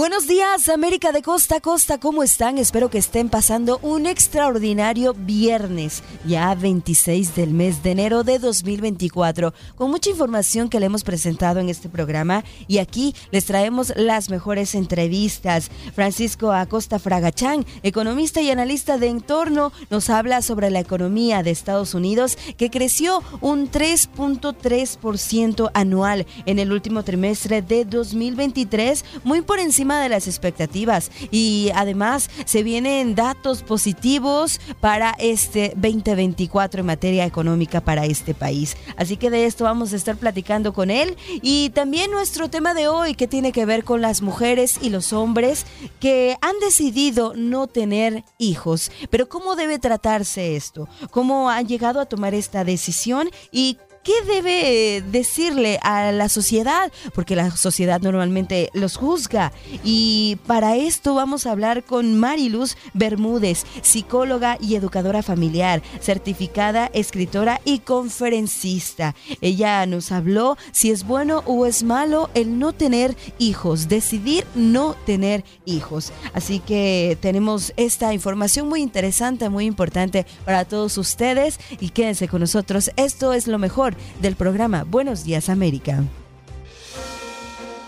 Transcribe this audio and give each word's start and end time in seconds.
Buenos 0.00 0.26
días, 0.26 0.70
América 0.70 1.12
de 1.12 1.20
costa 1.20 1.56
a 1.56 1.60
costa, 1.60 2.00
¿cómo 2.00 2.22
están? 2.22 2.56
Espero 2.56 2.88
que 2.88 2.96
estén 2.96 3.28
pasando 3.28 3.78
un 3.82 4.06
extraordinario 4.06 5.12
viernes, 5.12 6.02
ya 6.24 6.54
26 6.54 7.36
del 7.36 7.50
mes 7.50 7.82
de 7.82 7.90
enero 7.90 8.24
de 8.24 8.38
2024, 8.38 9.52
con 9.76 9.90
mucha 9.90 10.08
información 10.08 10.70
que 10.70 10.80
le 10.80 10.86
hemos 10.86 11.04
presentado 11.04 11.60
en 11.60 11.68
este 11.68 11.90
programa 11.90 12.44
y 12.66 12.78
aquí 12.78 13.14
les 13.30 13.44
traemos 13.44 13.92
las 13.94 14.30
mejores 14.30 14.74
entrevistas. 14.74 15.70
Francisco 15.94 16.50
Acosta 16.50 16.98
Fragachán, 16.98 17.66
economista 17.82 18.40
y 18.40 18.50
analista 18.50 18.96
de 18.96 19.08
entorno, 19.08 19.70
nos 19.90 20.08
habla 20.08 20.40
sobre 20.40 20.70
la 20.70 20.80
economía 20.80 21.42
de 21.42 21.50
Estados 21.50 21.92
Unidos 21.92 22.38
que 22.56 22.70
creció 22.70 23.22
un 23.42 23.70
3.3% 23.70 25.70
anual 25.74 26.26
en 26.46 26.58
el 26.58 26.72
último 26.72 27.02
trimestre 27.02 27.60
de 27.60 27.84
2023, 27.84 29.04
muy 29.24 29.42
por 29.42 29.58
encima 29.58 29.89
de 29.98 30.08
las 30.08 30.28
expectativas 30.28 31.10
y 31.30 31.70
además 31.74 32.30
se 32.44 32.62
vienen 32.62 33.14
datos 33.14 33.62
positivos 33.62 34.60
para 34.80 35.14
este 35.18 35.72
2024 35.76 36.80
en 36.80 36.86
materia 36.86 37.24
económica 37.24 37.80
para 37.80 38.04
este 38.04 38.34
país. 38.34 38.76
Así 38.96 39.16
que 39.16 39.30
de 39.30 39.46
esto 39.46 39.64
vamos 39.64 39.92
a 39.92 39.96
estar 39.96 40.16
platicando 40.16 40.72
con 40.72 40.90
él 40.90 41.16
y 41.42 41.70
también 41.70 42.10
nuestro 42.10 42.50
tema 42.50 42.74
de 42.74 42.88
hoy 42.88 43.14
que 43.14 43.26
tiene 43.26 43.52
que 43.52 43.66
ver 43.66 43.84
con 43.84 44.00
las 44.00 44.22
mujeres 44.22 44.78
y 44.82 44.90
los 44.90 45.12
hombres 45.12 45.66
que 45.98 46.36
han 46.40 46.58
decidido 46.60 47.32
no 47.34 47.66
tener 47.66 48.24
hijos. 48.38 48.92
Pero 49.10 49.28
¿cómo 49.28 49.56
debe 49.56 49.78
tratarse 49.78 50.56
esto? 50.56 50.88
¿Cómo 51.10 51.50
han 51.50 51.66
llegado 51.66 52.00
a 52.00 52.06
tomar 52.06 52.34
esta 52.34 52.64
decisión 52.64 53.30
y 53.50 53.78
¿Qué 54.02 54.14
debe 54.26 55.02
decirle 55.10 55.78
a 55.82 56.10
la 56.10 56.30
sociedad? 56.30 56.90
Porque 57.14 57.36
la 57.36 57.50
sociedad 57.50 58.00
normalmente 58.00 58.70
los 58.72 58.96
juzga. 58.96 59.52
Y 59.84 60.38
para 60.46 60.76
esto 60.76 61.14
vamos 61.14 61.44
a 61.44 61.50
hablar 61.50 61.84
con 61.84 62.18
Mariluz 62.18 62.76
Bermúdez, 62.94 63.66
psicóloga 63.82 64.56
y 64.58 64.74
educadora 64.74 65.22
familiar, 65.22 65.82
certificada, 66.00 66.90
escritora 66.94 67.60
y 67.66 67.80
conferencista. 67.80 69.14
Ella 69.42 69.84
nos 69.84 70.12
habló 70.12 70.56
si 70.72 70.90
es 70.90 71.04
bueno 71.06 71.42
o 71.44 71.66
es 71.66 71.82
malo 71.82 72.30
el 72.32 72.58
no 72.58 72.72
tener 72.72 73.14
hijos, 73.38 73.88
decidir 73.88 74.46
no 74.54 74.96
tener 75.04 75.44
hijos. 75.66 76.10
Así 76.32 76.60
que 76.60 77.18
tenemos 77.20 77.74
esta 77.76 78.14
información 78.14 78.66
muy 78.66 78.80
interesante, 78.80 79.50
muy 79.50 79.66
importante 79.66 80.24
para 80.46 80.64
todos 80.64 80.96
ustedes 80.96 81.60
y 81.80 81.90
quédense 81.90 82.28
con 82.28 82.40
nosotros. 82.40 82.90
Esto 82.96 83.34
es 83.34 83.46
lo 83.46 83.58
mejor 83.58 83.89
del 84.20 84.36
programa 84.36 84.84
Buenos 84.84 85.24
Días 85.24 85.48
América. 85.48 86.04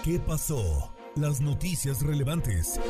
¿Qué 0.05 0.19
pasó? 0.19 0.93
Las 1.15 1.41
noticias 1.41 2.03
relevantes. 2.03 2.81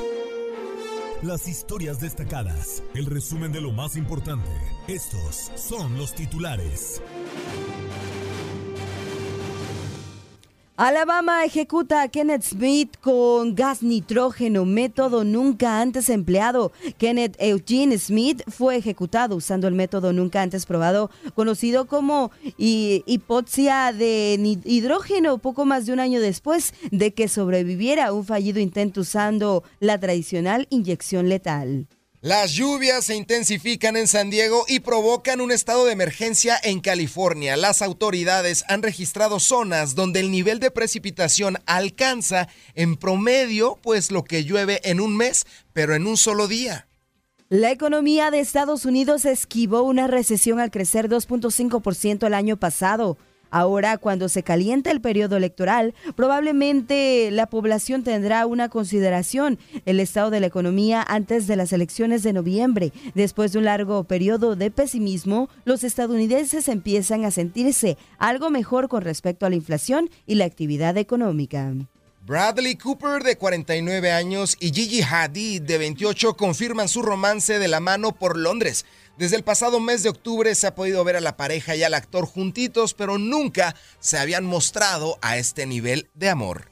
Las 1.23 1.47
historias 1.47 2.01
destacadas. 2.01 2.83
El 2.95 3.07
resumen 3.07 3.53
de 3.53 3.61
lo 3.61 3.73
más 3.73 3.97
importante. 3.97 4.49
Estos 4.89 5.53
son 5.57 5.97
los 5.99 6.15
titulares. 6.15 7.03
Alabama 10.77 11.45
ejecuta 11.45 12.01
a 12.01 12.09
Kenneth 12.09 12.45
Smith 12.45 12.97
con 13.03 13.55
gas 13.55 13.83
nitrógeno, 13.83 14.65
método 14.65 15.23
nunca 15.23 15.83
antes 15.83 16.09
empleado. 16.09 16.73
Kenneth 16.97 17.37
Eugene 17.39 17.99
Smith 17.99 18.43
fue 18.49 18.77
ejecutado 18.77 19.37
usando 19.37 19.69
el 19.69 19.75
método 19.75 20.15
nunca 20.15 20.41
antes 20.41 20.65
probado, 20.65 21.11
conocido 21.35 21.87
como 21.87 22.31
hipoxia 22.57 23.93
de 23.93 24.59
hidrógeno, 24.65 25.37
poco 25.39 25.67
más 25.67 25.85
de 25.85 25.93
un 25.93 26.01
año 26.01 26.23
después 26.23 26.73
de 26.91 27.13
que 27.13 27.29
sobreviviera 27.29 28.07
a 28.07 28.13
un 28.15 28.25
fallido 28.25 28.59
intento 28.59 29.03
usando 29.03 29.65
la 29.79 30.01
tradicional 30.01 30.67
inyección 30.71 31.29
letal. 31.29 31.87
Las 32.25 32.53
lluvias 32.53 33.07
se 33.07 33.17
intensifican 33.17 33.97
en 33.97 34.07
San 34.07 34.31
Diego 34.31 34.65
y 34.69 34.79
provocan 34.79 35.41
un 35.41 35.51
estado 35.51 35.87
de 35.87 35.93
emergencia 35.93 36.57
en 36.63 36.79
California. 36.79 37.57
Las 37.57 37.83
autoridades 37.83 38.65
han 38.69 38.85
registrado 38.85 39.41
zonas 39.41 39.97
donde 39.97 40.21
el 40.21 40.31
nivel 40.31 40.61
de 40.61 40.71
precipitación 40.71 41.59
alcanza 41.67 42.47
en 42.77 42.95
promedio 42.95 43.77
pues 43.83 44.13
lo 44.13 44.23
que 44.23 44.45
llueve 44.45 44.81
en 44.85 45.01
un 45.01 45.17
mes, 45.17 45.47
pero 45.73 45.97
en 45.97 46.07
un 46.07 46.17
solo 46.17 46.47
día. 46.47 46.87
La 47.49 47.73
economía 47.73 48.31
de 48.31 48.39
Estados 48.39 48.87
Unidos 48.87 49.25
esquivó 49.25 49.83
una 49.83 50.07
recesión 50.07 50.61
al 50.61 50.71
crecer 50.71 51.09
2.5% 51.09 52.25
el 52.25 52.35
año 52.35 52.57
pasado. 52.57 53.19
Ahora, 53.53 53.99
cuando 53.99 54.31
se 54.31 54.43
calienta 54.43 54.91
el 54.91 55.03
periodo 55.03 55.37
electoral, 55.37 55.95
probablemente 56.17 57.31
la 57.31 57.47
población 57.47 58.03
tendrá 58.03 58.47
una 58.47 58.71
consideración 58.71 59.59
el 59.85 60.01
estado 60.01 60.31
de 60.31 60.41
la 60.41 60.47
economía 60.47 61.05
antes 61.07 61.47
de 61.47 61.57
las 61.57 61.75
elecciones 61.75 62.23
de 62.23 62.33
noviembre. 62.33 62.93
Después 63.15 63.53
de 63.53 63.59
un 63.59 63.67
largo 63.67 64.05
periodo 64.05 64.57
de 64.57 64.71
pesimismo, 64.71 65.51
los 65.67 65.85
estadounidenses 65.85 66.67
empiezan 66.67 67.27
a 67.27 67.31
sentirse 67.31 67.99
algo 68.17 68.49
mejor 68.49 68.89
con 68.89 69.03
respecto 69.03 69.45
a 69.45 69.51
la 69.51 69.57
inflación 69.57 70.09
y 70.27 70.37
la 70.37 70.47
actividad 70.47 70.97
económica. 70.97 71.75
Bradley 72.25 72.77
Cooper, 72.77 73.25
de 73.25 73.37
49 73.37 74.13
años, 74.13 74.57
y 74.61 74.73
Gigi 74.73 75.03
Hadid, 75.03 75.63
de 75.63 75.77
28, 75.77 76.37
confirman 76.37 76.89
su 76.89 77.03
romance 77.03 77.59
de 77.59 77.67
la 77.67 77.81
mano 77.81 78.13
por 78.13 78.37
Londres. 78.39 78.87
Desde 79.19 79.37
el 79.37 79.45
pasado 79.45 79.79
mes 79.79 80.03
de 80.03 80.09
octubre 80.09 80.55
se 80.55 80.67
ha 80.67 80.75
podido 80.75 81.05
ver 81.05 81.17
a 81.17 81.21
la 81.21 81.37
pareja 81.37 81.77
y 81.77 81.83
al 81.83 81.95
actor 81.95 82.27
juntitos, 82.27 82.95
pero 82.95 83.19
nunca 83.19 83.77
se 84.01 84.19
habían 84.19 84.45
mostrado 84.45 85.19
a 85.21 85.37
este 85.37 85.67
nivel 85.67 86.09
de 86.15 86.31
amor. 86.31 86.72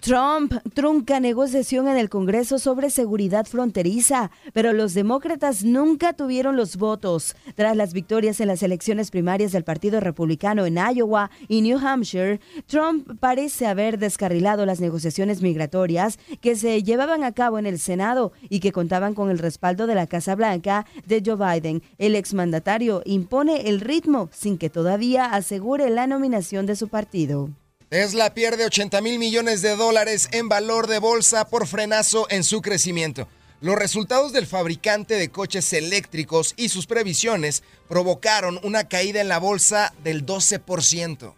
Trump 0.00 0.54
trunca 0.72 1.20
negociación 1.20 1.86
en 1.86 1.98
el 1.98 2.08
Congreso 2.08 2.58
sobre 2.58 2.88
seguridad 2.88 3.44
fronteriza, 3.44 4.30
pero 4.54 4.72
los 4.72 4.94
demócratas 4.94 5.62
nunca 5.62 6.14
tuvieron 6.14 6.56
los 6.56 6.76
votos. 6.78 7.36
Tras 7.54 7.76
las 7.76 7.92
victorias 7.92 8.40
en 8.40 8.48
las 8.48 8.62
elecciones 8.62 9.10
primarias 9.10 9.52
del 9.52 9.62
Partido 9.62 10.00
Republicano 10.00 10.64
en 10.64 10.78
Iowa 10.78 11.30
y 11.48 11.60
New 11.60 11.78
Hampshire, 11.78 12.40
Trump 12.66 13.20
parece 13.20 13.66
haber 13.66 13.98
descarrilado 13.98 14.64
las 14.64 14.80
negociaciones 14.80 15.42
migratorias 15.42 16.18
que 16.40 16.56
se 16.56 16.82
llevaban 16.82 17.22
a 17.22 17.32
cabo 17.32 17.58
en 17.58 17.66
el 17.66 17.78
Senado 17.78 18.32
y 18.48 18.60
que 18.60 18.72
contaban 18.72 19.12
con 19.12 19.30
el 19.30 19.38
respaldo 19.38 19.86
de 19.86 19.96
la 19.96 20.06
Casa 20.06 20.34
Blanca 20.34 20.86
de 21.06 21.22
Joe 21.24 21.36
Biden. 21.36 21.82
El 21.98 22.16
exmandatario 22.16 23.02
impone 23.04 23.68
el 23.68 23.80
ritmo 23.80 24.30
sin 24.32 24.56
que 24.56 24.70
todavía 24.70 25.26
asegure 25.26 25.90
la 25.90 26.06
nominación 26.06 26.64
de 26.64 26.76
su 26.76 26.88
partido. 26.88 27.50
Tesla 27.90 28.34
pierde 28.34 28.66
80 28.66 29.00
mil 29.00 29.18
millones 29.18 29.62
de 29.62 29.74
dólares 29.74 30.28
en 30.30 30.48
valor 30.48 30.86
de 30.86 31.00
bolsa 31.00 31.48
por 31.48 31.66
frenazo 31.66 32.28
en 32.30 32.44
su 32.44 32.62
crecimiento. 32.62 33.26
Los 33.60 33.74
resultados 33.74 34.32
del 34.32 34.46
fabricante 34.46 35.14
de 35.14 35.32
coches 35.32 35.72
eléctricos 35.72 36.54
y 36.56 36.68
sus 36.68 36.86
previsiones 36.86 37.64
provocaron 37.88 38.60
una 38.62 38.84
caída 38.86 39.20
en 39.20 39.26
la 39.26 39.38
bolsa 39.40 39.92
del 40.04 40.24
12%. 40.24 41.34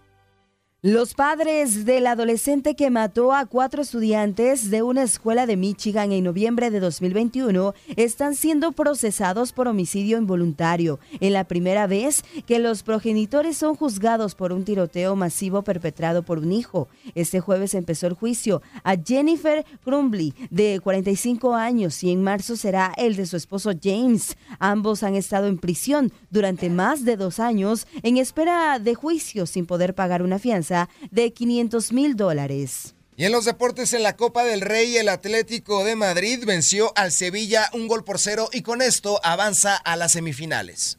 Los 0.85 1.15
padres 1.15 1.85
del 1.85 2.09
adolescente 2.09 2.75
que 2.75 2.91
mató 2.91 3.33
a 3.33 3.47
cuatro 3.47 3.83
estudiantes 3.83 4.69
de 4.69 4.83
una 4.83 5.05
escuela 5.05 5.47
de 5.47 5.57
Michigan 5.57 6.11
en 6.11 6.25
noviembre 6.25 6.73
de 6.73 6.81
2021 6.81 7.73
están 7.95 8.35
siendo 8.35 8.73
procesados 8.73 9.53
por 9.53 9.69
homicidio 9.69 10.19
involuntario, 10.19 10.99
en 11.21 11.35
la 11.35 11.45
primera 11.45 11.87
vez 11.87 12.25
que 12.49 12.59
los 12.59 12.83
progenitores 12.83 13.57
son 13.57 13.77
juzgados 13.77 14.35
por 14.35 14.53
un 14.53 14.65
tiroteo 14.65 15.15
masivo 15.15 15.63
perpetrado 15.63 16.25
por 16.25 16.39
un 16.39 16.51
hijo. 16.51 16.89
Este 17.15 17.39
jueves 17.39 17.75
empezó 17.75 18.09
el 18.09 18.15
juicio 18.15 18.61
a 18.83 18.97
Jennifer 18.97 19.65
Crumbly, 19.85 20.35
de 20.51 20.81
45 20.83 21.55
años, 21.55 22.03
y 22.03 22.11
en 22.11 22.25
marzo 22.25 22.57
será 22.57 22.93
el 22.97 23.15
de 23.15 23.27
su 23.27 23.37
esposo 23.37 23.71
James. 23.81 24.37
Ambos 24.59 25.05
han 25.05 25.15
estado 25.15 25.47
en 25.47 25.59
prisión 25.59 26.11
durante 26.33 26.71
más 26.71 27.05
de 27.05 27.17
dos 27.17 27.39
años 27.39 27.87
en 28.03 28.17
espera 28.17 28.81
de 28.81 28.97
juicio 28.97 29.47
sin 29.47 29.65
poder 29.65 29.95
pagar 29.95 30.25
una 30.25 30.41
fianza 30.41 30.72
de 31.11 31.33
500 31.33 31.93
mil 31.93 32.17
dólares. 32.17 32.95
Y 33.17 33.25
en 33.25 33.33
los 33.33 33.45
deportes 33.45 33.93
en 33.93 34.03
la 34.03 34.17
Copa 34.17 34.43
del 34.45 34.63
Rey, 34.63 34.97
el 34.97 35.09
Atlético 35.09 35.85
de 35.85 35.97
Madrid 35.97 36.45
venció 36.47 36.93
al 36.97 37.13
Sevilla 37.13 37.69
un 37.75 37.87
gol 37.87 38.05
por 38.05 38.19
cero 38.19 38.49
y 38.53 38.63
con 38.63 38.81
esto 38.81 39.21
avanza 39.23 39.77
a 39.77 39.97
las 39.97 40.13
semifinales. 40.13 40.97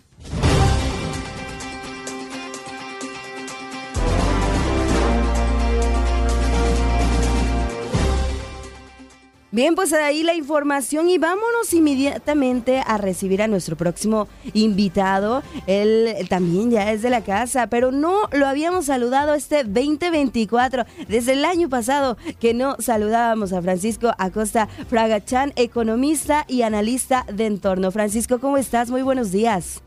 Bien, 9.54 9.76
pues 9.76 9.94
ahí 9.94 10.24
la 10.24 10.34
información 10.34 11.10
y 11.10 11.20
vámonos 11.20 11.72
inmediatamente 11.76 12.82
a 12.84 12.98
recibir 12.98 13.40
a 13.40 13.48
nuestro 13.48 13.76
próximo 13.76 14.28
invitado. 14.56 15.44
Él 15.68 16.16
también 16.28 16.72
ya 16.72 16.92
es 16.92 17.04
de 17.04 17.12
la 17.12 17.24
casa, 17.24 17.68
pero 17.68 17.92
no 17.92 18.28
lo 18.32 18.48
habíamos 18.48 18.86
saludado 18.86 19.36
este 19.36 19.64
2024, 19.64 20.86
desde 21.08 21.34
el 21.34 21.46
año 21.46 21.70
pasado 21.70 22.18
que 22.40 22.56
no 22.56 22.78
saludábamos 22.80 23.54
a 23.54 23.62
Francisco 23.62 24.12
Acosta 24.18 24.68
Fragachán, 24.90 25.54
economista 25.56 26.46
y 26.48 26.64
analista 26.64 27.24
de 27.32 27.46
entorno. 27.46 27.92
Francisco, 27.92 28.40
¿cómo 28.40 28.58
estás? 28.58 28.90
Muy 28.90 29.04
buenos 29.04 29.32
días. 29.32 29.84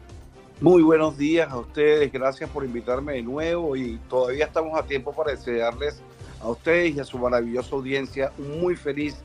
Muy 0.61 0.85
buenos 0.85 1.19
días 1.19 1.51
a 1.51 1.59
ustedes, 1.59 2.13
gracias 2.13 2.49
por 2.51 2.65
invitarme 2.65 3.15
de 3.15 3.23
nuevo 3.23 3.75
y 3.75 3.99
todavía 4.09 4.45
estamos 4.45 4.79
a 4.79 4.85
tiempo 4.85 5.13
para 5.13 5.33
desearles 5.33 6.01
a 6.41 6.51
ustedes 6.51 6.95
y 6.95 7.01
a 7.01 7.05
su 7.05 7.19
maravillosa 7.19 7.75
audiencia 7.75 8.31
un 8.39 8.61
muy 8.61 8.77
feliz 8.77 9.17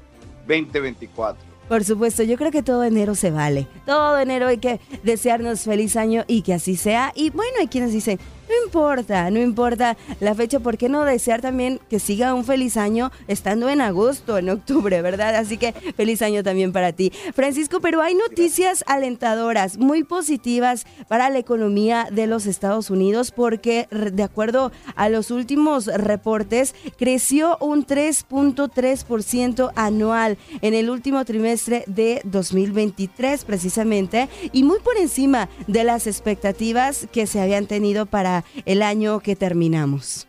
2024. 0.48 1.52
Por 1.72 1.86
supuesto, 1.86 2.24
yo 2.24 2.36
creo 2.38 2.52
que 2.52 2.64
todo 2.64 2.84
enero 2.84 3.16
se 3.16 3.32
vale. 3.32 3.66
Todo 3.86 4.20
enero 4.20 4.48
hay 4.48 4.58
que 4.58 4.82
desearnos 5.04 5.62
feliz 5.62 5.96
año 5.96 6.26
y 6.28 6.42
que 6.42 6.54
así 6.54 6.76
sea. 6.76 7.14
Y 7.16 7.30
bueno, 7.30 7.54
hay 7.60 7.68
quienes 7.68 7.94
dicen, 7.94 8.20
no 8.52 8.66
importa, 8.66 9.30
no 9.32 9.40
importa 9.40 9.98
la 10.20 10.36
fecha, 10.36 10.60
¿por 10.60 10.78
qué 10.78 10.90
no 10.90 11.06
desear 11.06 11.42
también 11.42 11.80
que 11.90 12.00
siga 12.00 12.34
un 12.34 12.44
feliz 12.44 12.78
año 12.78 13.12
estando 13.28 13.70
en 13.70 13.82
agosto, 13.82 14.38
en 14.38 14.50
octubre, 14.50 15.02
verdad? 15.02 15.36
Así 15.36 15.58
que 15.58 15.74
feliz 15.96 16.22
año 16.22 16.44
también 16.44 16.72
para 16.72 16.92
ti. 16.92 17.12
Francisco, 17.34 17.80
pero 17.80 18.02
hay 18.02 18.16
noticias 18.16 18.84
alentadoras, 18.88 19.78
muy 19.78 20.04
positivas 20.04 20.86
para 21.08 21.30
la 21.30 21.40
economía 21.40 22.08
de 22.12 22.28
los 22.28 22.46
Estados 22.46 22.90
Unidos 22.90 23.32
porque 23.32 23.88
de 23.92 24.24
acuerdo 24.24 24.72
a 24.96 25.10
los 25.10 25.32
últimos 25.32 25.86
reportes, 25.86 26.76
creció 26.98 27.58
un 27.62 27.86
3.3% 27.86 29.72
anual 29.76 30.38
en 30.62 30.74
el 30.74 30.90
último 30.90 31.24
trimestre 31.26 31.84
de 31.88 32.22
2023 32.26 33.46
precisamente 33.46 34.30
y 34.52 34.64
muy 34.64 34.80
por 34.80 34.98
encima 34.98 35.50
de 35.68 35.84
las 35.84 36.08
expectativas 36.08 37.08
que 37.12 37.28
se 37.28 37.40
habían 37.40 37.68
tenido 37.68 38.06
para 38.06 38.41
el 38.66 38.82
año 38.82 39.20
que 39.20 39.36
terminamos. 39.36 40.28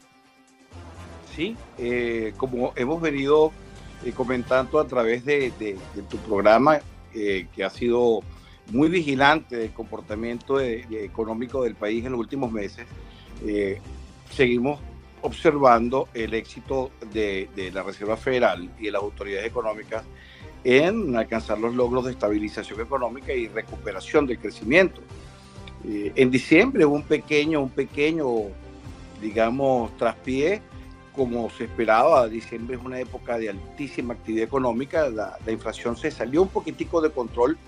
Sí, 1.35 1.57
eh, 1.79 2.35
como 2.37 2.73
hemos 2.77 3.01
venido 3.01 3.53
eh, 4.05 4.13
comentando 4.13 4.79
a 4.79 4.87
través 4.87 5.25
de, 5.25 5.53
tu 6.11 6.19
programa, 6.19 6.81
eh, 7.15 7.47
que 7.55 7.65
ha 7.65 7.71
sido 7.71 8.21
muy 8.71 8.89
vigilante 8.89 9.57
del 9.57 9.73
comportamiento 9.73 10.61
económico 10.61 11.65
del 11.65 11.75
país 11.75 12.05
en 12.05 12.13
los 12.13 12.21
últimos 12.21 12.53
meses, 12.53 12.87
seguimos 14.31 14.79
observando 15.23 16.09
el 16.15 16.35
éxito 16.35 16.91
de, 17.13 17.49
la 17.73 17.83
Reserva 17.83 18.17
Federal 18.17 18.71
y 18.79 18.85
de 18.85 18.93
las 18.93 19.03
autoridades 19.03 19.47
económicas 19.47 20.05
en 20.65 21.17
alcanzar 21.17 21.59
los 21.59 21.75
logros 21.75 22.05
de 22.05 22.13
estabilización 22.13 22.81
económica 22.81 23.33
y 23.33 23.49
recuperación 23.49 24.27
del 24.27 24.39
crecimiento. 24.39 25.01
Eh, 25.85 26.13
en 26.15 26.31
diciembre 26.31 26.85
un 26.85 27.03
pequeño, 27.03 27.61
un 27.63 27.71
pequeño, 27.71 28.27
digamos, 29.21 29.97
traspié, 29.97 30.63
como 31.15 31.51
se 31.51 31.65
esperaba. 31.65 32.29
Diciembre 32.29 32.77
es 32.77 32.83
una 32.83 33.01
época 33.01 33.39
de 33.39 33.51
altísima 33.51 34.15
actividad 34.15 34.45
económica. 34.45 35.09
La, 35.09 35.39
inflación 35.49 35.97
se 35.97 36.11
salió 36.11 36.43
un 36.43 36.49
poquitico 36.49 37.01
de 37.01 37.11
control, 37.11 37.59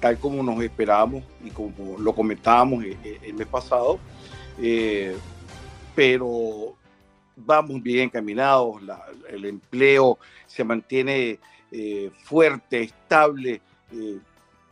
tal 0.00 0.18
como 0.18 0.42
nos 0.42 0.62
esperábamos 0.62 1.24
y 1.44 1.50
como 1.50 1.98
lo 1.98 2.14
comentábamos 2.14 2.84
el, 2.84 2.96
el 3.22 3.34
mes 3.34 3.46
pasado. 3.46 3.98
Eh, 4.60 5.16
pero 5.94 6.74
vamos 7.36 7.82
bien 7.82 8.04
encaminados, 8.04 8.76
el 9.28 9.44
empleo 9.44 10.18
se 10.46 10.64
mantiene 10.64 11.38
eh, 11.70 12.10
fuerte, 12.24 12.82
estable. 12.82 13.60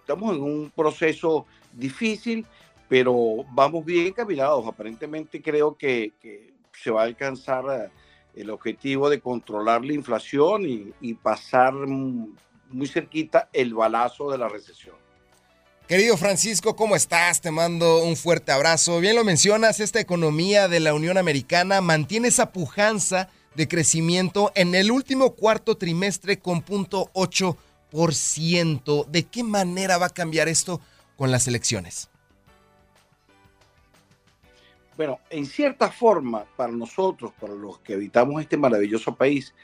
estamos 0.01 0.37
en 0.37 0.43
un 0.43 0.73
proceso 0.75 1.47
difícil 1.73 2.47
pero 2.89 3.45
vamos 3.53 3.85
bien 3.85 4.07
encaminados. 4.07 4.67
Aparentemente 4.67 5.43
creo 5.43 5.77
que, 5.77 6.13
se 6.73 6.91
va 6.91 7.03
a 7.03 7.05
alcanzar 7.05 7.65
eh, 7.71 7.91
el 8.41 8.49
objetivo 8.51 9.11
de 9.11 9.21
controlar 9.21 9.85
la 9.85 9.93
inflación 9.93 10.63
y, 10.67 11.15
pasar 11.15 11.75
muy 11.75 12.87
cerquita 12.87 13.49
el 13.53 13.75
balazo 13.75 14.31
de 14.31 14.39
la 14.39 14.49
recesión. 14.49 14.95
Querido 15.89 16.17
Francisco, 16.17 16.77
¿cómo 16.77 16.95
estás? 16.97 17.41
Te 17.41 17.51
mando 17.51 18.05
un 18.05 18.15
fuerte 18.15 18.53
abrazo. 18.53 19.01
Bien 19.01 19.17
lo 19.17 19.25
mencionas, 19.25 19.81
esta 19.81 19.99
economía 20.01 20.69
de 20.69 20.79
la 20.81 20.93
Unión 20.95 21.17
Americana 21.19 21.81
mantiene 21.81 22.29
esa 22.29 22.53
pujanza 22.53 23.31
de 23.55 23.69
crecimiento 23.69 24.53
en 24.55 24.75
el 24.75 24.91
último 24.91 25.35
cuarto 25.35 25.79
trimestre 25.79 26.39
con 26.39 26.63
0.8%. 26.65 29.07
¿De 29.07 29.23
qué 29.25 29.43
manera 29.43 29.97
va 29.99 30.07
a 30.07 30.11
cambiar 30.11 30.49
esto 30.49 30.81
con 31.17 31.31
las 31.31 31.47
elecciones? 31.49 32.09
Bueno, 34.99 35.21
en 35.31 35.47
cierta 35.47 35.93
forma, 35.93 36.45
para 36.57 36.73
nosotros, 36.73 37.33
para 37.41 37.55
los 37.55 37.79
que 37.79 37.95
habitamos 37.95 38.43
este 38.43 38.57
maravilloso 38.57 39.15
país, 39.15 39.55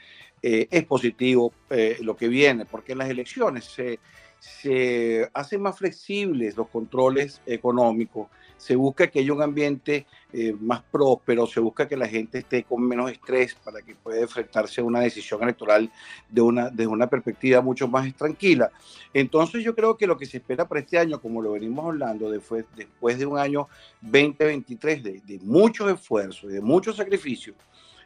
eh, 0.41 0.69
es 0.71 0.85
positivo 0.85 1.51
eh, 1.69 1.97
lo 1.99 2.15
que 2.15 2.29
viene, 2.29 2.65
porque 2.65 2.95
las 2.95 3.09
elecciones 3.09 3.65
se, 3.65 3.99
se 4.45 5.27
hacen 5.33 5.61
más 5.61 5.77
flexibles 5.77 6.55
los 6.55 6.67
controles 6.67 7.41
económicos, 7.47 8.27
se 8.57 8.75
busca 8.75 9.07
que 9.07 9.19
haya 9.19 9.33
un 9.33 9.41
ambiente 9.41 10.05
eh, 10.31 10.55
más 10.59 10.83
próspero, 10.83 11.47
se 11.47 11.59
busca 11.59 11.87
que 11.87 11.97
la 11.97 12.07
gente 12.07 12.39
esté 12.39 12.63
con 12.63 12.87
menos 12.87 13.11
estrés 13.11 13.55
para 13.55 13.81
que 13.81 13.95
pueda 13.95 14.21
enfrentarse 14.21 14.81
a 14.81 14.83
una 14.83 14.99
decisión 14.99 15.41
electoral 15.41 15.91
de 16.29 16.41
una, 16.41 16.69
de 16.69 16.85
una 16.85 17.07
perspectiva 17.07 17.59
mucho 17.61 17.87
más 17.87 18.13
tranquila. 18.15 18.71
Entonces 19.13 19.63
yo 19.63 19.73
creo 19.73 19.97
que 19.97 20.05
lo 20.05 20.17
que 20.17 20.27
se 20.27 20.37
espera 20.37 20.67
para 20.67 20.81
este 20.81 20.99
año, 20.99 21.19
como 21.19 21.41
lo 21.41 21.53
venimos 21.53 21.85
hablando, 21.85 22.29
después, 22.29 22.65
después 22.75 23.17
de 23.17 23.25
un 23.25 23.39
año 23.39 23.67
2023 24.01 25.03
de, 25.03 25.21
de 25.25 25.39
muchos 25.39 25.91
esfuerzos, 25.91 26.51
de 26.51 26.61
muchos 26.61 26.97
sacrificios, 26.97 27.55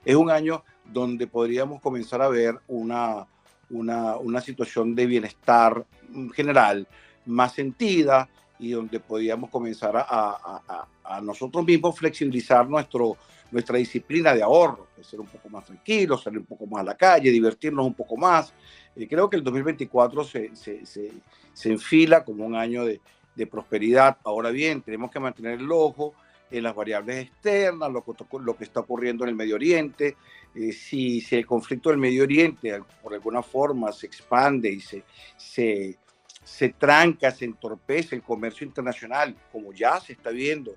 es 0.06 0.16
un 0.16 0.32
año 0.32 0.64
donde 0.86 1.28
podríamos 1.28 1.82
comenzar 1.82 2.22
a 2.22 2.30
ver 2.30 2.58
una, 2.68 3.28
una, 3.70 4.18
una 4.18 4.42
situación 4.42 4.96
de 4.96 5.06
bienestar 5.06 5.86
general 6.34 6.88
más 7.26 7.54
sentida, 7.54 8.30
y 8.60 8.72
donde 8.72 9.00
podíamos 9.00 9.50
comenzar 9.50 9.94
a, 9.96 10.86
nosotros 11.24 11.66
mismos 11.66 11.98
flexibilizar 11.98 12.70
nuestro, 12.70 13.18
nuestra 13.52 13.78
disciplina 13.78 14.34
de 14.36 14.44
ahorro, 14.44 14.88
ser 15.02 15.20
un 15.20 15.26
poco 15.26 15.50
más 15.50 15.66
tranquilos, 15.66 16.22
salir 16.22 16.40
un 16.40 16.46
poco 16.46 16.68
más 16.68 16.82
a 16.82 16.84
la 16.84 16.96
calle, 16.96 17.32
divertirnos 17.32 17.86
un 17.86 17.96
poco 17.96 18.16
más. 18.16 18.54
Eh, 18.96 19.08
creo 19.08 19.28
que 19.30 19.38
el 19.38 19.44
2024 19.44 20.24
se, 20.24 20.56
se, 20.56 20.86
se, 20.86 21.12
se 21.54 21.72
enfila 21.72 22.24
como 22.24 22.46
un 22.46 22.56
año 22.56 22.86
de, 22.86 23.02
de, 23.34 23.48
prosperidad. 23.48 24.18
Ahora 24.24 24.52
bien, 24.52 24.82
tenemos 24.82 25.10
que 25.10 25.20
mantener 25.20 25.60
el 25.60 25.72
ojo 25.72 26.14
en 26.52 26.64
las 26.64 26.76
variables 26.76 27.28
externas, 27.28 27.92
lo 27.92 28.04
que, 28.04 28.14
lo 28.40 28.56
que 28.56 28.64
está 28.64 28.82
ocurriendo 28.82 29.24
en 29.24 29.30
el 29.30 29.36
Medio 29.36 29.56
Oriente. 29.56 30.18
Eh, 30.56 30.72
si, 30.72 31.22
si, 31.22 31.36
el 31.36 31.46
conflicto 31.46 31.90
del 31.90 32.00
Medio 32.00 32.24
Oriente 32.24 32.82
por 33.04 33.14
alguna 33.14 33.44
forma 33.44 33.92
se 33.92 34.08
expande 34.08 34.72
y 34.72 34.80
se, 34.80 35.04
se, 35.38 35.98
se 36.44 36.70
tranca, 36.70 37.32
se 37.32 37.46
entorpece 37.46 38.16
el 38.16 38.24
comercio 38.24 38.66
internacional, 38.66 39.36
como 39.52 39.72
ya 39.74 40.00
se 40.00 40.14
está 40.14 40.32
viendo 40.32 40.76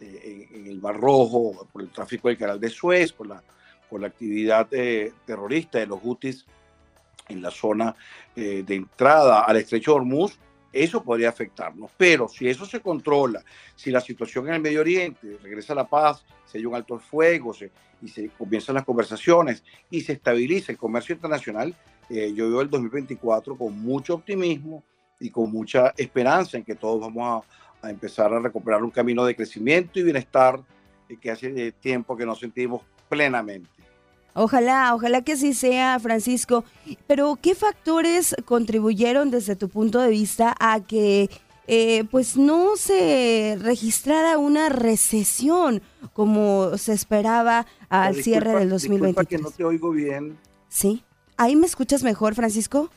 eh, 0.00 0.48
en, 0.52 0.60
en, 0.60 0.66
el 0.66 0.80
Mar 0.80 0.98
Rojo, 0.98 1.68
por 1.72 1.82
el 1.82 1.90
tráfico 1.90 2.28
del 2.28 2.38
canal 2.38 2.58
de 2.58 2.68
Suez, 2.68 3.12
por 3.12 3.28
la, 3.28 3.42
por 3.92 4.00
la 4.00 4.06
actividad 4.06 4.66
eh, 4.72 5.12
terrorista 5.26 5.78
de 5.78 5.86
los 5.86 6.00
Houthis 6.00 6.46
en 7.28 7.42
la 7.42 7.50
zona 7.50 7.94
eh, 8.34 8.62
de 8.66 8.74
entrada 8.74 9.42
al 9.42 9.58
estrecho 9.58 9.92
de 9.92 9.96
Hormuz, 9.98 10.38
eso 10.72 11.02
podría 11.02 11.28
afectarnos. 11.28 11.90
Pero 11.96 12.28
si 12.28 12.48
eso 12.48 12.64
se 12.64 12.80
controla, 12.80 13.44
si 13.76 13.90
la 13.90 14.00
situación 14.00 14.48
en 14.48 14.54
el 14.54 14.60
Medio 14.60 14.80
Oriente 14.80 15.38
regresa 15.42 15.72
a 15.72 15.76
la 15.76 15.88
paz, 15.88 16.24
se 16.44 16.58
hay 16.58 16.66
un 16.66 16.74
alto 16.74 16.98
fuego 16.98 17.52
se, 17.52 17.70
y 18.02 18.08
se 18.08 18.28
comienzan 18.30 18.74
las 18.74 18.84
conversaciones 18.84 19.62
y 19.90 20.00
se 20.00 20.14
estabiliza 20.14 20.72
el 20.72 20.78
comercio 20.78 21.14
internacional, 21.14 21.74
eh, 22.10 22.32
yo 22.34 22.48
veo 22.50 22.60
el 22.60 22.70
2024 22.70 23.56
con 23.56 23.78
mucho 23.78 24.14
optimismo 24.14 24.82
y 25.20 25.30
con 25.30 25.50
mucha 25.50 25.94
esperanza 25.96 26.56
en 26.56 26.64
que 26.64 26.74
todos 26.74 27.00
vamos 27.00 27.44
a, 27.80 27.90
empezar 27.90 28.32
a 28.32 28.38
recuperar 28.38 28.84
un 28.84 28.90
camino 28.90 29.24
de 29.24 29.34
crecimiento 29.34 29.98
y 29.98 30.04
bienestar 30.04 30.60
eh, 31.08 31.16
que 31.20 31.30
hace 31.30 31.72
tiempo 31.72 32.16
que 32.16 32.26
nos 32.26 32.38
sentimos 32.38 32.82
plenamente. 33.08 33.81
Ojalá, 34.34 34.94
ojalá 34.94 35.22
que 35.22 35.32
así 35.32 35.52
sea, 35.52 35.98
Francisco. 36.00 36.64
Pero, 37.06 37.38
¿qué 37.40 37.54
factores 37.54 38.34
contribuyeron 38.44 39.30
desde 39.30 39.56
tu 39.56 39.68
punto 39.68 40.00
de 40.00 40.08
vista 40.08 40.54
a 40.58 40.80
que 40.80 41.28
eh, 41.66 42.04
pues 42.10 42.36
no 42.36 42.76
se 42.76 43.58
registrara 43.60 44.38
una 44.38 44.68
recesión 44.68 45.82
como 46.12 46.76
se 46.78 46.92
esperaba 46.92 47.66
al 47.88 48.14
disculpa, 48.14 48.24
cierre 48.24 48.58
del 48.60 48.70
2023? 48.70 49.28
que 49.28 49.38
no 49.38 49.50
te 49.50 49.64
oigo 49.64 49.90
bien. 49.90 50.38
Sí. 50.68 51.04
¿Ahí 51.36 51.56
me 51.56 51.66
escuchas 51.66 52.02
mejor, 52.02 52.34
Francisco? 52.34 52.90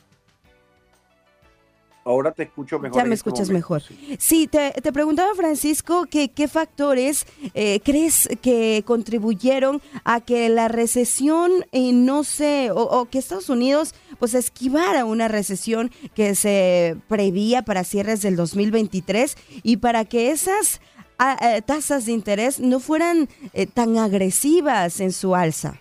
Ahora 2.06 2.30
te 2.30 2.44
escucho 2.44 2.78
mejor. 2.78 2.96
Ya 2.96 3.04
me 3.04 3.14
este 3.14 3.28
escuchas 3.28 3.50
mejor. 3.50 3.82
Sí, 3.82 4.16
sí 4.18 4.46
te, 4.46 4.70
te, 4.70 4.92
preguntaba, 4.92 5.34
Francisco, 5.34 6.06
que 6.06 6.28
qué 6.28 6.46
factores 6.46 7.26
eh, 7.52 7.80
crees 7.84 8.28
que 8.40 8.84
contribuyeron 8.86 9.82
a 10.04 10.20
que 10.20 10.48
la 10.48 10.68
recesión 10.68 11.50
eh, 11.72 11.92
no 11.92 12.22
se, 12.22 12.70
o, 12.70 12.76
o, 12.76 13.06
que 13.06 13.18
Estados 13.18 13.48
Unidos 13.48 13.92
pues 14.20 14.34
esquivara 14.34 15.04
una 15.04 15.26
recesión 15.26 15.90
que 16.14 16.36
se 16.36 16.96
prevía 17.08 17.62
para 17.62 17.82
cierres 17.82 18.22
del 18.22 18.36
2023 18.36 19.36
y 19.64 19.78
para 19.78 20.04
que 20.04 20.30
esas 20.30 20.80
a, 21.18 21.56
a, 21.56 21.60
tasas 21.60 22.06
de 22.06 22.12
interés 22.12 22.60
no 22.60 22.78
fueran 22.78 23.28
eh, 23.52 23.66
tan 23.66 23.98
agresivas 23.98 25.00
en 25.00 25.10
su 25.10 25.34
alza? 25.34 25.80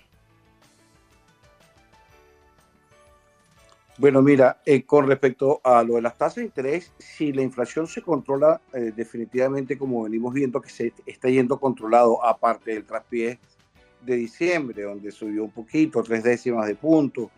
Bueno, 3.97 4.21
mira, 4.21 4.61
eh, 4.65 4.83
con 4.83 5.07
respecto 5.07 5.61
a 5.63 5.81
lo 5.81 5.95
de 5.95 6.01
las 6.01 6.17
tasas 6.17 6.35
de 6.35 6.43
interés, 6.43 6.91
si 6.97 7.31
la 7.31 7.41
inflación 7.41 7.87
se 7.87 8.01
controla 8.01 8.59
eh, 8.73 8.91
definitivamente, 8.93 9.77
como 9.77 10.03
venimos 10.03 10.33
viendo 10.33 10.59
que 10.59 10.69
se 10.69 10.91
está 11.05 11.29
yendo 11.29 11.57
controlado, 11.57 12.23
aparte 12.25 12.73
del 12.73 12.83
traspié 12.83 13.39
de 14.01 14.15
diciembre, 14.17 14.83
donde 14.83 15.11
subió 15.11 15.45
un 15.45 15.51
poquito, 15.51 16.03
tres 16.03 16.23
décimas 16.23 16.67
de 16.67 16.75
punto, 16.75 17.31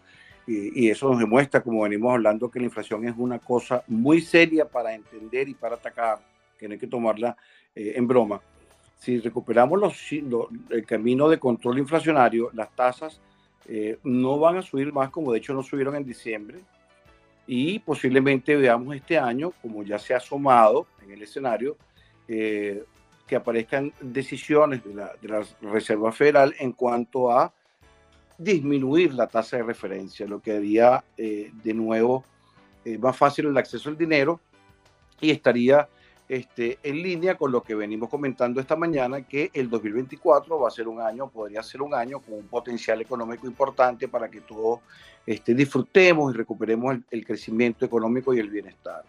y, 0.47 0.85
y, 0.85 0.89
eso 0.89 1.09
nos 1.09 1.19
demuestra, 1.19 1.61
como 1.61 1.83
venimos 1.83 2.11
hablando, 2.11 2.49
que 2.49 2.57
la 2.57 2.65
inflación 2.65 3.07
es 3.07 3.13
una 3.17 3.37
cosa 3.37 3.83
muy 3.87 4.21
seria 4.21 4.65
para 4.67 4.95
entender 4.95 5.47
y 5.49 5.53
para 5.53 5.75
atacar, 5.75 6.19
que 6.57 6.67
no 6.67 6.73
hay 6.73 6.79
que 6.79 6.87
tomarla 6.87 7.37
eh, 7.75 7.93
en 7.95 8.07
broma. 8.07 8.41
Si 8.97 9.19
recuperamos 9.19 9.79
los, 9.79 10.11
lo, 10.23 10.49
el 10.71 10.85
camino 10.87 11.29
de 11.29 11.37
control 11.37 11.77
inflacionario, 11.77 12.49
las 12.53 12.75
tasas 12.75 13.21
eh, 13.67 13.99
no 14.03 14.39
van 14.39 14.57
a 14.57 14.61
subir 14.61 14.93
más, 14.93 15.09
como 15.09 15.31
de 15.31 15.39
hecho 15.39 15.53
no 15.53 15.63
subieron 15.63 15.95
en 15.95 16.05
diciembre, 16.05 16.59
y 17.45 17.79
posiblemente 17.79 18.55
veamos 18.55 18.95
este 18.95 19.17
año, 19.17 19.51
como 19.61 19.83
ya 19.83 19.97
se 19.99 20.13
ha 20.13 20.17
asomado 20.17 20.87
en 21.03 21.11
el 21.11 21.21
escenario, 21.21 21.77
eh, 22.27 22.83
que 23.25 23.35
aparezcan 23.35 23.93
decisiones 23.99 24.83
de 24.83 24.93
la, 24.93 25.11
de 25.21 25.27
la, 25.27 25.45
Reserva 25.61 26.11
Federal 26.11 26.55
en 26.59 26.71
cuanto 26.71 27.31
a 27.31 27.53
disminuir 28.37 29.13
la 29.13 29.27
tasa 29.27 29.57
de 29.57 29.63
referencia, 29.63 30.27
lo 30.27 30.39
que 30.39 30.53
haría 30.53 31.03
eh, 31.17 31.51
de 31.63 31.73
nuevo 31.73 32.23
más 32.99 33.17
fácil 33.17 33.47
el 33.47 33.57
acceso 33.57 33.89
al 33.89 33.97
dinero 33.97 34.39
y 35.19 35.31
estaría 35.31 35.89
este, 36.29 36.79
en 36.83 37.01
línea 37.01 37.35
con 37.35 37.51
lo 37.51 37.63
que 37.63 37.73
venimos 37.73 38.09
comentando 38.09 38.59
esta 38.59 38.75
mañana, 38.75 39.21
que 39.21 39.49
el 39.53 39.69
2024 39.69 40.59
va 40.59 40.67
a 40.67 40.71
ser 40.71 40.87
un 40.87 40.99
año, 40.99 41.29
podría 41.29 41.63
ser 41.63 41.81
un 41.81 41.93
año 41.93 42.19
con 42.19 42.33
un 42.35 42.47
potencial 42.47 42.99
económico 43.01 43.47
importante 43.47 44.07
para 44.07 44.29
que 44.29 44.41
todos 44.41 44.81
este, 45.25 45.53
disfrutemos 45.53 46.33
y 46.33 46.37
recuperemos 46.37 46.97
el, 47.09 47.25
crecimiento 47.25 47.85
económico 47.85 48.33
y 48.33 48.39
el 48.39 48.49
bienestar. 48.49 49.03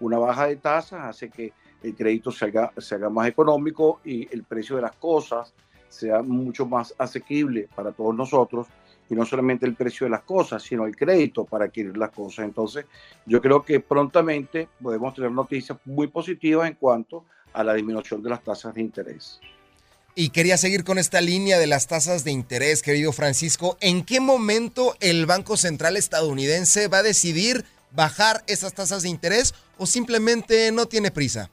Una 0.00 0.18
baja 0.18 0.48
de 0.48 0.56
tasas 0.56 1.04
hace 1.04 1.30
que 1.30 1.52
el 1.82 1.94
crédito 1.94 2.32
se 2.32 2.46
haga, 2.46 2.72
se 2.78 2.96
haga 2.96 3.08
más 3.08 3.28
económico 3.28 4.00
y 4.04 4.32
el 4.34 4.42
precio 4.42 4.76
de 4.76 4.82
las 4.82 4.96
cosas 4.96 5.54
sea 5.88 6.22
mucho 6.22 6.66
más 6.66 6.92
asequible 6.98 7.68
para 7.74 7.92
todos 7.92 8.14
nosotros 8.16 8.66
y 9.08 9.14
no 9.14 9.24
solamente 9.24 9.66
el 9.66 9.74
precio 9.74 10.06
de 10.06 10.10
las 10.10 10.22
cosas, 10.22 10.62
sino 10.62 10.86
el 10.86 10.96
crédito 10.96 11.44
para 11.44 11.66
adquirir 11.66 11.96
las 11.96 12.10
cosas. 12.10 12.44
Entonces, 12.44 12.86
yo 13.26 13.40
creo 13.40 13.62
que 13.62 13.80
prontamente 13.80 14.68
podemos 14.82 15.14
tener 15.14 15.30
noticias 15.30 15.78
muy 15.84 16.08
positivas 16.08 16.68
en 16.68 16.74
cuanto 16.74 17.24
a 17.52 17.62
la 17.62 17.74
disminución 17.74 18.22
de 18.22 18.30
las 18.30 18.42
tasas 18.42 18.74
de 18.74 18.80
interés. 18.80 19.40
Y 20.16 20.28
quería 20.30 20.56
seguir 20.56 20.84
con 20.84 20.98
esta 20.98 21.20
línea 21.20 21.58
de 21.58 21.66
las 21.66 21.88
tasas 21.88 22.22
de 22.22 22.30
interés, 22.30 22.82
querido 22.82 23.12
Francisco. 23.12 23.76
¿En 23.80 24.04
qué 24.04 24.20
momento 24.20 24.94
el 25.00 25.26
Banco 25.26 25.56
Central 25.56 25.96
estadounidense 25.96 26.86
va 26.86 26.98
a 26.98 27.02
decidir 27.02 27.64
bajar 27.90 28.44
esas 28.46 28.74
tasas 28.74 29.02
de 29.02 29.08
interés 29.08 29.54
o 29.76 29.86
simplemente 29.86 30.70
no 30.70 30.86
tiene 30.86 31.10
prisa? 31.10 31.50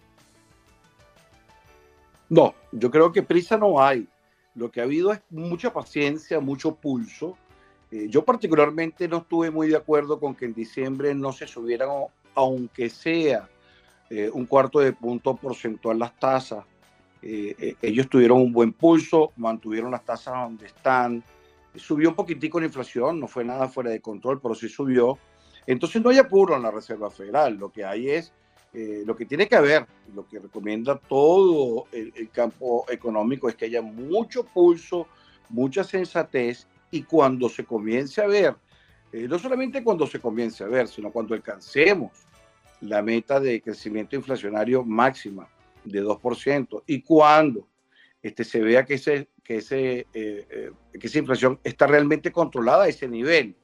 No, 2.29 2.53
yo 2.71 2.91
creo 2.91 3.11
que 3.11 3.23
prisa 3.23 3.57
no 3.57 3.83
hay. 3.83 4.07
Lo 4.55 4.69
que 4.69 4.81
ha 4.81 4.83
habido 4.83 5.11
es 5.13 5.21
mucha 5.29 5.71
paciencia, 5.71 6.39
mucho 6.39 6.75
pulso. 6.75 7.37
Eh, 7.91 8.07
yo 8.09 8.23
particularmente 8.23 9.07
no 9.07 9.17
estuve 9.17 9.51
muy 9.51 9.69
de 9.69 9.77
acuerdo 9.77 10.19
con 10.19 10.35
que 10.35 10.45
en 10.45 10.53
diciembre 10.53 11.13
no 11.15 11.31
se 11.31 11.47
subieran, 11.47 11.89
aunque 12.35 12.89
sea 12.89 13.49
eh, 14.09 14.29
un 14.33 14.45
cuarto 14.45 14.79
de 14.79 14.93
punto 14.93 15.35
porcentual 15.35 15.99
las 15.99 16.17
tasas. 16.19 16.65
Eh, 17.21 17.75
ellos 17.81 18.09
tuvieron 18.09 18.41
un 18.41 18.51
buen 18.51 18.73
pulso, 18.73 19.31
mantuvieron 19.37 19.91
las 19.91 20.03
tasas 20.03 20.33
donde 20.33 20.65
están. 20.65 21.23
Subió 21.75 22.09
un 22.09 22.15
poquitico 22.15 22.59
la 22.59 22.65
inflación, 22.65 23.19
no 23.19 23.27
fue 23.27 23.45
nada 23.45 23.69
fuera 23.69 23.91
de 23.91 24.01
control, 24.01 24.41
pero 24.41 24.55
sí 24.55 24.67
subió. 24.67 25.17
Entonces 25.65 26.01
no 26.01 26.09
hay 26.09 26.17
apuro 26.17 26.55
en 26.55 26.63
la 26.63 26.71
Reserva 26.71 27.09
Federal. 27.09 27.55
Lo 27.55 27.71
que 27.71 27.85
hay 27.85 28.09
es 28.09 28.33
eh, 28.73 29.03
lo 29.05 29.17
que 29.17 29.25
tiene 29.25 29.49
que 29.49 29.55
haber, 29.55 29.85
lo 30.15 30.25
que 30.25 30.39
recomienda 30.39 30.97
todo 30.97 31.87
el, 31.91 32.29
campo 32.31 32.85
económico 32.89 33.49
es 33.49 33.55
que 33.55 33.65
haya 33.65 33.81
mucho 33.81 34.45
pulso, 34.45 35.07
mucha 35.49 35.83
sensatez 35.83 36.67
y 36.89 37.03
cuando 37.03 37.49
se 37.49 37.65
comience 37.65 38.21
a 38.21 38.27
ver, 38.27 38.55
eh, 39.11 39.27
no 39.27 39.37
solamente 39.39 39.83
cuando 39.83 40.07
se 40.07 40.21
comience 40.21 40.63
a 40.63 40.67
ver, 40.67 40.87
sino 40.87 41.11
cuando 41.11 41.33
alcancemos 41.33 42.11
la 42.79 43.01
meta 43.01 43.41
de 43.41 43.61
crecimiento 43.61 44.15
inflacionario 44.15 44.85
máxima 44.85 45.49
de 45.83 46.01
2% 46.01 46.83
y 46.87 47.01
cuando 47.01 47.67
este, 48.21 48.45
se 48.45 48.61
vea 48.61 48.85
que, 48.85 48.93
ese, 48.93 49.27
que, 49.43 49.57
ese, 49.57 50.07
eh, 50.13 50.71
que 50.97 51.07
esa 51.07 51.19
inflación 51.19 51.59
está 51.65 51.87
realmente 51.87 52.31
controlada 52.31 52.85
a 52.85 52.87
ese 52.87 53.09
nivel, 53.09 53.57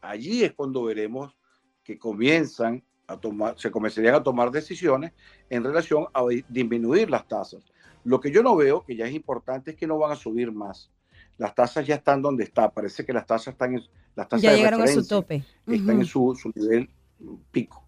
allí 0.00 0.44
es 0.44 0.52
cuando 0.52 0.84
veremos 0.84 1.36
que 1.82 1.98
comienzan 1.98 2.84
a 3.06 3.16
tomar, 3.16 3.58
se 3.58 3.70
comenzarían 3.70 4.14
a 4.14 4.22
tomar 4.22 4.50
decisiones 4.50 5.12
en 5.50 5.64
relación 5.64 6.06
a 6.12 6.24
disminuir 6.48 7.10
las 7.10 7.26
tasas. 7.26 7.64
Lo 8.04 8.20
que 8.20 8.30
yo 8.30 8.42
no 8.42 8.56
veo, 8.56 8.84
que 8.84 8.96
ya 8.96 9.06
es 9.06 9.14
importante, 9.14 9.72
es 9.72 9.76
que 9.76 9.86
no 9.86 9.98
van 9.98 10.12
a 10.12 10.16
subir 10.16 10.52
más. 10.52 10.90
Las 11.38 11.54
tasas 11.54 11.86
ya 11.86 11.96
están 11.96 12.22
donde 12.22 12.44
está. 12.44 12.70
Parece 12.70 13.04
que 13.04 13.12
las 13.12 13.26
tasas 13.26 13.48
están 13.54 13.74
en 13.74 13.82
las 14.14 14.28
tasas 14.28 14.42
ya 14.42 14.54
llegaron 14.54 14.80
a 14.80 14.86
su 14.86 15.06
tope. 15.06 15.44
Están 15.66 15.96
uh 15.96 15.98
-huh. 15.98 16.00
en 16.00 16.04
su, 16.06 16.34
su 16.40 16.50
nivel 16.54 16.88
pico. 17.50 17.85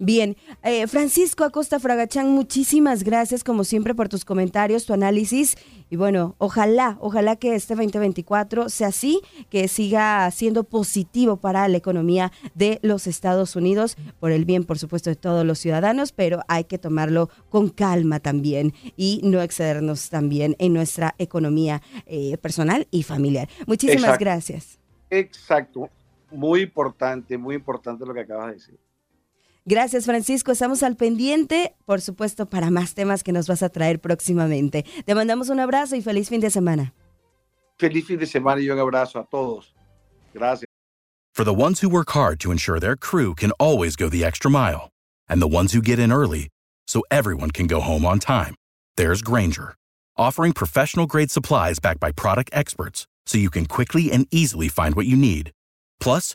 Bien, 0.00 0.36
eh, 0.62 0.86
Francisco 0.86 1.42
Acosta 1.42 1.80
Fragachán, 1.80 2.30
muchísimas 2.30 3.02
gracias 3.02 3.42
como 3.42 3.64
siempre 3.64 3.96
por 3.96 4.08
tus 4.08 4.24
comentarios, 4.24 4.86
tu 4.86 4.92
análisis 4.92 5.56
y 5.90 5.96
bueno, 5.96 6.36
ojalá, 6.38 6.98
ojalá 7.00 7.34
que 7.34 7.56
este 7.56 7.74
2024 7.74 8.68
sea 8.68 8.88
así, 8.88 9.20
que 9.50 9.66
siga 9.66 10.30
siendo 10.30 10.62
positivo 10.62 11.38
para 11.38 11.66
la 11.66 11.78
economía 11.78 12.30
de 12.54 12.78
los 12.82 13.08
Estados 13.08 13.56
Unidos, 13.56 13.96
por 14.20 14.30
el 14.30 14.44
bien, 14.44 14.62
por 14.64 14.78
supuesto, 14.78 15.10
de 15.10 15.16
todos 15.16 15.44
los 15.44 15.58
ciudadanos, 15.58 16.12
pero 16.12 16.42
hay 16.46 16.64
que 16.64 16.78
tomarlo 16.78 17.28
con 17.48 17.68
calma 17.68 18.20
también 18.20 18.74
y 18.96 19.20
no 19.24 19.42
excedernos 19.42 20.10
también 20.10 20.54
en 20.60 20.74
nuestra 20.74 21.16
economía 21.18 21.82
eh, 22.06 22.36
personal 22.38 22.86
y 22.92 23.02
familiar. 23.02 23.48
Muchísimas 23.66 24.16
gracias. 24.18 24.78
Exacto, 25.10 25.88
muy 26.30 26.60
importante, 26.60 27.36
muy 27.36 27.56
importante 27.56 28.06
lo 28.06 28.14
que 28.14 28.20
acabas 28.20 28.48
de 28.48 28.52
decir. 28.52 28.87
Gracias, 29.68 30.06
Francisco. 30.06 30.50
Estamos 30.50 30.82
al 30.82 30.96
pendiente, 30.96 31.76
por 31.84 32.00
supuesto, 32.00 32.46
para 32.46 32.70
más 32.70 32.94
temas 32.94 33.22
que 33.22 33.32
nos 33.32 33.46
vas 33.46 33.62
a 33.62 33.68
traer 33.68 34.00
próximamente. 34.00 34.86
Te 35.04 35.14
mandamos 35.14 35.50
un 35.50 35.60
abrazo 35.60 35.94
y 35.94 36.00
feliz 36.00 36.30
fin 36.30 36.40
de 36.40 36.48
semana. 36.48 36.94
Feliz 37.76 38.06
fin 38.06 38.18
de 38.18 38.24
semana 38.24 38.62
y 38.62 38.70
un 38.70 38.78
abrazo 38.78 39.18
a 39.18 39.26
todos. 39.26 39.74
Gracias. 40.32 40.64
For 41.34 41.44
the 41.44 41.52
ones 41.52 41.80
who 41.80 41.90
work 41.90 42.12
hard 42.12 42.40
to 42.40 42.50
ensure 42.50 42.80
their 42.80 42.96
crew 42.96 43.34
can 43.34 43.50
always 43.60 43.94
go 43.94 44.08
the 44.08 44.24
extra 44.24 44.50
mile, 44.50 44.88
and 45.28 45.42
the 45.42 45.46
ones 45.46 45.74
who 45.74 45.82
get 45.82 45.98
in 45.98 46.10
early 46.10 46.48
so 46.86 47.02
everyone 47.10 47.50
can 47.50 47.66
go 47.66 47.80
home 47.80 48.06
on 48.06 48.18
time, 48.18 48.54
there's 48.96 49.20
Granger, 49.20 49.74
offering 50.16 50.54
professional 50.54 51.06
grade 51.06 51.30
supplies 51.30 51.78
backed 51.78 52.00
by 52.00 52.10
product 52.10 52.48
experts 52.54 53.06
so 53.26 53.36
you 53.36 53.50
can 53.50 53.66
quickly 53.66 54.10
and 54.10 54.26
easily 54.30 54.68
find 54.68 54.94
what 54.94 55.04
you 55.04 55.14
need. 55.14 55.52
Plus, 56.00 56.34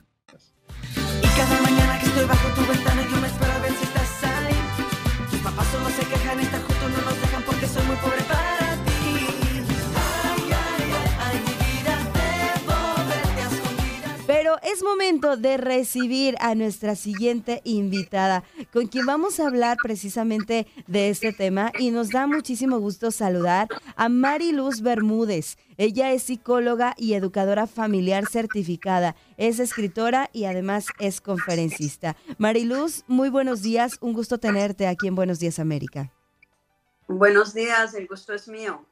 Es 14.71 14.83
momento 14.83 15.35
de 15.35 15.57
recibir 15.57 16.35
a 16.39 16.55
nuestra 16.55 16.95
siguiente 16.95 17.61
invitada, 17.65 18.43
con 18.71 18.87
quien 18.87 19.05
vamos 19.05 19.39
a 19.39 19.47
hablar 19.47 19.77
precisamente 19.83 20.65
de 20.87 21.09
este 21.09 21.33
tema 21.33 21.71
y 21.77 21.91
nos 21.91 22.09
da 22.09 22.25
muchísimo 22.25 22.79
gusto 22.79 23.11
saludar 23.11 23.67
a 23.97 24.07
Mariluz 24.07 24.81
Bermúdez. 24.81 25.57
Ella 25.77 26.11
es 26.13 26.23
psicóloga 26.23 26.93
y 26.97 27.15
educadora 27.15 27.67
familiar 27.67 28.27
certificada, 28.27 29.15
es 29.35 29.59
escritora 29.59 30.29
y 30.31 30.45
además 30.45 30.85
es 30.99 31.19
conferencista. 31.19 32.15
Mariluz, 32.37 33.03
muy 33.07 33.29
buenos 33.29 33.61
días, 33.61 33.97
un 33.99 34.13
gusto 34.13 34.37
tenerte 34.37 34.87
aquí 34.87 35.07
en 35.07 35.15
Buenos 35.15 35.39
Días 35.39 35.59
América. 35.59 36.13
Buenos 37.07 37.53
días, 37.53 37.93
el 37.93 38.07
gusto 38.07 38.33
es 38.33 38.47
mío. 38.47 38.85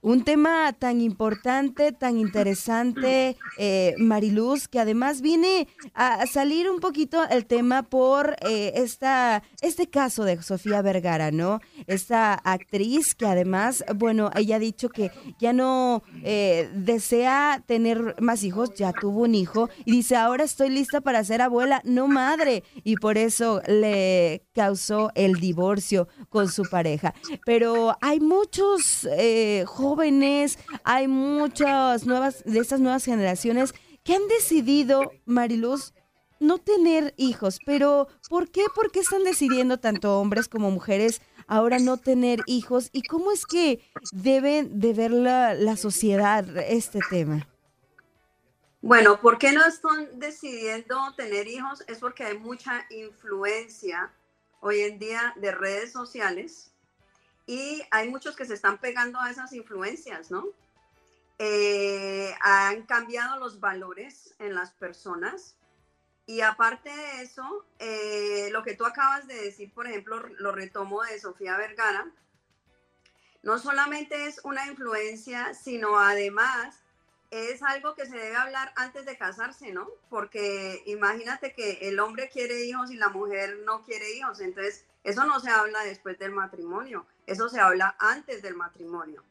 Un 0.00 0.22
tema 0.22 0.72
tan 0.78 1.00
importante, 1.00 1.90
tan 1.90 2.18
interesante, 2.18 3.36
eh, 3.58 3.94
Mariluz, 3.98 4.68
que 4.68 4.78
además 4.78 5.20
viene 5.20 5.66
a 5.92 6.24
salir 6.28 6.70
un 6.70 6.78
poquito 6.78 7.28
el 7.28 7.46
tema 7.46 7.82
por 7.82 8.36
eh, 8.48 8.74
esta, 8.76 9.42
este 9.60 9.88
caso 9.88 10.22
de 10.22 10.40
Sofía 10.40 10.82
Vergara, 10.82 11.32
¿no? 11.32 11.60
Esta 11.88 12.34
actriz 12.34 13.16
que 13.16 13.26
además, 13.26 13.84
bueno, 13.96 14.30
ella 14.36 14.56
ha 14.56 14.60
dicho 14.60 14.88
que 14.88 15.10
ya 15.40 15.52
no 15.52 16.04
eh, 16.22 16.70
desea 16.74 17.64
tener 17.66 18.14
más 18.20 18.44
hijos, 18.44 18.74
ya 18.76 18.92
tuvo 18.92 19.22
un 19.22 19.34
hijo 19.34 19.68
y 19.84 19.90
dice, 19.90 20.14
ahora 20.14 20.44
estoy 20.44 20.70
lista 20.70 21.00
para 21.00 21.24
ser 21.24 21.42
abuela, 21.42 21.82
no 21.84 22.06
madre, 22.06 22.62
y 22.84 22.94
por 22.96 23.18
eso 23.18 23.62
le 23.66 24.44
causó 24.54 25.10
el 25.16 25.40
divorcio 25.40 26.06
con 26.28 26.48
su 26.48 26.62
pareja. 26.62 27.14
Pero 27.44 27.96
hay 28.00 28.20
muchos 28.20 29.08
eh, 29.10 29.64
jóvenes, 29.88 30.58
hay 30.84 31.08
muchas 31.08 32.04
nuevas, 32.06 32.44
de 32.44 32.58
estas 32.58 32.80
nuevas 32.80 33.04
generaciones 33.04 33.74
que 34.04 34.14
han 34.14 34.28
decidido, 34.28 35.12
Mariluz, 35.24 35.94
no 36.40 36.58
tener 36.58 37.14
hijos. 37.16 37.58
Pero, 37.64 38.08
¿por 38.28 38.50
qué? 38.50 38.64
¿Por 38.74 38.90
qué 38.90 39.00
están 39.00 39.24
decidiendo 39.24 39.78
tanto 39.78 40.20
hombres 40.20 40.48
como 40.48 40.70
mujeres 40.70 41.22
ahora 41.46 41.78
no 41.78 41.96
tener 41.96 42.40
hijos? 42.46 42.90
¿Y 42.92 43.02
cómo 43.02 43.32
es 43.32 43.46
que 43.46 43.80
deben 44.12 44.78
de 44.78 44.92
ver 44.92 45.10
la, 45.10 45.54
la 45.54 45.76
sociedad 45.76 46.44
este 46.58 47.00
tema? 47.08 47.48
Bueno, 48.82 49.20
¿por 49.20 49.38
qué 49.38 49.52
no 49.52 49.66
están 49.66 50.18
decidiendo 50.18 50.96
tener 51.16 51.48
hijos? 51.48 51.82
Es 51.88 51.98
porque 51.98 52.24
hay 52.24 52.38
mucha 52.38 52.86
influencia 52.90 54.12
hoy 54.60 54.80
en 54.80 54.98
día 54.98 55.34
de 55.36 55.50
redes 55.50 55.92
sociales 55.92 56.72
y 57.48 57.82
hay 57.90 58.10
muchos 58.10 58.36
que 58.36 58.44
se 58.44 58.52
están 58.52 58.76
pegando 58.76 59.18
a 59.18 59.30
esas 59.30 59.54
influencias, 59.54 60.30
¿no? 60.30 60.44
Eh, 61.38 62.34
han 62.42 62.82
cambiado 62.82 63.38
los 63.38 63.58
valores 63.58 64.34
en 64.38 64.54
las 64.54 64.72
personas 64.72 65.56
y 66.26 66.42
aparte 66.42 66.94
de 66.94 67.22
eso, 67.22 67.64
eh, 67.78 68.50
lo 68.52 68.62
que 68.62 68.74
tú 68.74 68.84
acabas 68.84 69.26
de 69.26 69.34
decir, 69.34 69.72
por 69.72 69.86
ejemplo, 69.86 70.18
lo 70.38 70.52
retomo 70.52 71.02
de 71.02 71.18
Sofía 71.18 71.56
Vergara, 71.56 72.06
no 73.42 73.58
solamente 73.58 74.26
es 74.26 74.42
una 74.44 74.66
influencia, 74.66 75.54
sino 75.54 75.98
además 75.98 76.82
es 77.30 77.62
algo 77.62 77.94
que 77.94 78.04
se 78.04 78.18
debe 78.18 78.36
hablar 78.36 78.74
antes 78.76 79.06
de 79.06 79.16
casarse, 79.16 79.72
¿no? 79.72 79.88
Porque 80.10 80.82
imagínate 80.84 81.54
que 81.54 81.88
el 81.88 81.98
hombre 81.98 82.28
quiere 82.28 82.66
hijos 82.66 82.90
y 82.90 82.96
la 82.96 83.08
mujer 83.08 83.60
no 83.64 83.84
quiere 83.84 84.12
hijos, 84.18 84.40
entonces 84.40 84.84
eso 85.02 85.24
no 85.24 85.40
se 85.40 85.48
habla 85.48 85.82
después 85.84 86.18
del 86.18 86.32
matrimonio, 86.32 87.06
eso 87.28 87.48
se 87.48 87.60
habla 87.60 87.94
antes 87.98 88.40
del 88.42 88.54
matrimonio. 88.54 89.22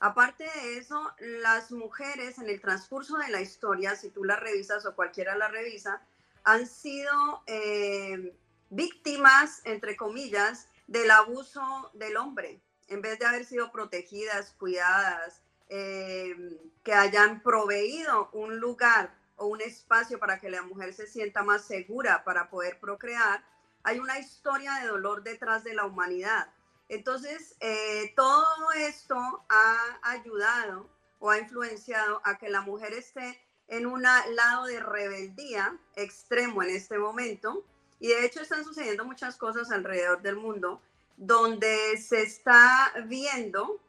Aparte 0.00 0.44
de 0.44 0.78
eso, 0.78 1.12
las 1.20 1.70
mujeres 1.70 2.38
en 2.38 2.48
el 2.48 2.60
transcurso 2.60 3.16
de 3.18 3.28
la 3.28 3.40
historia, 3.40 3.96
si 3.96 4.10
tú 4.10 4.24
la 4.24 4.36
revisas 4.36 4.86
o 4.86 4.94
cualquiera 4.94 5.36
la 5.36 5.48
revisa, 5.48 6.02
han 6.42 6.66
sido 6.66 7.42
eh, 7.46 8.34
víctimas, 8.70 9.60
entre 9.64 9.94
comillas, 9.94 10.68
del 10.86 11.10
abuso 11.10 11.90
del 11.94 12.16
hombre, 12.16 12.60
en 12.88 13.02
vez 13.02 13.18
de 13.18 13.26
haber 13.26 13.44
sido 13.44 13.70
protegidas, 13.72 14.54
cuidadas, 14.58 15.42
eh, 15.68 16.58
que 16.82 16.92
hayan 16.94 17.42
proveído 17.42 18.30
un 18.32 18.58
lugar 18.58 19.14
o 19.36 19.46
un 19.46 19.60
espacio 19.60 20.18
para 20.18 20.38
que 20.38 20.50
la 20.50 20.62
mujer 20.62 20.94
se 20.94 21.06
sienta 21.06 21.42
más 21.42 21.64
segura 21.64 22.24
para 22.24 22.48
poder 22.48 22.78
procrear, 22.78 23.44
hay 23.82 23.98
una 23.98 24.18
historia 24.18 24.74
de 24.76 24.88
dolor 24.88 25.22
detrás 25.22 25.62
de 25.62 25.74
la 25.74 25.84
humanidad. 25.84 26.48
Entonces, 26.88 27.56
eh, 27.60 28.12
todo 28.14 28.72
esto 28.72 29.16
ha 29.48 29.98
ayudado 30.02 30.88
o 31.18 31.30
ha 31.30 31.38
influenciado 31.38 32.20
a 32.24 32.36
que 32.38 32.50
la 32.50 32.60
mujer 32.60 32.92
esté 32.92 33.40
en 33.68 33.86
un 33.86 34.02
lado 34.02 34.66
de 34.66 34.80
rebeldía 34.80 35.78
extremo 35.96 36.62
en 36.62 36.70
este 36.70 36.98
momento. 36.98 37.64
Y 38.00 38.08
de 38.08 38.26
hecho 38.26 38.40
están 38.40 38.64
sucediendo 38.64 39.04
muchas 39.04 39.36
cosas 39.36 39.70
alrededor 39.70 40.20
del 40.20 40.36
mundo 40.36 40.82
donde 41.16 41.96
se 41.96 42.22
está 42.22 42.92
viendo 43.06 43.80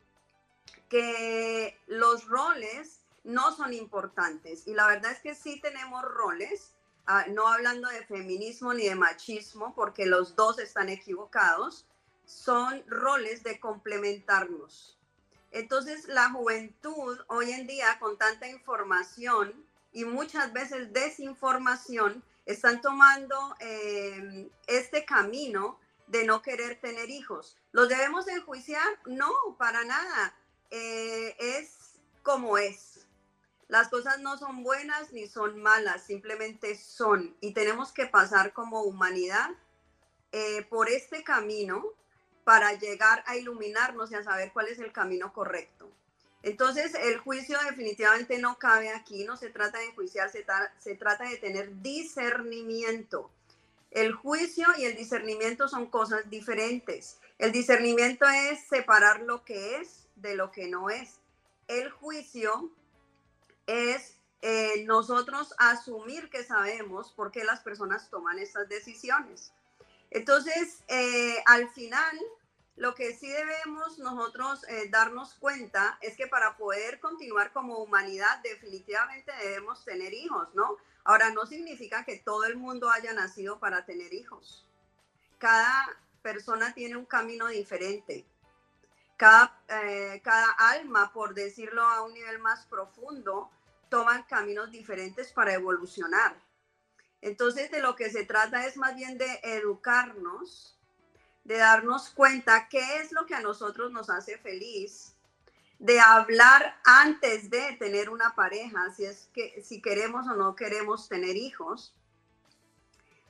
que 0.90 1.78
los 1.88 2.26
roles 2.28 3.02
no 3.24 3.56
son 3.56 3.74
importantes. 3.74 4.68
Y 4.68 4.74
la 4.74 4.88
verdad 4.88 5.12
es 5.12 5.20
que 5.20 5.36
sí 5.36 5.60
tenemos 5.60 6.04
roles, 6.04 6.74
ah, 7.08 7.26
no 7.28 7.48
hablando 7.48 7.90
de 7.90 8.06
feminismo 8.06 8.74
ni 8.74 8.88
de 8.88 8.96
machismo, 8.96 9.74
porque 9.76 10.06
los 10.06 10.36
dos 10.36 10.60
están 10.60 10.90
equivocados, 10.90 11.86
son 12.26 12.84
roles 12.88 13.44
de 13.44 13.60
complementarnos. 13.60 14.98
Entonces 15.52 16.08
la 16.08 16.30
juventud 16.32 17.18
hoy 17.28 17.52
en 17.52 17.68
día 17.68 17.98
con 18.00 18.18
tanta 18.18 18.48
información 18.48 19.66
y 19.94 20.04
muchas 20.04 20.52
veces 20.52 20.92
desinformación 20.92 22.24
están 22.46 22.82
tomando 22.82 23.56
eh, 23.60 24.50
este 24.68 25.06
camino 25.06 25.80
de 26.08 26.26
no 26.26 26.42
querer 26.42 26.80
tener 26.80 27.10
hijos. 27.10 27.58
¿Los 27.72 27.90
debemos 27.90 28.28
enjuiciar? 28.28 29.00
No, 29.06 29.32
para 29.58 29.84
nada. 29.86 30.36
Eh, 30.70 31.36
es 31.40 32.00
como 32.22 32.58
es. 32.58 33.08
Las 33.68 33.88
cosas 33.90 34.20
no 34.20 34.38
son 34.38 34.64
buenas 34.64 35.12
ni 35.12 35.28
son 35.28 35.62
malas, 35.62 36.06
simplemente 36.06 36.76
son. 36.76 37.36
Y 37.42 37.54
tenemos 37.54 37.92
que 37.92 38.06
pasar 38.06 38.54
como 38.54 38.84
humanidad 38.84 39.50
eh, 40.32 40.64
por 40.70 40.90
este 40.90 41.24
camino 41.24 41.84
para 42.46 42.72
llegar 42.74 43.24
a 43.28 43.36
iluminarnos 43.36 44.12
y 44.12 44.16
a 44.16 44.24
saber 44.24 44.54
cuál 44.54 44.70
es 44.70 44.80
el 44.80 44.94
camino 44.94 45.34
correcto. 45.34 45.92
Entonces, 46.44 46.94
el 46.94 47.18
juicio 47.18 47.58
definitivamente 47.68 48.38
no 48.38 48.58
cabe 48.60 48.90
aquí, 48.92 49.26
no 49.26 49.36
se 49.36 49.50
trata 49.50 49.80
de 49.80 49.86
enjuiciar, 49.86 50.30
se, 50.32 50.46
tra- 50.46 50.72
se 50.78 50.96
trata 50.96 51.28
de 51.28 51.38
tener 51.38 51.82
discernimiento. 51.82 53.32
El 53.90 54.14
juicio 54.14 54.68
y 54.78 54.86
el 54.86 54.96
discernimiento 54.96 55.68
son 55.68 55.88
cosas 55.88 56.30
diferentes. 56.30 57.18
El 57.40 57.52
discernimiento 57.52 58.26
es 58.28 58.68
separar 58.68 59.22
lo 59.22 59.44
que 59.44 59.78
es 59.78 60.08
de 60.16 60.36
lo 60.36 60.52
que 60.52 60.68
no 60.68 60.90
es. 60.90 61.20
El 61.68 61.90
juicio 61.90 62.70
es 63.66 64.18
eh, 64.42 64.84
nosotros 64.86 65.56
asumir 65.58 66.30
que 66.30 66.44
sabemos 66.44 67.12
por 67.14 67.32
qué 67.32 67.44
las 67.44 67.62
personas 67.62 68.10
toman 68.12 68.38
estas 68.38 68.70
decisiones. 68.70 69.52
Entonces, 70.12 70.84
eh, 70.88 71.44
al 71.46 71.70
final, 71.70 72.18
lo 72.76 72.94
que 72.94 73.16
sí 73.16 73.28
debemos 73.28 74.00
nosotros 74.00 74.64
eh, 74.68 74.90
darnos 74.90 75.34
cuenta 75.36 75.98
es 76.02 76.18
que 76.18 76.28
para 76.28 76.58
poder 76.58 77.00
continuar 77.00 77.54
como 77.54 77.78
humanidad 77.78 78.40
definitivamente 78.44 79.32
debemos 79.42 79.86
tener 79.86 80.14
hijos, 80.14 80.54
¿no? 80.54 80.78
Ahora, 81.04 81.30
no 81.32 81.46
significa 81.46 82.04
que 82.04 82.18
todo 82.20 82.46
el 82.46 82.58
mundo 82.58 82.90
haya 82.90 83.14
nacido 83.14 83.60
para 83.60 83.86
tener 83.86 84.14
hijos. 84.14 84.66
Cada 85.38 85.88
persona 86.22 86.74
tiene 86.74 86.98
un 86.98 87.06
camino 87.06 87.48
diferente. 87.48 88.26
Cada, 89.16 89.62
eh, 89.70 90.22
alma, 90.58 91.14
por 91.14 91.34
decirlo 91.34 91.84
a 91.84 92.02
un 92.02 92.14
nivel 92.14 92.40
más 92.40 92.66
profundo, 92.66 93.50
toman 93.90 94.24
caminos 94.24 94.72
diferentes 94.72 95.32
para 95.32 95.54
evolucionar. 95.54 96.36
Entonces, 97.26 97.72
de 97.72 97.82
lo 97.82 97.96
que 97.96 98.12
se 98.12 98.24
trata 98.24 98.68
es 98.68 98.78
más 98.78 98.96
bien 98.96 99.18
de 99.18 99.40
educarnos, 99.42 100.78
de 101.44 101.58
darnos 101.58 102.12
cuenta 102.12 102.68
qué 102.70 102.98
es 102.98 103.12
lo 103.12 103.26
que 103.26 103.34
a 103.34 103.42
nosotros 103.42 103.92
nos 103.92 104.12
hace 104.12 104.38
feliz, 104.38 105.16
de 105.80 106.00
hablar 106.00 106.80
antes 106.84 107.50
de 107.50 107.74
tener 107.80 108.12
una 108.12 108.36
pareja, 108.36 108.94
si 108.94 109.06
es 109.06 109.28
que 109.34 109.60
si 109.64 109.82
queremos 109.82 110.28
o 110.28 110.36
no 110.36 110.56
queremos 110.56 111.10
tener 111.10 111.36
hijos, 111.36 111.96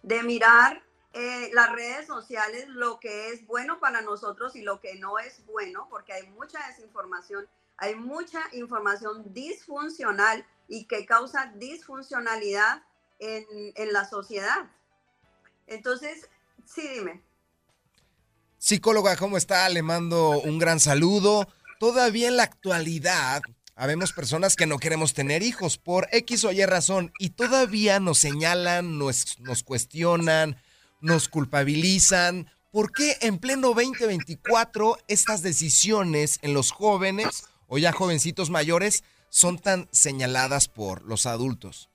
de 0.04 0.24
mirar 0.24 0.84
eh, 1.14 1.50
las 1.54 1.72
redes 1.72 2.06
sociales, 2.06 2.68
lo 2.68 3.00
que 3.00 3.30
es 3.30 3.48
bueno 3.48 3.80
para 3.80 4.02
nosotros 4.02 4.58
y 4.58 4.62
lo 4.62 4.82
que 4.82 4.96
no 4.96 5.20
es 5.20 5.46
bueno, 5.46 5.88
porque 5.90 6.12
hay 6.12 6.28
mucha 6.32 6.60
desinformación, 6.68 7.48
hay 7.78 7.96
mucha 7.96 8.42
información 8.52 9.34
disfuncional 9.34 10.46
y 10.68 10.84
que 10.86 11.06
causa 11.06 11.54
disfuncionalidad 11.56 12.84
en, 13.20 13.94
la 13.94 14.08
sociedad. 14.08 14.72
Entonces, 15.68 16.30
sí, 16.66 16.88
dime. 16.88 17.22
Psicóloga, 18.58 19.16
¿cómo 19.16 19.38
está? 19.38 19.68
Le 19.70 19.82
mando 19.82 20.42
un 20.42 20.60
gran 20.60 20.80
saludo. 20.80 21.48
Todavía 21.80 22.28
en 22.28 22.38
la 22.38 22.44
actualidad, 22.44 23.42
habemos 23.76 24.14
personas 24.14 24.56
que 24.56 24.66
no 24.66 24.80
queremos 24.80 25.14
tener 25.14 25.44
hijos 25.44 25.78
por 25.78 26.08
X 26.12 26.44
o 26.46 26.52
Y 26.52 26.66
razón 26.66 27.12
y 27.20 27.32
todavía 27.32 28.00
nos 28.00 28.20
señalan, 28.20 28.98
nos 28.98 29.64
cuestionan, 29.64 30.58
nos 31.02 31.28
culpabilizan. 31.28 32.50
¿Por 32.72 32.92
qué 32.92 33.18
en 33.22 33.38
pleno 33.38 33.70
2024 33.70 34.98
estas 35.08 35.42
decisiones 35.42 36.40
en 36.42 36.54
los 36.54 36.72
jóvenes 36.72 37.46
o 37.68 37.78
ya 37.78 37.92
jovencitos 37.92 38.50
mayores 38.50 39.04
son 39.30 39.60
tan 39.60 39.88
señaladas 39.92 40.68
por 40.68 41.04
los 41.04 41.26
adultos? 41.26 41.90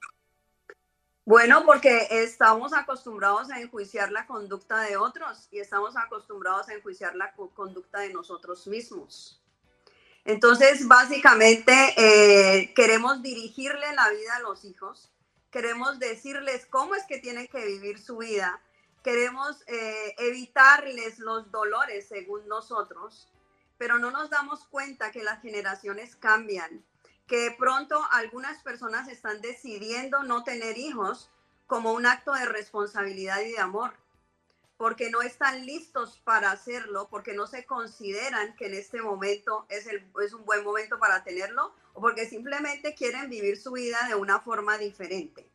Bueno, 1.30 1.64
porque 1.64 2.08
estamos 2.10 2.72
acostumbrados 2.72 3.52
a 3.52 3.60
enjuiciar 3.60 4.10
la 4.10 4.26
conducta 4.26 4.80
de 4.80 4.96
otros 4.96 5.46
y 5.52 5.60
estamos 5.60 5.96
acostumbrados 5.96 6.68
a 6.68 6.74
enjuiciar 6.74 7.14
la 7.14 7.32
co- 7.34 7.50
conducta 7.54 8.00
de 8.00 8.12
nosotros 8.12 8.66
mismos. 8.66 9.40
Entonces, 10.24 10.88
básicamente, 10.88 11.72
eh, 11.96 12.74
queremos 12.74 13.22
dirigirle 13.22 13.94
la 13.94 14.10
vida 14.10 14.34
a 14.38 14.40
los 14.40 14.64
hijos, 14.64 15.12
queremos 15.52 16.00
decirles 16.00 16.66
cómo 16.66 16.96
es 16.96 17.04
que 17.04 17.18
tienen 17.18 17.46
que 17.46 17.64
vivir 17.64 18.00
su 18.00 18.16
vida, 18.16 18.60
queremos 19.04 19.62
eh, 19.68 20.16
evitarles 20.18 21.20
los 21.20 21.52
dolores 21.52 22.08
según 22.08 22.48
nosotros, 22.48 23.28
pero 23.78 24.00
no 24.00 24.10
nos 24.10 24.30
damos 24.30 24.64
cuenta 24.64 25.12
que 25.12 25.22
las 25.22 25.40
generaciones 25.42 26.16
cambian, 26.16 26.84
que 27.30 27.54
pronto 27.56 28.04
algunas 28.10 28.60
personas 28.60 29.06
están 29.06 29.40
decidiendo 29.40 30.24
no 30.24 30.42
tener 30.42 30.76
hijos 30.76 31.30
como 31.68 31.92
un 31.92 32.04
acto 32.04 32.32
de 32.32 32.44
responsabilidad 32.44 33.40
y 33.42 33.52
de 33.52 33.60
amor, 33.60 33.92
porque 34.76 35.10
no 35.10 35.22
están 35.22 35.64
listos 35.64 36.20
para 36.24 36.50
hacerlo, 36.50 37.06
porque 37.08 37.32
no 37.32 37.46
se 37.46 37.64
consideran 37.66 38.56
que 38.56 38.66
en 38.66 38.74
este 38.74 39.00
momento 39.00 39.64
es, 39.68 39.86
el, 39.86 40.04
es 40.24 40.32
un 40.32 40.44
buen 40.44 40.64
momento 40.64 40.98
para 40.98 41.22
tenerlo, 41.22 41.72
o 41.92 42.00
porque 42.00 42.28
simplemente 42.28 42.96
quieren 42.96 43.30
vivir 43.30 43.60
su 43.60 43.70
vida 43.70 44.08
de 44.08 44.16
una 44.16 44.40
forma 44.40 44.76
diferente. 44.76 45.48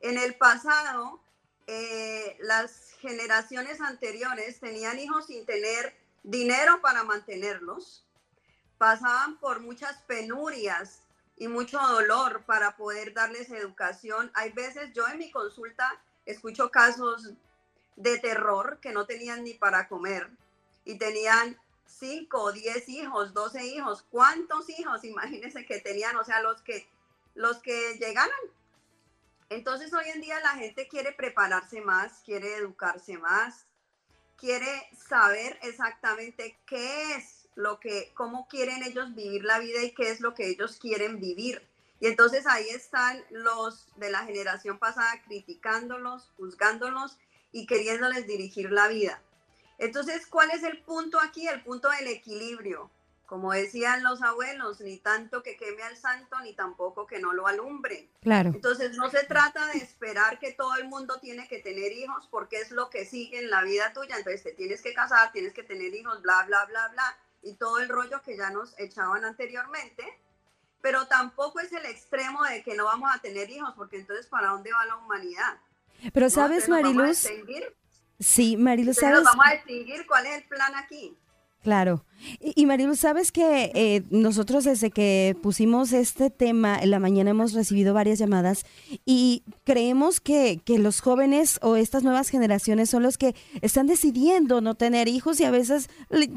En 0.00 0.18
el 0.18 0.34
pasado, 0.34 1.22
eh, 1.66 2.36
las 2.40 2.92
generaciones 3.00 3.80
anteriores 3.80 4.60
tenían 4.60 4.98
hijos 4.98 5.28
sin 5.28 5.46
tener 5.46 5.96
dinero 6.22 6.82
para 6.82 7.02
mantenerlos, 7.02 8.06
pasaban 8.76 9.38
por 9.38 9.60
muchas 9.60 9.96
penurias 10.02 11.03
y 11.36 11.48
mucho 11.48 11.78
dolor 11.78 12.44
para 12.44 12.76
poder 12.76 13.12
darles 13.12 13.50
educación. 13.50 14.30
Hay 14.34 14.52
veces 14.52 14.92
yo 14.92 15.06
en 15.08 15.18
mi 15.18 15.30
consulta 15.30 16.00
escucho 16.26 16.70
casos 16.70 17.32
de 17.96 18.18
terror 18.18 18.78
que 18.80 18.92
no 18.92 19.06
tenían 19.06 19.44
ni 19.44 19.54
para 19.54 19.88
comer 19.88 20.30
y 20.84 20.98
tenían 20.98 21.58
5 21.86 22.40
o 22.40 22.52
10 22.52 22.88
hijos, 22.88 23.34
12 23.34 23.66
hijos. 23.66 24.04
¿Cuántos 24.10 24.68
hijos? 24.70 25.04
Imagínense 25.04 25.64
que 25.66 25.80
tenían, 25.80 26.16
o 26.16 26.24
sea, 26.24 26.40
los 26.40 26.62
que, 26.62 26.88
los 27.34 27.58
que 27.58 27.94
llegaran. 27.98 28.30
Entonces 29.50 29.92
hoy 29.92 30.08
en 30.08 30.20
día 30.20 30.40
la 30.40 30.52
gente 30.52 30.88
quiere 30.88 31.12
prepararse 31.12 31.80
más, 31.80 32.22
quiere 32.24 32.56
educarse 32.56 33.18
más, 33.18 33.66
quiere 34.36 34.88
saber 35.08 35.58
exactamente 35.62 36.58
qué 36.66 37.14
es 37.14 37.33
lo 37.56 37.80
que, 37.80 38.12
cómo 38.14 38.48
quieren 38.48 38.82
ellos 38.82 39.14
vivir 39.14 39.44
la 39.44 39.58
vida 39.58 39.82
y 39.82 39.92
qué 39.92 40.10
es 40.10 40.20
lo 40.20 40.34
que 40.34 40.48
ellos 40.48 40.78
quieren 40.78 41.20
vivir. 41.20 41.62
Y 42.00 42.06
entonces 42.06 42.46
ahí 42.46 42.68
están 42.68 43.22
los 43.30 43.86
de 43.96 44.10
la 44.10 44.24
generación 44.24 44.78
pasada 44.78 45.22
criticándolos, 45.26 46.30
juzgándolos 46.36 47.16
y 47.52 47.66
queriéndoles 47.66 48.26
dirigir 48.26 48.70
la 48.72 48.88
vida. 48.88 49.22
Entonces, 49.78 50.26
¿cuál 50.26 50.50
es 50.50 50.62
el 50.62 50.82
punto 50.82 51.20
aquí? 51.20 51.46
El 51.48 51.62
punto 51.62 51.88
del 51.88 52.08
equilibrio. 52.08 52.90
Como 53.26 53.52
decían 53.52 54.02
los 54.02 54.22
abuelos, 54.22 54.80
ni 54.80 54.98
tanto 54.98 55.42
que 55.42 55.56
queme 55.56 55.82
al 55.82 55.96
santo, 55.96 56.38
ni 56.40 56.52
tampoco 56.52 57.06
que 57.06 57.20
no 57.20 57.32
lo 57.32 57.46
alumbre. 57.46 58.08
Claro. 58.20 58.50
Entonces, 58.54 58.96
no 58.96 59.10
se 59.10 59.24
trata 59.24 59.66
de 59.68 59.78
esperar 59.78 60.38
que 60.38 60.52
todo 60.52 60.76
el 60.76 60.86
mundo 60.86 61.18
tiene 61.20 61.48
que 61.48 61.58
tener 61.58 61.90
hijos 61.92 62.28
porque 62.30 62.58
es 62.58 62.70
lo 62.70 62.90
que 62.90 63.06
sigue 63.06 63.38
en 63.38 63.50
la 63.50 63.62
vida 63.62 63.92
tuya. 63.94 64.18
Entonces, 64.18 64.42
te 64.42 64.52
tienes 64.52 64.82
que 64.82 64.92
casar, 64.92 65.32
tienes 65.32 65.54
que 65.54 65.62
tener 65.62 65.94
hijos, 65.94 66.20
bla, 66.20 66.44
bla, 66.46 66.66
bla, 66.66 66.88
bla. 66.88 67.18
Y 67.44 67.54
todo 67.54 67.78
el 67.78 67.88
rollo 67.88 68.22
que 68.22 68.36
ya 68.36 68.50
nos 68.50 68.78
echaban 68.78 69.24
anteriormente. 69.24 70.02
Pero 70.80 71.06
tampoco 71.06 71.60
es 71.60 71.72
el 71.72 71.86
extremo 71.86 72.42
de 72.44 72.62
que 72.62 72.74
no 72.74 72.84
vamos 72.84 73.10
a 73.14 73.18
tener 73.20 73.48
hijos, 73.48 73.72
porque 73.76 73.96
entonces, 73.96 74.26
¿para 74.26 74.48
dónde 74.48 74.72
va 74.72 74.84
la 74.84 74.96
humanidad? 74.96 75.58
Pero 76.12 76.26
¿No? 76.26 76.30
sabes, 76.30 76.68
Mariluz, 76.68 77.26
sí, 78.18 78.56
Mariluz, 78.56 78.98
Entonces, 78.98 79.24
nos 79.24 79.24
sabes, 79.24 79.24
vamos 79.24 79.46
a 79.46 79.54
extinguir. 79.54 80.06
¿Cuál 80.06 80.26
es 80.26 80.42
el 80.42 80.44
plan 80.44 80.74
aquí? 80.74 81.16
Claro. 81.64 82.04
Y, 82.40 82.64
Marilu, 82.64 82.94
sabes 82.94 83.32
que 83.32 83.70
eh, 83.74 84.02
nosotros 84.10 84.64
desde 84.64 84.90
que 84.90 85.36
pusimos 85.42 85.92
este 85.92 86.30
tema 86.30 86.78
en 86.80 86.90
la 86.90 86.98
mañana 86.98 87.30
hemos 87.30 87.52
recibido 87.52 87.92
varias 87.92 88.18
llamadas 88.18 88.64
y 89.04 89.42
creemos 89.64 90.20
que, 90.20 90.58
que 90.64 90.78
los 90.78 91.00
jóvenes 91.00 91.58
o 91.60 91.76
estas 91.76 92.02
nuevas 92.02 92.28
generaciones 92.30 92.88
son 92.88 93.02
los 93.02 93.18
que 93.18 93.34
están 93.60 93.86
decidiendo 93.86 94.60
no 94.62 94.74
tener 94.74 95.06
hijos 95.08 95.38
y 95.40 95.44
a 95.44 95.50
veces 95.50 95.88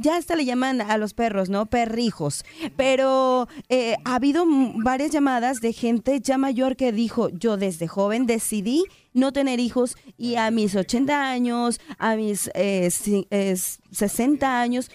ya 0.02 0.18
hasta 0.18 0.36
le 0.36 0.44
llaman 0.46 0.82
a 0.82 0.98
los 0.98 1.14
perros, 1.14 1.50
¿no? 1.50 1.66
Perrijos. 1.68 2.44
Pero 2.76 3.48
eh, 3.70 3.96
ha 4.04 4.16
habido 4.16 4.46
varias 4.76 5.12
llamadas 5.12 5.62
de 5.62 5.72
gente 5.74 6.20
ya 6.22 6.38
mayor 6.38 6.76
que 6.76 6.92
dijo, 6.92 7.30
yo 7.30 7.56
desde 7.56 7.88
joven 7.88 8.26
decidí 8.26 8.84
no 9.14 9.32
tener 9.32 9.60
hijos 9.62 9.96
y 10.18 10.36
a 10.36 10.52
mis 10.52 10.76
80 10.76 11.30
años, 11.30 11.80
a 11.98 12.16
mis 12.16 12.50
eh, 12.56 12.88
ci- 12.92 13.28
eh, 13.32 13.56
60 13.92 14.60
años, 14.62 14.92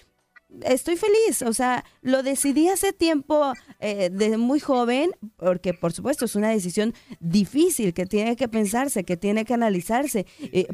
estoy 0.63 0.97
feliz, 0.97 1.43
o 1.43 1.53
sea, 1.53 1.85
lo 2.03 2.23
decidí 2.23 2.69
hace 2.69 2.93
tiempo, 2.93 3.53
eh, 3.81 4.11
de 4.13 4.37
muy 4.37 4.61
joven, 4.61 5.11
porque 5.37 5.75
por 5.75 5.93
supuesto 5.93 6.25
es 6.27 6.35
una 6.37 6.51
decisión 6.51 6.95
difícil, 7.21 7.95
que 7.95 8.07
tiene 8.07 8.37
que 8.37 8.49
pensarse, 8.49 9.05
que 9.05 9.17
tiene 9.17 9.45
que 9.45 9.55
analizarse, 9.55 10.27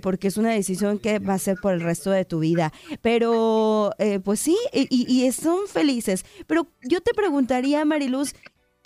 porque 0.03 0.29
es 0.29 0.37
una 0.37 0.51
decisión 0.51 0.99
que 0.99 1.19
va 1.19 1.35
a 1.35 1.39
ser 1.39 1.57
por 1.63 1.73
el 1.75 1.81
resto 1.81 2.11
de 2.11 2.25
tu 2.25 2.41
vida. 2.41 2.73
Pero, 3.03 3.93
eh, 3.99 4.21
pues 4.21 4.41
sí, 4.41 4.57
y, 4.73 4.87
y- 4.91 5.25
y 5.27 5.33
son 5.33 5.67
felices. 5.69 6.25
Pero 6.47 6.69
yo 6.83 7.01
te 7.01 7.15
preguntaría, 7.15 7.85
Mariluz, 7.85 8.35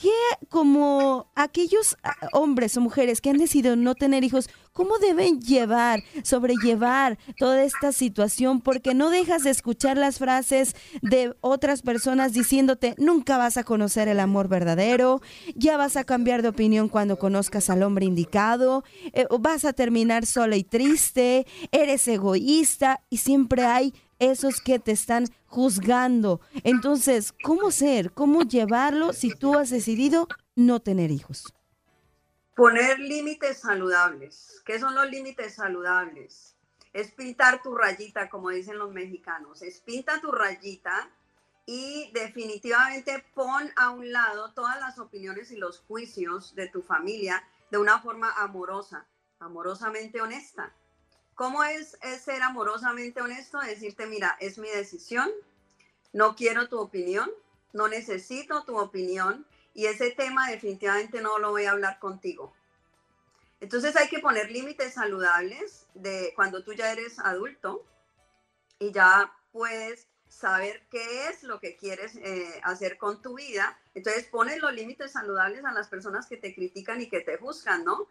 ¿qué 0.02 0.10
como 0.48 1.30
aquellos 1.36 1.96
ah, 2.02 2.16
hombres 2.32 2.76
o 2.76 2.80
mujeres 2.80 3.20
que 3.20 3.30
han 3.30 3.38
decidido 3.38 3.76
no 3.76 3.94
tener 3.94 4.24
hijos, 4.24 4.50
cómo 4.72 4.98
deben 4.98 5.40
llevar, 5.40 6.02
sobrellevar 6.24 7.18
toda 7.38 7.62
esta 7.62 7.92
situación? 7.92 8.60
Porque 8.60 8.94
no 8.94 9.10
dejas 9.10 9.44
de 9.44 9.50
escuchar 9.50 9.96
las 9.96 10.18
frases 10.18 10.74
de 11.02 11.36
otras 11.40 11.82
personas 11.82 12.32
diciéndote, 12.32 12.96
nunca 12.98 13.38
vas 13.38 13.56
a 13.56 13.62
conocer 13.62 14.08
el 14.08 14.18
amor 14.18 14.48
verdadero, 14.48 15.22
ya 15.54 15.76
vas 15.76 15.96
a 15.96 16.02
cambiar 16.02 16.42
de 16.42 16.48
opinión 16.48 16.88
cuando 16.88 17.16
conozcas 17.16 17.70
al 17.70 17.84
hombre 17.84 18.04
indicado, 18.04 18.82
eh, 19.12 19.26
vas 19.38 19.64
a 19.64 19.72
terminar 19.72 20.26
sola 20.26 20.56
y 20.56 20.64
triste, 20.64 21.46
eres 21.70 22.08
egoísta 22.08 23.02
y 23.08 23.18
siempre 23.18 23.62
hay 23.62 23.94
esos 24.30 24.60
que 24.60 24.78
te 24.78 24.92
están 24.92 25.26
juzgando. 25.46 26.40
Entonces, 26.64 27.32
¿cómo 27.42 27.70
ser? 27.70 28.12
¿Cómo 28.12 28.42
llevarlo 28.42 29.12
si 29.12 29.34
tú 29.34 29.58
has 29.58 29.70
decidido 29.70 30.28
no 30.54 30.80
tener 30.80 31.10
hijos? 31.10 31.52
Poner 32.54 32.98
límites 32.98 33.58
saludables. 33.58 34.62
¿Qué 34.64 34.78
son 34.78 34.94
los 34.94 35.10
límites 35.10 35.54
saludables? 35.54 36.56
Es 36.92 37.10
pintar 37.10 37.62
tu 37.62 37.74
rayita, 37.74 38.28
como 38.28 38.50
dicen 38.50 38.78
los 38.78 38.92
mexicanos. 38.92 39.62
Es 39.62 39.80
pinta 39.80 40.20
tu 40.20 40.30
rayita 40.30 41.10
y 41.66 42.10
definitivamente 42.12 43.24
pon 43.34 43.70
a 43.76 43.90
un 43.90 44.12
lado 44.12 44.52
todas 44.52 44.78
las 44.80 44.98
opiniones 44.98 45.50
y 45.50 45.56
los 45.56 45.80
juicios 45.80 46.54
de 46.54 46.68
tu 46.68 46.82
familia 46.82 47.42
de 47.70 47.78
una 47.78 48.00
forma 48.00 48.30
amorosa, 48.32 49.06
amorosamente 49.38 50.20
honesta. 50.20 50.74
¿Cómo 51.34 51.64
es, 51.64 51.96
ser 52.22 52.42
amorosamente 52.42 53.20
honesto? 53.20 53.58
Decirte, 53.60 54.06
mira, 54.06 54.36
es 54.40 54.58
mi 54.58 54.68
decisión, 54.68 55.30
no 56.12 56.36
quiero 56.36 56.68
tu 56.68 56.78
opinión, 56.78 57.30
no 57.72 57.88
necesito 57.88 58.64
tu 58.64 58.78
opinión 58.78 59.46
y 59.74 59.86
ese 59.86 60.10
tema 60.10 60.50
definitivamente 60.50 61.22
no 61.22 61.38
lo 61.38 61.50
voy 61.50 61.64
a 61.64 61.72
hablar 61.72 61.98
contigo. 61.98 62.52
Entonces 63.60 63.96
hay 63.96 64.08
que 64.08 64.18
poner 64.18 64.50
límites 64.50 64.94
saludables 64.94 65.86
de 65.94 66.32
cuando 66.34 66.62
tú 66.64 66.74
ya 66.74 66.92
eres 66.92 67.18
adulto 67.18 67.84
y 68.78 68.90
ya 68.92 69.32
puedes 69.52 70.08
saber 70.28 70.82
qué 70.90 71.28
es 71.28 71.42
lo 71.42 71.60
que 71.60 71.76
quieres 71.76 72.16
eh, 72.16 72.60
hacer 72.64 72.98
con 72.98 73.22
tu 73.22 73.36
vida. 73.36 73.78
Entonces 73.94 74.24
pones 74.24 74.58
los 74.58 74.72
límites 74.72 75.12
saludables 75.12 75.64
a 75.64 75.72
las 75.72 75.88
personas 75.88 76.26
que 76.26 76.36
te 76.36 76.54
critican 76.54 77.00
y 77.00 77.08
que 77.08 77.20
te 77.20 77.36
juzgan, 77.36 77.84
¿no? 77.84 78.08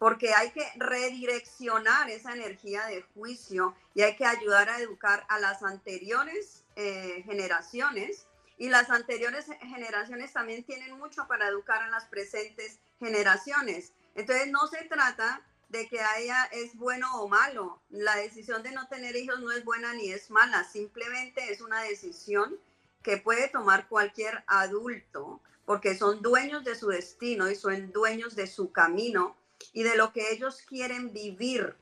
Porque 0.00 0.32
hay 0.32 0.50
que 0.52 0.66
redireccionar 0.76 2.08
esa 2.08 2.32
energía 2.32 2.86
de 2.86 3.02
juicio 3.14 3.76
y 3.94 4.00
hay 4.00 4.16
que 4.16 4.24
ayudar 4.24 4.70
a 4.70 4.80
educar 4.80 5.26
a 5.28 5.38
las 5.38 5.62
anteriores 5.62 6.64
eh, 6.74 7.22
generaciones 7.26 8.26
y 8.56 8.70
las 8.70 8.88
anteriores 8.88 9.44
generaciones 9.60 10.32
también 10.32 10.64
tienen 10.64 10.96
mucho 10.96 11.28
para 11.28 11.48
educar 11.48 11.82
a 11.82 11.90
las 11.90 12.06
presentes 12.06 12.78
generaciones. 12.98 13.92
Entonces 14.14 14.50
no 14.50 14.66
se 14.68 14.84
trata 14.84 15.42
de 15.68 15.86
que 15.86 16.00
haya 16.00 16.44
es 16.44 16.74
bueno 16.76 17.20
o 17.20 17.28
malo. 17.28 17.82
La 17.90 18.16
decisión 18.16 18.62
de 18.62 18.72
no 18.72 18.88
tener 18.88 19.16
hijos 19.16 19.38
no 19.40 19.52
es 19.52 19.66
buena 19.66 19.92
ni 19.92 20.10
es 20.10 20.30
mala, 20.30 20.64
simplemente 20.64 21.52
es 21.52 21.60
una 21.60 21.82
decisión 21.82 22.58
que 23.02 23.18
puede 23.18 23.48
tomar 23.48 23.86
cualquier 23.86 24.44
adulto 24.46 25.42
porque 25.66 25.94
son 25.94 26.22
dueños 26.22 26.64
de 26.64 26.74
su 26.74 26.88
destino 26.88 27.50
y 27.50 27.54
son 27.54 27.92
dueños 27.92 28.34
de 28.34 28.46
su 28.46 28.72
camino 28.72 29.36
y 29.72 29.82
de 29.82 29.96
lo 29.96 30.12
que 30.12 30.32
ellos 30.32 30.62
quieren 30.62 31.12
vivir 31.12 31.76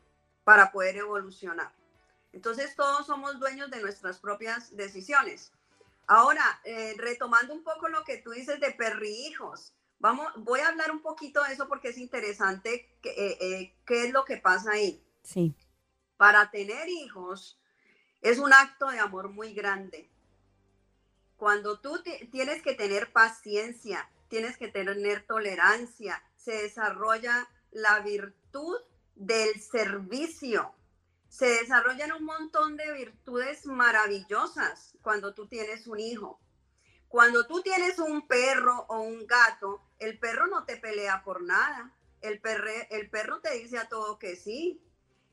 para 0.44 0.72
poder 0.72 0.96
evolucionar. 0.96 1.72
Entonces 2.32 2.74
todos 2.76 3.06
somos 3.06 3.38
dueños 3.40 3.70
de 3.70 3.80
nuestras 3.80 4.18
propias 4.18 4.76
decisiones. 4.76 5.52
Ahora, 6.06 6.60
eh, 6.64 6.94
retomando 6.96 7.52
un 7.52 7.62
poco 7.62 7.88
lo 7.88 8.04
que 8.04 8.18
tú 8.18 8.30
dices 8.30 8.60
de 8.60 8.70
perrijos, 8.72 9.74
vamos, 9.98 10.32
voy 10.36 10.60
a 10.60 10.68
hablar 10.68 10.90
un 10.90 11.02
poquito 11.02 11.42
de 11.44 11.52
eso 11.52 11.68
porque 11.68 11.88
es 11.88 11.98
interesante 11.98 12.88
que, 13.02 13.10
eh, 13.10 13.38
eh, 13.40 13.74
qué 13.86 14.06
es 14.06 14.12
lo 14.12 14.24
que 14.24 14.36
pasa 14.38 14.72
ahí. 14.72 15.02
Sí. 15.22 15.54
Para 16.16 16.50
tener 16.50 16.88
hijos 16.88 17.60
es 18.22 18.38
un 18.38 18.52
acto 18.52 18.88
de 18.90 18.98
amor 18.98 19.28
muy 19.28 19.52
grande. 19.54 20.10
Cuando 21.36 21.78
tú 21.78 22.02
ti- 22.02 22.26
tienes 22.32 22.62
que 22.62 22.74
tener 22.74 23.12
paciencia, 23.12 24.08
tienes 24.28 24.56
que 24.56 24.68
tener 24.68 25.24
tolerancia, 25.26 26.22
se 26.36 26.52
desarrolla 26.62 27.48
la 27.70 28.00
virtud 28.00 28.78
del 29.14 29.60
servicio. 29.60 30.74
Se 31.28 31.46
desarrollan 31.46 32.12
un 32.12 32.24
montón 32.24 32.76
de 32.76 32.92
virtudes 32.92 33.66
maravillosas 33.66 34.96
cuando 35.02 35.34
tú 35.34 35.46
tienes 35.46 35.86
un 35.86 36.00
hijo. 36.00 36.40
Cuando 37.08 37.46
tú 37.46 37.62
tienes 37.62 37.98
un 37.98 38.26
perro 38.26 38.86
o 38.88 39.00
un 39.00 39.26
gato, 39.26 39.82
el 39.98 40.18
perro 40.18 40.46
no 40.46 40.64
te 40.64 40.76
pelea 40.76 41.22
por 41.22 41.42
nada. 41.42 41.94
El, 42.20 42.40
perre- 42.42 42.86
el 42.90 43.08
perro 43.10 43.40
te 43.40 43.54
dice 43.54 43.78
a 43.78 43.88
todo 43.88 44.18
que 44.18 44.36
sí. 44.36 44.82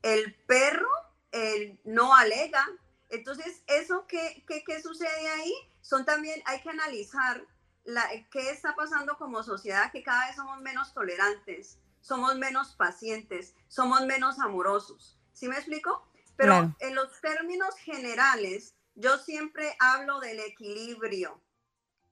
El 0.01 0.35
perro 0.45 0.89
eh, 1.31 1.79
no 1.83 2.15
alega. 2.15 2.65
Entonces, 3.09 3.61
¿eso 3.67 4.05
qué, 4.07 4.43
qué, 4.47 4.63
qué 4.63 4.81
sucede 4.81 5.29
ahí? 5.29 5.53
Son 5.81 6.05
también, 6.05 6.41
hay 6.45 6.61
que 6.61 6.69
analizar 6.69 7.45
la, 7.83 8.09
qué 8.31 8.49
está 8.49 8.75
pasando 8.75 9.17
como 9.17 9.43
sociedad, 9.43 9.91
que 9.91 10.01
cada 10.03 10.27
vez 10.27 10.35
somos 10.35 10.59
menos 10.61 10.93
tolerantes, 10.93 11.77
somos 12.05 12.35
menos 12.37 12.75
pacientes, 12.75 13.55
somos 13.67 14.05
menos 14.05 14.37
amorosos. 14.37 15.17
¿Sí 15.33 15.47
me 15.47 15.55
explico? 15.55 16.07
Pero 16.37 16.51
Claro. 16.51 16.75
en 16.79 16.93
los 16.93 17.19
términos 17.19 17.73
generales, 17.79 18.75
yo 18.93 19.17
siempre 19.17 19.75
hablo 19.79 20.19
del 20.19 20.39
equilibrio. 20.39 21.41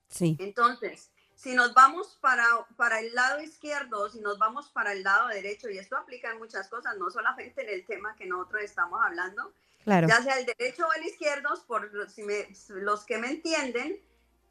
Sí. 0.07 0.35
Entonces, 0.39 1.11
si 1.35 1.53
nos 1.53 1.75
vamos 1.75 2.17
para, 2.21 2.43
para 2.75 3.01
el 3.01 3.13
lado 3.13 3.39
izquierdo, 3.41 4.09
si 4.09 4.19
nos 4.19 4.39
vamos 4.39 4.69
para 4.71 4.93
el 4.93 5.03
lado 5.03 5.27
derecho, 5.27 5.69
y 5.69 5.77
esto 5.77 5.95
aplica 5.95 6.31
en 6.31 6.39
muchas 6.39 6.69
cosas, 6.69 6.97
no 6.97 7.11
solamente 7.11 7.61
en 7.61 7.69
el 7.69 7.85
tema 7.85 8.15
que 8.15 8.25
nosotros 8.25 8.63
estamos 8.63 8.99
hablando, 9.03 9.53
Claro. 9.83 10.07
ya 10.07 10.23
sea 10.23 10.39
el 10.39 10.45
derecho 10.47 10.87
o 10.87 10.93
el 10.93 11.05
izquierdo, 11.05 11.49
por 11.67 12.09
si 12.09 12.23
me- 12.23 12.47
los 12.69 13.05
que 13.05 13.19
me 13.19 13.29
entienden, 13.29 14.01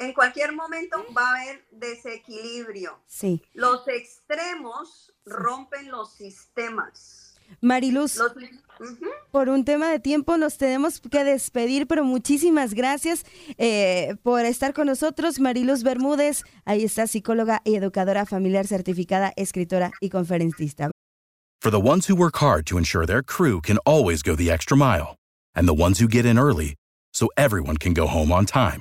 en 0.02 0.12
cualquier 0.12 0.52
momento 0.52 1.04
va 1.16 1.28
a 1.28 1.40
haber 1.42 1.64
desequilibrio. 1.70 2.98
Sí. 3.06 3.42
Los 3.54 3.86
extremos 3.88 5.12
rompen 5.24 5.90
los 5.90 6.12
sistemas. 6.14 7.34
Mariluz, 7.60 8.16
Los- 8.16 8.32
por 9.30 9.48
un 9.50 9.64
tema 9.64 9.90
de 9.90 10.00
tiempo 10.00 10.38
nos 10.38 10.56
tenemos 10.56 11.00
que 11.00 11.22
despedir, 11.22 11.86
pero 11.86 12.02
muchísimas 12.04 12.72
gracias 12.72 13.24
eh, 13.58 14.14
por 14.22 14.44
estar 14.46 14.72
con 14.72 14.86
nosotros. 14.86 15.38
Mariluz 15.38 15.82
Bermúdez, 15.82 16.44
ahí 16.64 16.84
está, 16.84 17.06
psicóloga 17.06 17.60
y 17.64 17.74
educadora 17.74 18.24
familiar 18.26 18.66
certificada, 18.66 19.32
escritora 19.36 19.90
y 20.00 20.08
conferencista. 20.08 20.90
For 21.60 21.70
the 21.70 21.78
ones 21.78 22.08
who 22.08 22.16
work 22.16 22.38
hard 22.40 22.64
to 22.66 22.78
ensure 22.78 23.06
their 23.06 23.22
crew 23.22 23.60
can 23.60 23.78
always 23.84 24.22
go 24.22 24.34
the 24.34 24.50
extra 24.50 24.76
mile, 24.76 25.14
and 25.54 25.68
the 25.68 25.74
ones 25.74 26.00
who 26.00 26.08
get 26.08 26.24
in 26.24 26.38
early 26.38 26.74
so 27.12 27.28
everyone 27.36 27.76
can 27.76 27.92
go 27.92 28.06
home 28.06 28.32
on 28.32 28.46
time, 28.46 28.80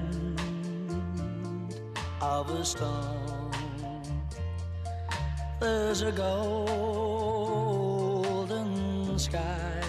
of 2.21 2.49
a 2.51 2.63
storm. 2.63 3.51
There's 5.59 6.03
a 6.03 6.11
golden 6.11 7.17
sky 9.17 9.81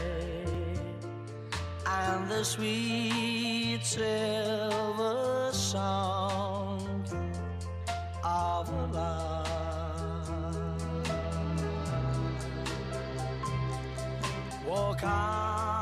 and 1.86 2.30
the 2.30 2.42
sweet 2.42 3.80
silver 3.82 5.50
sound 5.52 7.12
of 8.24 8.92
lark. 8.92 9.48
Walk 14.66 15.02
on 15.04 15.81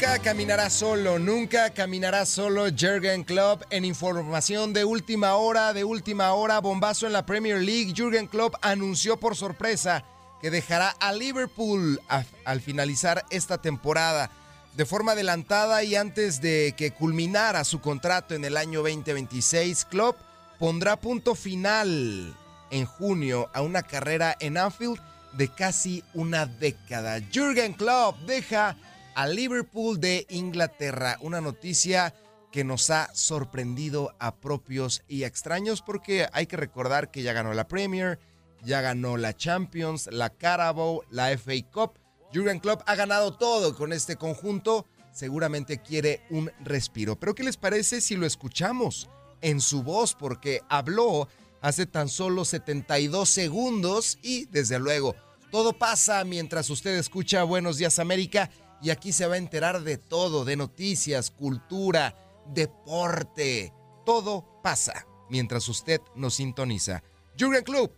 Nunca 0.00 0.20
caminará 0.20 0.70
solo, 0.70 1.18
nunca 1.18 1.70
caminará 1.70 2.24
solo 2.24 2.68
Jürgen 2.68 3.24
Klopp 3.24 3.64
en 3.70 3.84
información 3.84 4.72
de 4.72 4.84
última 4.84 5.34
hora, 5.34 5.72
de 5.72 5.82
última 5.82 6.34
hora, 6.34 6.60
bombazo 6.60 7.08
en 7.08 7.12
la 7.12 7.26
Premier 7.26 7.60
League. 7.60 7.94
Jürgen 7.96 8.28
Klopp 8.28 8.54
anunció 8.62 9.16
por 9.16 9.34
sorpresa 9.34 10.04
que 10.40 10.52
dejará 10.52 10.90
a 11.00 11.12
Liverpool 11.12 12.00
al 12.44 12.60
finalizar 12.60 13.24
esta 13.30 13.58
temporada. 13.58 14.30
De 14.76 14.86
forma 14.86 15.12
adelantada 15.12 15.82
y 15.82 15.96
antes 15.96 16.40
de 16.40 16.74
que 16.76 16.92
culminara 16.92 17.64
su 17.64 17.80
contrato 17.80 18.36
en 18.36 18.44
el 18.44 18.56
año 18.56 18.82
2026, 18.82 19.84
Klopp 19.86 20.16
pondrá 20.60 20.94
punto 20.94 21.34
final 21.34 22.36
en 22.70 22.86
junio 22.86 23.50
a 23.52 23.62
una 23.62 23.82
carrera 23.82 24.36
en 24.38 24.58
Anfield 24.58 25.00
de 25.32 25.48
casi 25.48 26.04
una 26.14 26.46
década. 26.46 27.18
Jürgen 27.32 27.72
Klopp 27.72 28.16
deja 28.20 28.76
a 29.18 29.26
Liverpool 29.26 29.98
de 29.98 30.28
Inglaterra. 30.30 31.18
Una 31.22 31.40
noticia 31.40 32.14
que 32.52 32.62
nos 32.62 32.88
ha 32.90 33.10
sorprendido 33.14 34.14
a 34.20 34.36
propios 34.36 35.02
y 35.08 35.24
extraños 35.24 35.82
porque 35.82 36.28
hay 36.32 36.46
que 36.46 36.56
recordar 36.56 37.10
que 37.10 37.24
ya 37.24 37.32
ganó 37.32 37.52
la 37.52 37.66
Premier, 37.66 38.20
ya 38.62 38.80
ganó 38.80 39.16
la 39.16 39.34
Champions, 39.34 40.08
la 40.12 40.30
Carabao, 40.30 41.02
la 41.10 41.36
FA 41.36 41.54
Cup. 41.72 41.98
Jürgen 42.32 42.60
Klopp 42.60 42.82
ha 42.86 42.94
ganado 42.94 43.36
todo 43.36 43.74
con 43.74 43.92
este 43.92 44.14
conjunto. 44.14 44.86
Seguramente 45.10 45.82
quiere 45.82 46.20
un 46.30 46.52
respiro. 46.60 47.18
Pero 47.18 47.34
¿qué 47.34 47.42
les 47.42 47.56
parece 47.56 48.00
si 48.00 48.14
lo 48.14 48.24
escuchamos 48.24 49.10
en 49.40 49.60
su 49.60 49.82
voz? 49.82 50.14
Porque 50.14 50.60
habló 50.68 51.26
hace 51.60 51.86
tan 51.86 52.08
solo 52.08 52.44
72 52.44 53.28
segundos 53.28 54.20
y 54.22 54.44
desde 54.44 54.78
luego 54.78 55.16
todo 55.50 55.72
pasa 55.72 56.22
mientras 56.24 56.70
usted 56.70 56.96
escucha 56.98 57.42
Buenos 57.42 57.78
Días 57.78 57.98
América 57.98 58.48
y 58.80 58.90
aquí 58.90 59.12
se 59.12 59.26
va 59.26 59.34
a 59.34 59.38
enterar 59.38 59.82
de 59.82 59.98
todo, 59.98 60.44
de 60.44 60.56
noticias, 60.56 61.30
cultura, 61.30 62.14
deporte. 62.46 63.72
Todo 64.04 64.60
pasa 64.62 65.06
mientras 65.28 65.68
usted 65.68 66.00
nos 66.14 66.34
sintoniza. 66.34 67.02
Jürgen 67.36 67.64
Klopp 67.64 67.94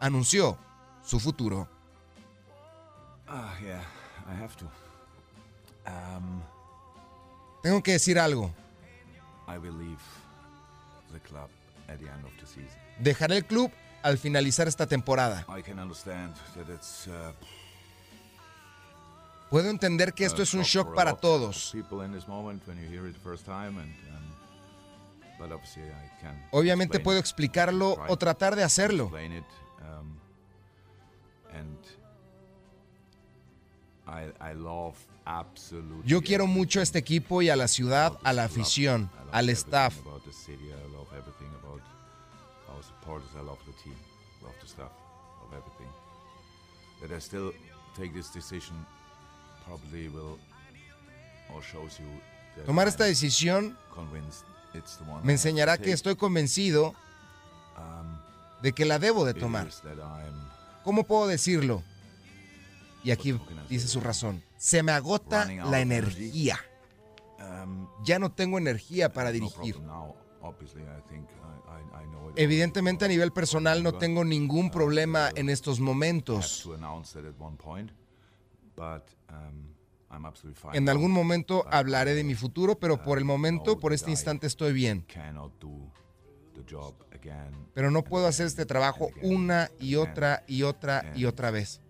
anunció 0.00 0.58
su 1.04 1.20
futuro. 1.20 1.68
Ah. 3.26 3.54
Um, 5.86 6.40
Tengo 7.62 7.82
que 7.82 7.92
decir 7.92 8.18
algo. 8.18 8.52
Dejaré 12.98 13.36
el 13.36 13.44
club 13.44 13.72
al 14.02 14.18
finalizar 14.18 14.68
esta 14.68 14.86
temporada. 14.86 15.46
I 15.48 15.62
can 15.62 15.78
understand 15.78 16.34
that 16.54 16.68
it's 16.68 17.06
uh, 17.06 17.32
Puedo 19.50 19.70
entender 19.70 20.12
que 20.14 20.24
esto 20.24 20.40
a 20.40 20.44
es 20.44 20.54
un 20.54 20.62
shock 20.62 20.94
para 20.94 21.14
todos. 21.14 21.74
Um. 21.74 21.80
Obviamente 26.50 27.00
puedo 27.00 27.18
explicarlo 27.18 27.96
o 28.08 28.16
tratar 28.16 28.56
de 28.56 28.62
hacerlo. 28.64 29.06
um. 29.06 30.18
Yo 36.04 36.20
quiero 36.20 36.46
mucho 36.46 36.80
a 36.80 36.82
este 36.82 36.98
equipo 36.98 37.40
y 37.42 37.48
a 37.48 37.56
la 37.56 37.68
ciudad, 37.68 38.18
a 38.22 38.32
la 38.32 38.44
afición, 38.44 39.10
al 39.32 39.48
staff. 39.50 39.94
Tomar 52.66 52.88
esta 52.88 53.04
decisión 53.04 53.76
me 55.24 55.32
enseñará 55.32 55.78
que 55.78 55.92
estoy 55.92 56.16
convencido 56.16 56.94
Um, 57.76 58.18
de 58.62 58.72
que 58.72 58.84
la 58.84 59.00
debo 59.00 59.24
de 59.24 59.34
tomar. 59.34 59.68
¿Cómo 60.84 61.04
puedo 61.04 61.26
decirlo? 61.26 61.82
Y 63.02 63.10
aquí 63.10 63.36
dice 63.68 63.88
su 63.88 64.00
razón. 64.00 64.44
Se 64.56 64.82
me 64.84 64.92
agota 64.92 65.44
la 65.70 65.80
energía. 65.80 66.58
Um, 67.40 67.88
Ya 68.04 68.18
no 68.20 68.30
tengo 68.30 68.58
energía 68.58 69.12
para 69.12 69.32
dirigir. 69.32 69.76
Evidentemente 72.36 73.04
a 73.04 73.08
nivel 73.08 73.32
personal 73.32 73.82
no 73.82 73.94
tengo 73.94 74.24
ningún 74.24 74.70
problema 74.70 75.30
en 75.34 75.48
estos 75.48 75.80
momentos. 75.80 76.64
But 78.76 79.08
um, 79.30 79.74
I'm 80.10 80.24
absolutely 80.26 80.60
fine. 80.60 80.76
En 80.76 80.88
algún 80.88 81.10
momento 81.10 81.64
hablaré 81.70 82.14
de 82.14 82.24
mi 82.24 82.34
futuro, 82.34 82.78
pero 82.78 83.02
por 83.02 83.18
el 83.18 83.24
momento, 83.24 83.78
por 83.78 83.92
este 83.92 84.10
instante 84.10 84.46
estoy 84.46 84.72
bien. 84.72 85.04
Pero 87.74 87.90
no 87.90 88.04
puedo 88.04 88.26
hacer 88.26 88.46
este 88.46 88.66
trabajo 88.66 89.10
una 89.22 89.70
y 89.80 89.96
otra 89.96 90.44
y 90.46 90.62
otra 90.62 91.12
y 91.14 91.24
otra 91.24 91.50
vez. 91.50 91.80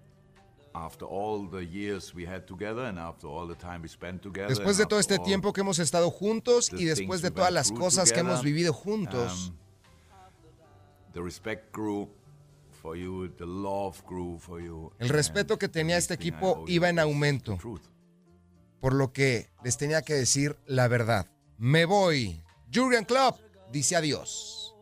After 0.72 1.07
all 1.09 1.49
the 1.49 1.64
years 1.64 2.12
we 2.14 2.26
had 2.26 2.47
together 2.47 2.85
and 2.87 2.99
after 2.99 3.28
all 3.28 3.47
the 3.47 3.55
time 3.55 3.80
we 3.82 3.89
spent 3.89 4.22
together. 4.22 4.49
Después 4.49 4.76
de 4.76 4.87
todo 4.87 4.99
este 4.99 5.20
tiempo 5.20 5.53
que 5.53 5.61
hemos 5.61 5.78
estado 5.78 6.11
juntos 6.11 6.70
the 6.70 6.82
y 6.82 6.85
después 6.85 7.22
de 7.22 7.30
todas 7.30 7.53
las 7.53 7.70
cosas 7.70 8.11
que 8.11 8.20
hemos 8.20 8.43
vivido 8.43 8.72
juntos, 8.72 9.53
el 14.99 15.09
respeto 15.09 15.59
que 15.59 15.68
tenía 15.68 15.97
este 15.97 16.14
equipo 16.14 16.64
iba 16.66 16.89
en 16.89 16.99
aumento. 16.99 17.59
Por 18.80 18.93
lo 18.93 19.12
que 19.12 19.49
les 19.62 19.78
tenía 19.78 20.03
que 20.03 20.14
decir 20.14 20.57
la 20.66 20.89
verdad. 20.89 21.26
Me 21.57 21.87
voy. 21.87 22.43
Jurgen 22.72 23.05
Klopp 23.05 23.39
dice 23.72 23.97
adiós. 23.97 24.74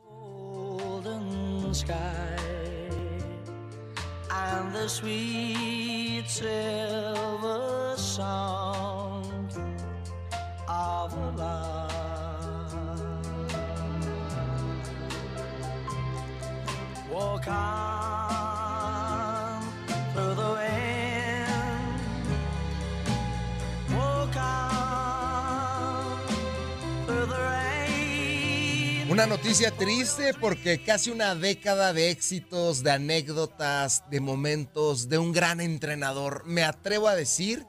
Una 29.12 29.26
noticia 29.26 29.70
triste 29.72 30.32
porque 30.32 30.82
casi 30.82 31.10
una 31.10 31.34
década 31.34 31.92
de 31.92 32.10
éxitos, 32.10 32.82
de 32.82 32.92
anécdotas, 32.92 34.04
de 34.08 34.20
momentos, 34.20 35.08
de 35.10 35.18
un 35.18 35.32
gran 35.32 35.60
entrenador. 35.60 36.44
Me 36.46 36.64
atrevo 36.64 37.08
a 37.08 37.14
decir 37.14 37.66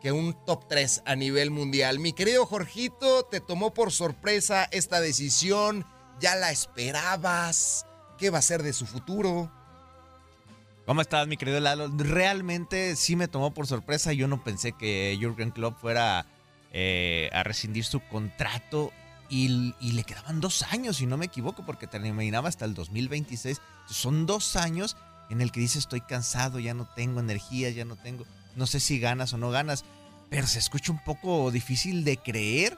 que 0.00 0.12
un 0.12 0.34
top 0.44 0.66
3 0.68 1.02
a 1.04 1.14
nivel 1.14 1.50
mundial. 1.50 2.00
Mi 2.00 2.12
querido 2.12 2.44
Jorgito, 2.44 3.24
te 3.24 3.40
tomó 3.40 3.72
por 3.72 3.92
sorpresa 3.92 4.64
esta 4.72 5.00
decisión. 5.00 5.86
¿Ya 6.20 6.34
la 6.34 6.50
esperabas? 6.50 7.86
¿Qué 8.20 8.28
va 8.28 8.38
a 8.38 8.42
ser 8.42 8.62
de 8.62 8.74
su 8.74 8.84
futuro? 8.84 9.50
¿Cómo 10.84 11.00
estás, 11.00 11.26
mi 11.26 11.38
querido 11.38 11.58
Lalo? 11.58 11.90
Realmente 11.96 12.94
sí 12.94 13.16
me 13.16 13.28
tomó 13.28 13.54
por 13.54 13.66
sorpresa. 13.66 14.12
Yo 14.12 14.28
no 14.28 14.44
pensé 14.44 14.72
que 14.72 15.16
Jürgen 15.18 15.50
Klopp 15.50 15.80
fuera 15.80 16.26
eh, 16.70 17.30
a 17.32 17.42
rescindir 17.44 17.82
su 17.84 18.00
contrato 18.00 18.92
y, 19.30 19.72
le 19.80 20.04
quedaban 20.04 20.42
dos 20.42 20.64
años, 20.64 20.98
si 20.98 21.06
no 21.06 21.16
me 21.16 21.26
equivoco, 21.26 21.64
porque 21.64 21.86
terminaba 21.86 22.50
hasta 22.50 22.66
el 22.66 22.74
2026. 22.74 23.62
Son 23.88 24.26
dos 24.26 24.54
años 24.54 24.98
en 25.30 25.40
el 25.40 25.50
que 25.50 25.60
dice 25.60 25.78
estoy 25.78 26.02
cansado, 26.02 26.58
ya 26.58 26.74
no 26.74 26.86
tengo 26.94 27.20
energía, 27.20 27.70
ya 27.70 27.86
no 27.86 27.96
tengo, 27.96 28.26
no 28.54 28.66
sé 28.66 28.80
si 28.80 28.98
ganas 28.98 29.32
o 29.32 29.38
no 29.38 29.50
ganas, 29.50 29.86
pero 30.28 30.46
se 30.46 30.58
escucha 30.58 30.92
un 30.92 31.02
poco 31.04 31.50
difícil 31.50 32.04
de 32.04 32.18
creer 32.18 32.76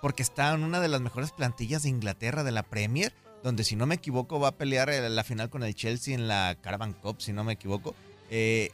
porque 0.00 0.22
está 0.22 0.54
en 0.54 0.62
una 0.64 0.80
de 0.80 0.88
las 0.88 1.02
mejores 1.02 1.32
plantillas 1.32 1.82
de 1.82 1.90
Inglaterra 1.90 2.42
de 2.42 2.52
la 2.52 2.62
Premier, 2.62 3.12
donde 3.42 3.64
si 3.64 3.76
no 3.76 3.86
me 3.86 3.96
equivoco 3.96 4.40
va 4.40 4.48
a 4.48 4.56
pelear 4.56 4.88
la 4.88 5.24
final 5.24 5.50
con 5.50 5.62
el 5.62 5.74
Chelsea 5.74 6.14
en 6.14 6.28
la 6.28 6.56
Caravan 6.60 6.92
Cup, 6.92 7.20
si 7.20 7.32
no 7.32 7.44
me 7.44 7.54
equivoco. 7.54 7.94
Eh, 8.30 8.70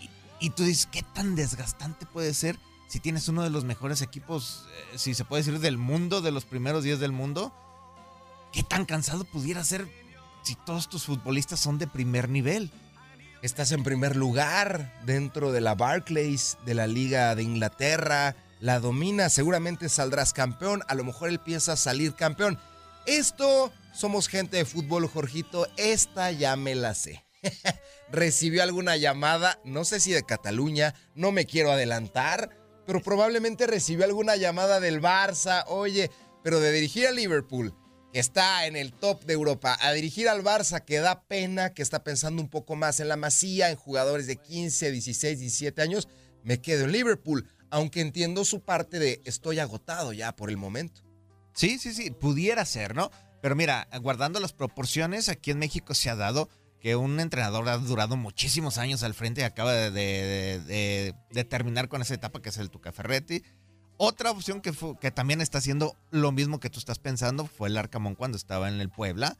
y, 0.00 0.46
y 0.46 0.50
tú 0.50 0.64
dices, 0.64 0.88
¿qué 0.90 1.02
tan 1.14 1.34
desgastante 1.34 2.06
puede 2.06 2.34
ser 2.34 2.58
si 2.88 3.00
tienes 3.00 3.28
uno 3.28 3.42
de 3.42 3.50
los 3.50 3.64
mejores 3.64 4.02
equipos, 4.02 4.66
eh, 4.92 4.98
si 4.98 5.14
se 5.14 5.24
puede 5.24 5.42
decir, 5.42 5.60
del 5.60 5.78
mundo, 5.78 6.20
de 6.20 6.30
los 6.30 6.44
primeros 6.44 6.84
10 6.84 7.00
del 7.00 7.12
mundo? 7.12 7.52
¿Qué 8.52 8.62
tan 8.62 8.84
cansado 8.84 9.24
pudiera 9.24 9.64
ser 9.64 9.88
si 10.42 10.56
todos 10.56 10.88
tus 10.88 11.04
futbolistas 11.04 11.58
son 11.58 11.78
de 11.78 11.86
primer 11.86 12.28
nivel? 12.28 12.70
Estás 13.40 13.72
en 13.72 13.82
primer 13.82 14.14
lugar 14.14 14.92
dentro 15.04 15.52
de 15.52 15.60
la 15.60 15.74
Barclays, 15.74 16.58
de 16.66 16.74
la 16.74 16.86
Liga 16.86 17.34
de 17.34 17.42
Inglaterra. 17.42 18.36
La 18.60 18.78
domina, 18.78 19.30
seguramente 19.30 19.88
saldrás 19.88 20.32
campeón. 20.32 20.82
A 20.86 20.94
lo 20.94 21.02
mejor 21.02 21.30
él 21.30 21.40
piensa 21.40 21.76
salir 21.76 22.14
campeón. 22.14 22.58
Esto, 23.06 23.72
somos 23.92 24.28
gente 24.28 24.58
de 24.58 24.64
fútbol, 24.64 25.08
Jorgito. 25.08 25.66
Esta 25.76 26.30
ya 26.30 26.54
me 26.54 26.74
la 26.76 26.94
sé. 26.94 27.24
Recibió 28.12 28.62
alguna 28.62 28.96
llamada, 28.96 29.58
no 29.64 29.84
sé 29.84 29.98
si 29.98 30.12
de 30.12 30.22
Cataluña, 30.22 30.94
no 31.16 31.32
me 31.32 31.44
quiero 31.44 31.72
adelantar, 31.72 32.50
pero 32.86 33.02
probablemente 33.02 33.66
recibió 33.66 34.04
alguna 34.04 34.36
llamada 34.36 34.78
del 34.78 35.00
Barça. 35.00 35.64
Oye, 35.66 36.10
pero 36.44 36.60
de 36.60 36.70
dirigir 36.70 37.08
a 37.08 37.10
Liverpool, 37.10 37.74
que 38.12 38.20
está 38.20 38.66
en 38.66 38.76
el 38.76 38.92
top 38.92 39.24
de 39.24 39.32
Europa, 39.32 39.76
a 39.80 39.92
dirigir 39.92 40.28
al 40.28 40.44
Barça, 40.44 40.84
que 40.84 40.98
da 40.98 41.22
pena, 41.22 41.74
que 41.74 41.82
está 41.82 42.04
pensando 42.04 42.40
un 42.40 42.50
poco 42.50 42.76
más 42.76 43.00
en 43.00 43.08
la 43.08 43.16
masía, 43.16 43.70
en 43.70 43.76
jugadores 43.76 44.28
de 44.28 44.36
15, 44.36 44.92
16, 44.92 45.40
17 45.40 45.82
años, 45.82 46.08
me 46.44 46.60
quedo 46.60 46.84
en 46.84 46.92
Liverpool, 46.92 47.48
aunque 47.70 48.00
entiendo 48.00 48.44
su 48.44 48.60
parte 48.60 49.00
de 49.00 49.22
estoy 49.24 49.58
agotado 49.58 50.12
ya 50.12 50.36
por 50.36 50.50
el 50.50 50.56
momento. 50.56 51.02
Sí, 51.54 51.78
sí, 51.78 51.92
sí, 51.94 52.10
pudiera 52.10 52.64
ser, 52.64 52.94
¿no? 52.94 53.10
Pero 53.40 53.56
mira, 53.56 53.88
guardando 54.00 54.40
las 54.40 54.52
proporciones, 54.52 55.28
aquí 55.28 55.50
en 55.50 55.58
México 55.58 55.94
se 55.94 56.10
ha 56.10 56.16
dado 56.16 56.48
que 56.80 56.96
un 56.96 57.20
entrenador 57.20 57.68
ha 57.68 57.78
durado 57.78 58.16
muchísimos 58.16 58.78
años 58.78 59.02
al 59.02 59.14
frente 59.14 59.40
y 59.40 59.44
acaba 59.44 59.72
de, 59.72 59.90
de- 59.90 61.44
terminar 61.44 61.88
con 61.88 62.02
esa 62.02 62.14
etapa 62.14 62.40
que 62.42 62.48
es 62.48 62.56
el 62.58 62.70
Tuca 62.70 62.92
Ferretti. 62.92 63.42
Otra 63.98 64.30
opción 64.30 64.60
que, 64.60 64.72
fu- 64.72 64.96
que 64.98 65.10
también 65.10 65.40
está 65.40 65.58
haciendo 65.58 65.96
lo 66.10 66.32
mismo 66.32 66.58
que 66.58 66.70
tú 66.70 66.78
estás 66.78 66.98
pensando 66.98 67.46
fue 67.46 67.68
el 67.68 67.76
Arcamón 67.76 68.14
cuando 68.16 68.36
estaba 68.36 68.68
en 68.68 68.80
el 68.80 68.90
Puebla, 68.90 69.38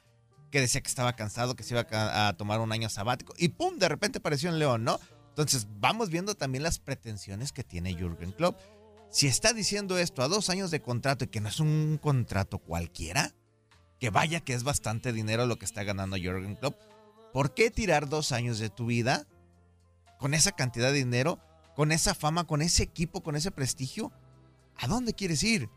que 0.53 0.61
decía 0.61 0.81
que 0.83 0.89
estaba 0.89 1.15
cansado, 1.17 1.57
que 1.57 1.65
se 1.65 1.75
iba 1.75 1.87
a 2.29 2.33
tomar 2.37 2.61
un 2.61 2.71
año 2.73 2.89
sabático 2.89 3.35
y 3.39 3.49
¡pum! 3.49 3.79
De 3.79 3.89
repente 3.89 4.19
apareció 4.19 4.51
en 4.51 4.59
León, 4.59 4.85
¿no? 4.85 5.01
Entonces 5.31 5.67
vamos 5.81 6.11
viendo 6.11 6.35
también 6.35 6.63
las 6.63 6.79
pretensiones 6.79 7.51
que 7.53 7.65
tiene 7.65 7.95
Jürgen 7.95 8.33
Klopp. 8.33 8.61
Si 9.13 9.27
está 9.27 9.53
diciendo 9.53 9.99
esto 9.99 10.23
a 10.23 10.29
dos 10.29 10.49
años 10.49 10.71
de 10.71 10.81
contrato 10.81 11.25
y 11.25 11.29
que 11.29 11.43
no 11.43 11.51
es 11.51 11.61
un 11.61 11.99
contrato 12.01 12.59
cualquiera, 12.59 13.35
que 14.01 14.09
vaya 14.09 14.41
que 14.41 14.55
es 14.55 14.65
bastante 14.65 15.13
dinero 15.13 15.45
lo 15.45 15.59
que 15.59 15.67
está 15.67 15.85
ganando 15.85 16.17
Jürgen 16.17 16.57
Klopp, 16.57 16.81
¿por 17.31 17.53
qué 17.53 17.71
tirar 17.71 18.09
dos 18.09 18.33
años 18.33 18.59
de 18.59 18.71
tu 18.71 18.87
vida 18.87 19.27
con 20.19 20.33
esa 20.33 20.53
cantidad 20.53 20.91
de 20.91 20.99
dinero, 20.99 21.39
con 21.77 21.93
esa 21.93 22.15
fama, 22.15 22.47
con 22.47 22.63
ese 22.63 22.85
equipo, 22.85 23.23
con 23.23 23.37
ese 23.37 23.51
prestigio? 23.51 24.13
¿A 24.79 24.87
dónde 24.87 25.13
quieres 25.13 25.43
ir? 25.43 25.69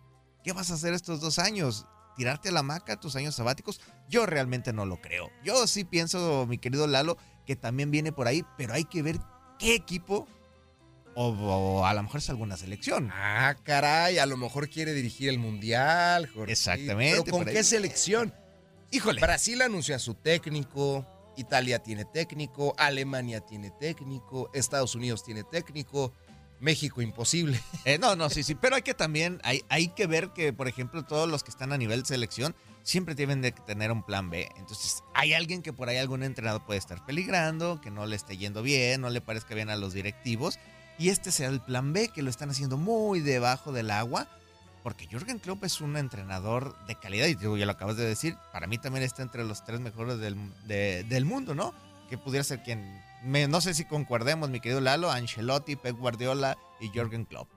¿Qué 0.42 0.54
vas 0.54 0.72
a 0.72 0.76
hacer 0.76 0.94
estos 0.94 1.20
dos 1.20 1.38
años? 1.38 1.86
¿Tirarte 2.16 2.48
a 2.48 2.54
la 2.54 2.64
maca 2.64 3.02
tus 3.02 3.18
años 3.18 3.36
sabáticos? 3.36 3.82
Yo 4.08 4.26
realmente 4.26 4.72
no 4.72 4.86
lo 4.86 5.02
creo. 5.02 5.30
Yo 5.44 5.68
sí 5.68 5.84
pienso, 5.84 6.46
mi 6.48 6.58
querido 6.58 6.88
Lalo, 6.88 7.18
que 7.46 7.58
también 7.58 7.92
viene 7.92 8.14
por 8.14 8.28
ahí, 8.28 8.46
pero 8.58 8.74
hay 8.74 8.86
que 8.86 9.02
ver 9.02 9.20
qué 9.60 9.76
equipo 9.76 10.26
o, 11.16 11.30
o 11.30 11.86
a 11.86 11.94
lo 11.94 12.04
mejor 12.04 12.20
es 12.20 12.30
alguna 12.30 12.58
selección. 12.58 13.10
Ah, 13.14 13.56
caray, 13.64 14.20
a 14.20 14.26
lo 14.26 14.38
mejor 14.38 14.70
quiere 14.70 14.94
dirigir 14.94 15.30
el 15.30 15.40
Mundial, 15.40 16.28
Jorge. 16.28 16.52
Exactamente, 16.52 17.24
¿Pero 17.24 17.38
con 17.38 17.46
qué 17.46 17.64
selección? 17.64 18.34
Híjole. 18.92 19.22
Brasil 19.22 19.62
anunció 19.62 19.96
a 19.96 20.00
su 20.00 20.14
técnico, 20.14 21.06
Italia 21.38 21.80
tiene 21.80 22.06
técnico, 22.06 22.76
Alemania 22.78 23.42
tiene 23.42 23.72
técnico, 23.72 24.50
Estados 24.54 24.96
Unidos 24.96 25.24
tiene 25.24 25.44
técnico, 25.44 26.14
México 26.60 27.02
imposible. 27.02 27.60
Eh, 27.86 28.00
no, 28.00 28.16
no, 28.16 28.32
sí, 28.32 28.42
sí, 28.42 28.56
pero 28.56 28.76
hay 28.76 28.82
que 28.82 28.96
también, 28.96 29.40
hay, 29.44 29.64
hay 29.70 29.90
que 29.90 30.08
ver 30.08 30.32
que, 30.32 30.54
por 30.54 30.68
ejemplo, 30.68 31.04
todos 31.04 31.30
los 31.30 31.44
que 31.44 31.52
están 31.52 31.72
a 31.72 31.78
nivel 31.78 32.04
selección 32.04 32.56
siempre 32.82 33.14
tienen 33.14 33.42
de 33.42 33.52
tener 33.52 33.92
un 33.92 34.04
plan 34.04 34.32
B. 34.32 34.50
Entonces, 34.58 35.04
hay 35.14 35.34
alguien 35.34 35.62
que 35.62 35.72
por 35.72 35.88
ahí 35.88 35.98
algún 35.98 36.24
entrenador 36.24 36.66
puede 36.66 36.80
estar 36.80 37.06
peligrando, 37.06 37.80
que 37.82 37.92
no 37.92 38.08
le 38.08 38.16
esté 38.16 38.38
yendo 38.38 38.64
bien, 38.64 39.02
no 39.02 39.12
le 39.12 39.22
parezca 39.22 39.54
bien 39.54 39.70
a 39.70 39.76
los 39.76 39.94
directivos, 39.94 40.58
y 40.98 41.10
este 41.10 41.32
sea 41.32 41.50
el 41.50 41.62
plan 41.62 41.94
B, 41.94 42.10
que 42.10 42.22
lo 42.22 42.30
están 42.30 42.50
haciendo 42.50 42.78
muy 42.78 43.20
debajo 43.20 43.72
del 43.72 43.92
agua, 43.92 44.28
porque 44.84 45.08
Jürgen 45.08 45.40
Klopp 45.40 45.64
es 45.64 45.82
un 45.82 45.98
entrenador 45.98 46.76
de 46.88 46.96
calidad, 46.96 47.28
y 47.28 47.36
tú 47.36 47.58
ya 47.58 47.66
lo 47.66 47.72
acabas 47.72 47.98
de 47.98 48.06
decir, 48.06 48.36
para 48.54 48.68
mí 48.68 48.78
también 48.78 49.04
está 49.04 49.24
entre 49.24 49.44
los 49.44 49.64
tres 49.66 49.80
mejores 49.80 50.20
del, 50.20 50.38
de- 50.68 51.04
del 51.10 51.26
mundo, 51.26 51.56
¿no? 51.56 51.74
Que 52.10 52.18
pudiera 52.18 52.44
ser 52.44 52.62
quien, 52.62 53.02
me- 53.24 53.48
no 53.48 53.62
sé 53.62 53.74
si 53.74 53.86
concordemos, 53.86 54.50
mi 54.50 54.60
querido 54.60 54.82
Lalo, 54.82 55.10
Ancelotti, 55.12 55.76
Pep 55.76 55.98
Guardiola 55.98 56.56
y 56.80 56.90
Jürgen 56.90 57.26
Klopp. 57.26 57.50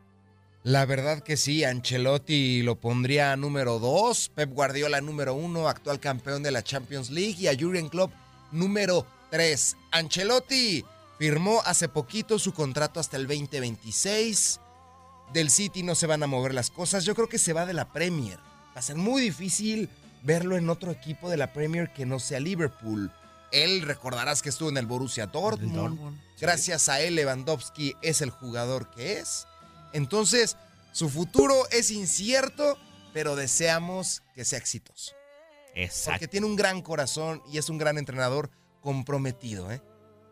La 0.64 0.86
verdad 0.86 1.22
que 1.22 1.36
sí, 1.36 1.64
Ancelotti 1.64 2.62
lo 2.62 2.76
pondría 2.76 3.36
número 3.36 3.78
2, 3.78 4.30
Pep 4.34 4.50
Guardiola 4.52 5.00
número 5.00 5.34
1, 5.34 5.68
actual 5.68 6.00
campeón 6.00 6.42
de 6.42 6.50
la 6.50 6.62
Champions 6.62 7.10
League, 7.10 7.36
y 7.38 7.46
a 7.46 7.54
Jürgen 7.54 7.88
Klopp 7.90 8.12
número 8.52 9.06
3. 9.30 9.76
Ancelotti 9.92 10.84
firmó 11.18 11.60
hace 11.64 11.88
poquito 11.88 12.38
su 12.38 12.52
contrato 12.52 13.00
hasta 13.00 13.16
el 13.16 13.26
2026. 13.26 14.60
Del 15.32 15.50
City 15.50 15.82
no 15.82 15.94
se 15.94 16.06
van 16.06 16.22
a 16.22 16.26
mover 16.26 16.54
las 16.54 16.70
cosas. 16.70 17.04
Yo 17.04 17.14
creo 17.14 17.28
que 17.28 17.38
se 17.38 17.52
va 17.52 17.66
de 17.66 17.74
la 17.74 17.92
Premier. 17.92 18.38
Va 18.38 18.80
a 18.80 18.82
ser 18.82 18.96
muy 18.96 19.20
difícil 19.20 19.90
verlo 20.22 20.56
en 20.56 20.70
otro 20.70 20.90
equipo 20.90 21.28
de 21.28 21.36
la 21.36 21.52
Premier 21.52 21.92
que 21.92 22.06
no 22.06 22.18
sea 22.18 22.40
Liverpool. 22.40 23.12
Él 23.52 23.82
recordarás 23.82 24.42
que 24.42 24.48
estuvo 24.48 24.68
en 24.68 24.76
el 24.76 24.86
Borussia 24.86 25.26
Dortmund. 25.26 25.74
Dortmund, 25.74 26.20
Gracias 26.40 26.88
a 26.88 27.00
él 27.00 27.14
Lewandowski 27.14 27.94
es 28.02 28.20
el 28.20 28.30
jugador 28.30 28.90
que 28.90 29.18
es. 29.18 29.46
Entonces, 29.92 30.56
su 30.92 31.08
futuro 31.08 31.54
es 31.70 31.90
incierto, 31.90 32.78
pero 33.12 33.36
deseamos 33.36 34.22
que 34.34 34.44
sea 34.44 34.58
exitoso. 34.58 35.14
Exacto. 35.74 36.12
Porque 36.12 36.28
tiene 36.28 36.46
un 36.46 36.56
gran 36.56 36.82
corazón 36.82 37.42
y 37.50 37.58
es 37.58 37.68
un 37.68 37.78
gran 37.78 37.98
entrenador 37.98 38.50
comprometido, 38.80 39.70
¿eh? 39.72 39.82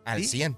Al 0.05 0.21
Sí. 0.21 0.29
100. 0.29 0.57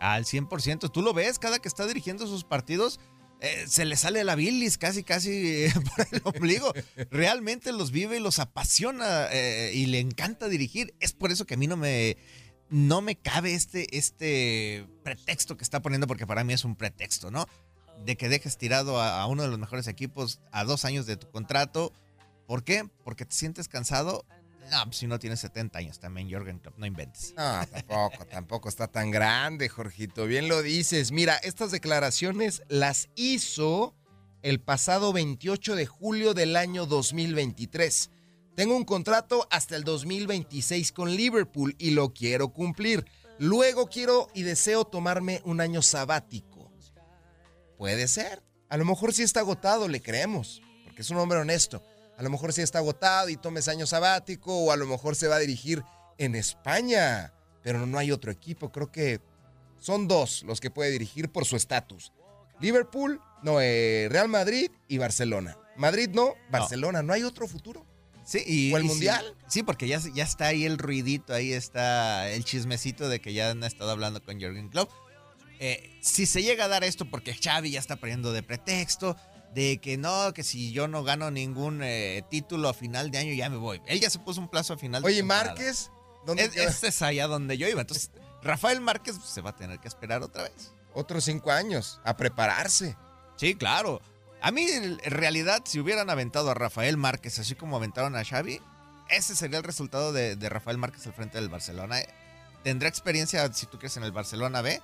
Al 0.00 0.24
100%. 0.24 0.90
Tú 0.90 1.02
lo 1.02 1.12
ves, 1.12 1.38
cada 1.38 1.60
que 1.60 1.68
está 1.68 1.86
dirigiendo 1.86 2.26
sus 2.26 2.42
partidos, 2.42 2.98
eh, 3.42 3.64
se 3.66 3.86
le 3.86 3.96
sale 3.96 4.22
la 4.22 4.34
bilis 4.34 4.76
casi, 4.76 5.02
casi 5.02 5.64
eh, 5.64 5.72
por 5.96 6.06
el 6.10 6.20
ombligo. 6.24 6.72
Realmente 7.10 7.72
los 7.72 7.90
vive 7.90 8.18
y 8.18 8.20
los 8.20 8.38
apasiona 8.38 9.28
eh, 9.30 9.72
y 9.74 9.86
le 9.86 9.98
encanta 9.98 10.48
dirigir. 10.48 10.94
Es 11.00 11.12
por 11.12 11.30
eso 11.30 11.46
que 11.46 11.54
a 11.54 11.56
mí 11.56 11.66
no 11.66 11.76
me, 11.76 12.18
no 12.68 13.00
me 13.00 13.16
cabe 13.16 13.54
este, 13.54 13.96
este 13.96 14.86
pretexto 15.04 15.56
que 15.56 15.64
está 15.64 15.80
poniendo, 15.80 16.06
porque 16.06 16.26
para 16.26 16.44
mí 16.44 16.52
es 16.52 16.64
un 16.64 16.76
pretexto, 16.76 17.30
¿no? 17.30 17.46
De 18.04 18.16
que 18.16 18.28
dejes 18.28 18.58
tirado 18.58 19.00
a, 19.00 19.20
a 19.20 19.26
uno 19.26 19.42
de 19.42 19.48
los 19.48 19.58
mejores 19.58 19.86
equipos 19.86 20.40
a 20.52 20.64
dos 20.64 20.84
años 20.84 21.06
de 21.06 21.16
tu 21.16 21.30
contrato. 21.30 21.92
¿Por 22.46 22.62
qué? 22.62 22.88
Porque 23.04 23.24
te 23.24 23.34
sientes 23.34 23.68
cansado. 23.68 24.24
No, 24.70 24.84
pues 24.84 24.98
si 24.98 25.06
no 25.06 25.18
tienes 25.18 25.40
70 25.40 25.78
años 25.78 25.98
también, 25.98 26.30
Jorgen 26.30 26.62
no 26.76 26.86
inventes. 26.86 27.34
No, 27.36 27.66
tampoco, 27.66 28.26
tampoco 28.26 28.68
está 28.68 28.86
tan 28.86 29.10
grande, 29.10 29.68
Jorgito. 29.68 30.26
Bien 30.26 30.48
lo 30.48 30.62
dices. 30.62 31.10
Mira, 31.12 31.36
estas 31.36 31.70
declaraciones 31.70 32.62
las 32.68 33.08
hizo 33.16 33.94
el 34.42 34.60
pasado 34.60 35.12
28 35.12 35.74
de 35.74 35.86
julio 35.86 36.34
del 36.34 36.56
año 36.56 36.86
2023. 36.86 38.10
Tengo 38.54 38.76
un 38.76 38.84
contrato 38.84 39.48
hasta 39.50 39.76
el 39.76 39.84
2026 39.84 40.92
con 40.92 41.14
Liverpool 41.14 41.74
y 41.78 41.90
lo 41.90 42.12
quiero 42.12 42.52
cumplir. 42.52 43.06
Luego 43.38 43.88
quiero 43.88 44.28
y 44.34 44.42
deseo 44.42 44.84
tomarme 44.84 45.40
un 45.44 45.60
año 45.60 45.82
sabático. 45.82 46.70
Puede 47.78 48.06
ser. 48.08 48.42
A 48.68 48.76
lo 48.76 48.84
mejor 48.84 49.12
sí 49.12 49.22
está 49.22 49.40
agotado, 49.40 49.88
le 49.88 50.02
creemos, 50.02 50.60
porque 50.84 51.02
es 51.02 51.10
un 51.10 51.16
hombre 51.16 51.38
honesto. 51.38 51.82
A 52.20 52.22
lo 52.22 52.28
mejor 52.28 52.52
sí 52.52 52.60
está 52.60 52.80
agotado 52.80 53.30
y 53.30 53.38
tomes 53.38 53.66
año 53.66 53.86
sabático 53.86 54.54
o 54.54 54.72
a 54.72 54.76
lo 54.76 54.84
mejor 54.86 55.16
se 55.16 55.26
va 55.26 55.36
a 55.36 55.38
dirigir 55.38 55.82
en 56.18 56.34
España, 56.34 57.32
pero 57.62 57.86
no 57.86 57.96
hay 57.96 58.12
otro 58.12 58.30
equipo. 58.30 58.70
Creo 58.70 58.92
que 58.92 59.22
son 59.78 60.06
dos 60.06 60.42
los 60.42 60.60
que 60.60 60.70
puede 60.70 60.90
dirigir 60.90 61.30
por 61.32 61.46
su 61.46 61.56
estatus. 61.56 62.12
Liverpool, 62.60 63.22
no, 63.42 63.58
eh, 63.62 64.06
Real 64.10 64.28
Madrid 64.28 64.70
y 64.86 64.98
Barcelona. 64.98 65.56
Madrid 65.78 66.10
no, 66.12 66.34
Barcelona, 66.50 67.02
no 67.02 67.14
hay 67.14 67.22
otro 67.22 67.48
futuro. 67.48 67.86
Sí, 68.22 68.42
y, 68.46 68.70
¿O 68.74 68.76
el 68.76 68.84
y 68.84 68.88
sí- 68.88 68.92
Mundial? 68.92 69.34
Sí, 69.48 69.62
porque 69.62 69.88
ya, 69.88 69.98
ya 70.14 70.24
está 70.24 70.48
ahí 70.48 70.66
el 70.66 70.76
ruidito, 70.76 71.32
ahí 71.32 71.54
está 71.54 72.28
el 72.28 72.44
chismecito 72.44 73.08
de 73.08 73.22
que 73.22 73.32
ya 73.32 73.48
han 73.48 73.64
estado 73.64 73.92
hablando 73.92 74.22
con 74.22 74.38
Jürgen 74.38 74.68
Klopp. 74.68 74.90
Eh, 75.58 75.90
si 76.02 76.26
se 76.26 76.42
llega 76.42 76.66
a 76.66 76.68
dar 76.68 76.84
esto 76.84 77.06
porque 77.10 77.34
Xavi 77.34 77.70
ya 77.70 77.80
está 77.80 77.96
poniendo 77.96 78.32
de 78.32 78.42
pretexto, 78.42 79.16
de 79.54 79.78
que 79.78 79.96
no, 79.96 80.32
que 80.32 80.42
si 80.42 80.72
yo 80.72 80.88
no 80.88 81.02
gano 81.02 81.30
ningún 81.30 81.82
eh, 81.82 82.22
título 82.30 82.68
a 82.68 82.74
final 82.74 83.10
de 83.10 83.18
año 83.18 83.34
ya 83.34 83.50
me 83.50 83.56
voy. 83.56 83.82
Él 83.86 84.00
ya 84.00 84.10
se 84.10 84.18
puso 84.18 84.40
un 84.40 84.48
plazo 84.48 84.74
a 84.74 84.76
final 84.76 85.02
de 85.02 85.08
Oye. 85.08 85.22
Márquez, 85.22 85.90
¿dónde 86.24 86.44
Es, 86.44 86.56
ese 86.56 86.88
es 86.88 87.02
allá 87.02 87.26
donde 87.26 87.58
yo 87.58 87.68
iba. 87.68 87.80
Entonces, 87.80 88.10
Rafael 88.42 88.80
Márquez 88.80 89.16
pues, 89.18 89.30
se 89.30 89.40
va 89.40 89.50
a 89.50 89.56
tener 89.56 89.78
que 89.80 89.88
esperar 89.88 90.22
otra 90.22 90.44
vez. 90.44 90.72
Otros 90.94 91.24
cinco 91.24 91.50
años, 91.50 92.00
a 92.04 92.16
prepararse. 92.16 92.96
Sí, 93.36 93.54
claro. 93.54 94.00
A 94.42 94.50
mí, 94.50 94.62
en 94.62 94.98
realidad, 95.00 95.62
si 95.64 95.80
hubieran 95.80 96.10
aventado 96.10 96.50
a 96.50 96.54
Rafael 96.54 96.96
Márquez, 96.96 97.38
así 97.38 97.54
como 97.54 97.76
aventaron 97.76 98.16
a 98.16 98.24
Xavi, 98.24 98.60
ese 99.08 99.36
sería 99.36 99.58
el 99.58 99.64
resultado 99.64 100.12
de, 100.12 100.36
de 100.36 100.48
Rafael 100.48 100.78
Márquez 100.78 101.06
al 101.06 101.12
frente 101.12 101.38
del 101.38 101.48
Barcelona. 101.48 101.98
Tendrá 102.64 102.88
experiencia, 102.88 103.52
si 103.52 103.66
tú 103.66 103.78
quieres, 103.78 103.96
en 103.96 104.04
el 104.04 104.12
Barcelona 104.12 104.62
B, 104.62 104.80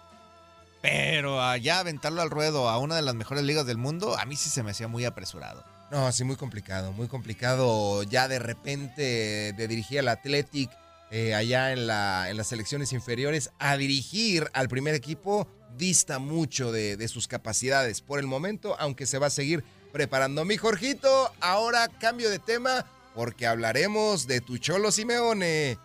pero 0.87 1.43
allá 1.43 1.81
aventarlo 1.81 2.23
al 2.23 2.31
ruedo 2.31 2.69
a 2.69 2.79
una 2.79 2.95
de 2.95 3.03
las 3.03 3.17
mejores 3.17 3.43
ligas 3.43 3.67
del 3.67 3.77
mundo, 3.77 4.17
a 4.17 4.25
mí 4.25 4.37
sí 4.37 4.51
se 4.51 4.63
me 4.63 4.71
hacía 4.71 4.87
muy 4.87 5.05
apresurado. 5.05 5.65
No, 5.91 6.13
sí, 6.13 6.23
muy 6.23 6.37
complicado, 6.37 6.93
muy 6.93 7.09
complicado 7.09 8.05
ya 8.05 8.29
de 8.29 8.39
repente 8.39 9.53
de 9.53 9.69
dirigir 9.69 9.99
al 9.99 10.09
Athletic 10.09 10.71
eh, 11.11 11.35
allá 11.35 11.73
en, 11.73 11.89
la, 11.89 12.31
en 12.31 12.37
las 12.37 12.47
selecciones 12.47 12.93
inferiores 12.93 13.51
a 13.59 13.77
dirigir 13.77 14.49
al 14.53 14.69
primer 14.69 14.95
equipo 14.95 15.49
dista 15.77 16.21
mucho 16.21 16.71
de, 16.71 16.97
de 16.97 17.09
sus 17.09 17.27
capacidades 17.27 18.01
por 18.01 18.21
el 18.21 18.29
momento, 18.29 18.77
aunque 18.79 19.07
se 19.07 19.19
va 19.19 19.27
a 19.27 19.31
seguir 19.31 19.65
preparando. 19.93 20.45
Mi 20.45 20.57
Jorgito, 20.57 21.33
ahora 21.41 21.89
cambio 21.89 22.31
de 22.31 22.39
tema 22.39 22.87
porque 23.13 23.49
hablaremos 23.49 24.29
de 24.29 24.41
tu 24.41 24.59
Cholo 24.59 24.93
Simeone. 24.93 25.79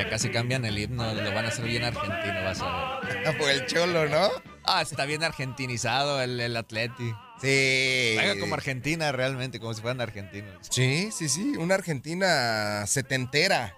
Ya 0.00 0.08
casi 0.08 0.30
cambian 0.30 0.64
el 0.64 0.78
himno, 0.78 1.12
lo 1.12 1.34
van 1.34 1.44
a 1.44 1.48
hacer 1.48 1.66
bien 1.66 1.84
argentino, 1.84 2.42
vas 2.42 2.58
a 2.62 3.00
ver. 3.00 3.22
Ah, 3.26 3.34
Por 3.36 3.50
el 3.50 3.66
Cholo, 3.66 4.08
¿no? 4.08 4.30
Ah, 4.64 4.80
está 4.80 5.04
bien 5.04 5.22
argentinizado 5.22 6.22
el, 6.22 6.40
el 6.40 6.56
Atleti. 6.56 7.12
Sí. 7.38 8.14
Juega 8.14 8.40
como 8.40 8.54
Argentina 8.54 9.12
realmente, 9.12 9.60
como 9.60 9.74
si 9.74 9.82
fueran 9.82 10.00
argentinos. 10.00 10.66
Sí, 10.70 11.10
sí, 11.12 11.28
sí, 11.28 11.54
una 11.58 11.74
Argentina 11.74 12.86
setentera. 12.86 13.76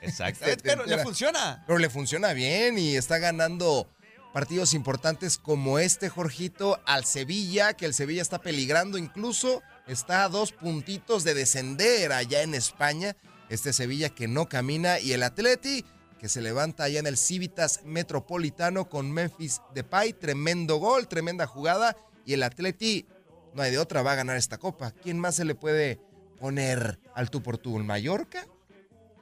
Exacto. 0.00 0.46
Pero 0.62 0.86
le 0.86 0.96
funciona. 0.98 1.64
Pero 1.66 1.80
le 1.80 1.90
funciona 1.90 2.34
bien 2.34 2.78
y 2.78 2.94
está 2.94 3.18
ganando 3.18 3.90
partidos 4.32 4.74
importantes 4.74 5.38
como 5.38 5.80
este, 5.80 6.08
Jorgito, 6.08 6.80
al 6.86 7.04
Sevilla, 7.04 7.72
que 7.72 7.86
el 7.86 7.94
Sevilla 7.94 8.22
está 8.22 8.40
peligrando 8.40 8.96
incluso, 8.96 9.60
está 9.88 10.22
a 10.22 10.28
dos 10.28 10.52
puntitos 10.52 11.24
de 11.24 11.34
descender 11.34 12.12
allá 12.12 12.42
en 12.42 12.54
España. 12.54 13.16
Este 13.48 13.72
Sevilla 13.72 14.08
que 14.08 14.28
no 14.28 14.48
camina 14.48 14.98
y 15.00 15.12
el 15.12 15.22
Atleti 15.22 15.84
que 16.18 16.28
se 16.30 16.40
levanta 16.40 16.84
allá 16.84 17.00
en 17.00 17.06
el 17.06 17.18
Civitas 17.18 17.82
Metropolitano 17.84 18.88
con 18.88 19.12
Memphis 19.12 19.60
Depay, 19.74 20.14
tremendo 20.14 20.76
gol, 20.76 21.06
tremenda 21.06 21.46
jugada 21.46 21.96
y 22.24 22.32
el 22.32 22.42
Atleti 22.42 23.06
no 23.54 23.62
hay 23.62 23.70
de 23.70 23.78
otra, 23.78 24.02
va 24.02 24.12
a 24.12 24.16
ganar 24.16 24.36
esta 24.36 24.58
copa. 24.58 24.92
¿Quién 24.92 25.18
más 25.18 25.36
se 25.36 25.44
le 25.44 25.54
puede 25.54 26.00
poner 26.40 26.98
al 27.14 27.30
tú 27.30 27.42
por 27.42 27.58
tú? 27.58 27.76
¿El 27.76 27.84
Mallorca? 27.84 28.46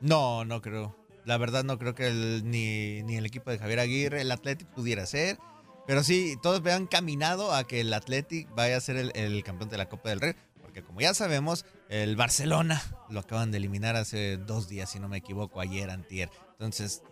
No, 0.00 0.44
no 0.44 0.62
creo. 0.62 0.96
La 1.24 1.38
verdad 1.38 1.64
no 1.64 1.78
creo 1.78 1.94
que 1.94 2.12
ni, 2.44 3.02
ni 3.02 3.16
el 3.16 3.26
equipo 3.26 3.50
de 3.50 3.58
Javier 3.58 3.80
Aguirre, 3.80 4.20
el 4.20 4.30
Athletic 4.30 4.68
pudiera 4.68 5.04
ser. 5.04 5.38
Pero 5.86 6.04
sí, 6.04 6.36
todos 6.40 6.62
vean 6.62 6.86
caminado 6.86 7.52
a 7.52 7.64
que 7.64 7.80
el 7.80 7.92
Athletic 7.92 8.48
vaya 8.54 8.76
a 8.76 8.80
ser 8.80 9.10
el 9.14 9.42
campeón 9.42 9.68
de 9.68 9.78
la 9.78 9.88
Copa 9.88 10.10
del 10.10 10.20
Rey. 10.20 10.34
Porque 10.72 10.86
como 10.86 11.02
ya 11.02 11.12
sabemos, 11.12 11.66
el 11.90 12.16
Barcelona 12.16 12.82
lo 13.10 13.20
acaban 13.20 13.50
de 13.50 13.58
eliminar 13.58 13.94
hace 13.94 14.38
dos 14.38 14.70
días, 14.70 14.88
si 14.88 15.00
no 15.00 15.06
me 15.06 15.18
equivoco, 15.18 15.60
ayer, 15.60 15.90
antier. 15.90 16.30
Entonces, 16.52 17.02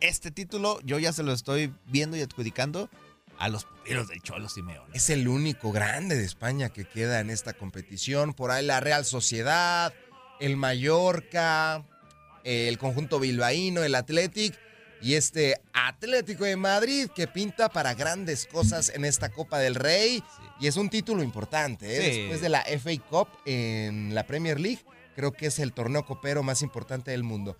este 0.00 0.30
título 0.30 0.80
yo 0.84 0.98
ya 0.98 1.14
se 1.14 1.22
lo 1.22 1.32
estoy 1.32 1.72
viendo 1.86 2.18
y 2.18 2.20
adjudicando 2.20 2.90
a 3.38 3.48
los 3.48 3.64
pupilos 3.64 4.08
del 4.08 4.20
Cholo 4.20 4.50
Simeone. 4.50 4.90
Es 4.92 5.08
el 5.08 5.28
único 5.28 5.72
grande 5.72 6.14
de 6.14 6.26
España 6.26 6.68
que 6.68 6.84
queda 6.84 7.20
en 7.20 7.30
esta 7.30 7.54
competición. 7.54 8.34
Por 8.34 8.50
ahí 8.50 8.66
la 8.66 8.80
Real 8.80 9.06
Sociedad, 9.06 9.94
el 10.38 10.58
Mallorca, 10.58 11.86
el 12.44 12.76
conjunto 12.76 13.18
bilbaíno, 13.18 13.82
el 13.82 13.94
Athletic 13.94 14.58
y 15.00 15.14
este 15.14 15.58
Atlético 15.72 16.44
de 16.44 16.56
Madrid 16.56 17.08
que 17.14 17.26
pinta 17.26 17.70
para 17.70 17.94
grandes 17.94 18.46
cosas 18.46 18.90
en 18.94 19.06
esta 19.06 19.30
Copa 19.30 19.58
del 19.58 19.74
Rey. 19.74 20.22
Y 20.58 20.66
es 20.66 20.76
un 20.76 20.88
título 20.88 21.22
importante. 21.22 21.86
¿eh? 21.86 22.12
Sí. 22.12 22.18
Después 22.20 22.40
de 22.40 22.48
la 22.48 22.62
FA 22.62 22.90
Cup 23.08 23.28
en 23.44 24.14
la 24.14 24.26
Premier 24.26 24.58
League, 24.58 24.80
creo 25.14 25.32
que 25.32 25.46
es 25.46 25.58
el 25.58 25.72
torneo 25.72 26.04
copero 26.04 26.42
más 26.42 26.62
importante 26.62 27.10
del 27.10 27.22
mundo. 27.22 27.56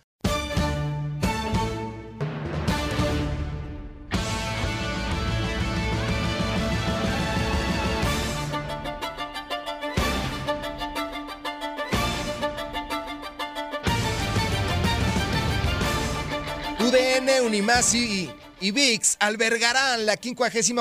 UDN, 16.86 17.44
Unimasi 17.44 17.98
y, 17.98 18.25
y 18.66 18.72
VIX 18.72 19.16
albergarán 19.20 20.06
la 20.06 20.16
58 20.20 20.74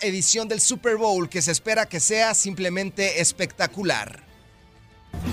edición 0.00 0.48
del 0.48 0.60
Super 0.60 0.96
Bowl 0.96 1.28
que 1.28 1.40
se 1.40 1.52
espera 1.52 1.86
que 1.86 2.00
sea 2.00 2.34
simplemente 2.34 3.20
espectacular. 3.20 4.24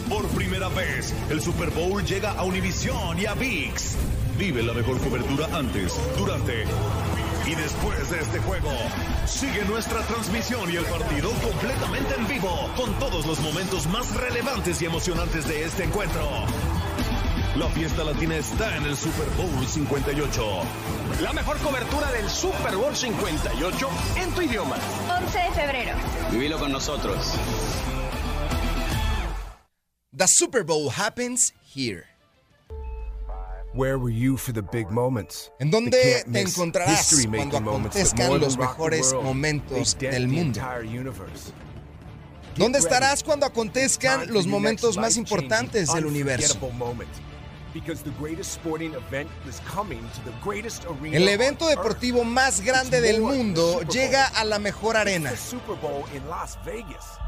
Por 0.07 0.27
primera 0.27 0.69
vez, 0.69 1.15
el 1.31 1.41
Super 1.41 1.71
Bowl 1.71 2.05
llega 2.05 2.33
a 2.33 2.43
Univisión 2.43 3.17
y 3.17 3.25
a 3.25 3.33
VIX. 3.33 3.95
Vive 4.37 4.61
la 4.61 4.73
mejor 4.73 4.99
cobertura 4.99 5.47
antes, 5.57 5.93
durante 6.15 6.65
y 7.47 7.55
después 7.55 8.09
de 8.11 8.19
este 8.19 8.39
juego. 8.39 8.71
Sigue 9.25 9.65
nuestra 9.65 10.01
transmisión 10.05 10.71
y 10.71 10.75
el 10.75 10.85
partido 10.85 11.31
completamente 11.41 12.13
en 12.19 12.27
vivo, 12.27 12.71
con 12.75 12.93
todos 12.99 13.25
los 13.25 13.39
momentos 13.39 13.87
más 13.87 14.13
relevantes 14.15 14.79
y 14.79 14.85
emocionantes 14.85 15.47
de 15.47 15.65
este 15.65 15.85
encuentro. 15.85 16.45
La 17.55 17.69
fiesta 17.69 18.03
latina 18.03 18.35
está 18.35 18.75
en 18.75 18.83
el 18.83 18.97
Super 18.97 19.25
Bowl 19.37 19.65
58. 19.65 20.43
La 21.21 21.31
mejor 21.31 21.57
cobertura 21.59 22.11
del 22.11 22.29
Super 22.29 22.75
Bowl 22.75 22.93
58 22.93 23.89
en 24.17 24.31
tu 24.33 24.41
idioma. 24.41 24.75
11 25.23 25.37
de 25.39 25.51
febrero. 25.51 25.97
Vivilo 26.31 26.59
con 26.59 26.73
nosotros. 26.73 27.33
The 30.17 30.27
Super 30.27 30.65
Bowl 30.65 30.89
happens 30.89 31.53
here. 31.63 32.03
Where 33.73 33.97
were 33.97 34.13
you 34.13 34.35
for 34.35 34.51
the 34.51 34.61
big 34.61 34.89
moments? 34.91 35.49
¿En 35.59 35.71
dónde 35.71 36.25
te 36.29 36.41
encontrarás 36.41 37.25
cuando 37.29 37.57
acontezcan 37.57 38.39
los 38.39 38.57
mejores 38.57 39.13
momentos 39.13 39.97
del 39.97 40.27
mundo? 40.27 40.61
¿Dónde 42.57 42.79
estarás 42.79 43.23
cuando 43.23 43.45
acontezcan 43.45 44.27
los 44.33 44.45
momentos 44.45 44.97
más 44.97 45.15
importantes 45.15 45.93
del 45.93 46.05
universo? 46.05 46.59
Because 47.75 48.01
the 48.03 48.11
greatest 48.11 48.53
sporting 48.53 48.93
event 48.93 49.29
is 49.45 49.59
coming 49.65 49.99
to 50.15 50.23
the 50.23 50.31
greatest 50.41 50.85
arena 50.85 51.17
El 51.17 51.27
evento 51.27 51.67
deportivo 51.67 52.23
más 52.23 52.61
grande 52.61 53.01
del 53.01 53.19
mundo 53.19 53.81
llega 53.91 54.27
a 54.27 54.45
la 54.45 54.59
mejor 54.59 54.95
arena. 54.95 55.35
Super 55.35 55.75
Bowl 55.75 56.05
in 56.15 56.25
Las 56.29 56.57
Vegas. 56.63 57.19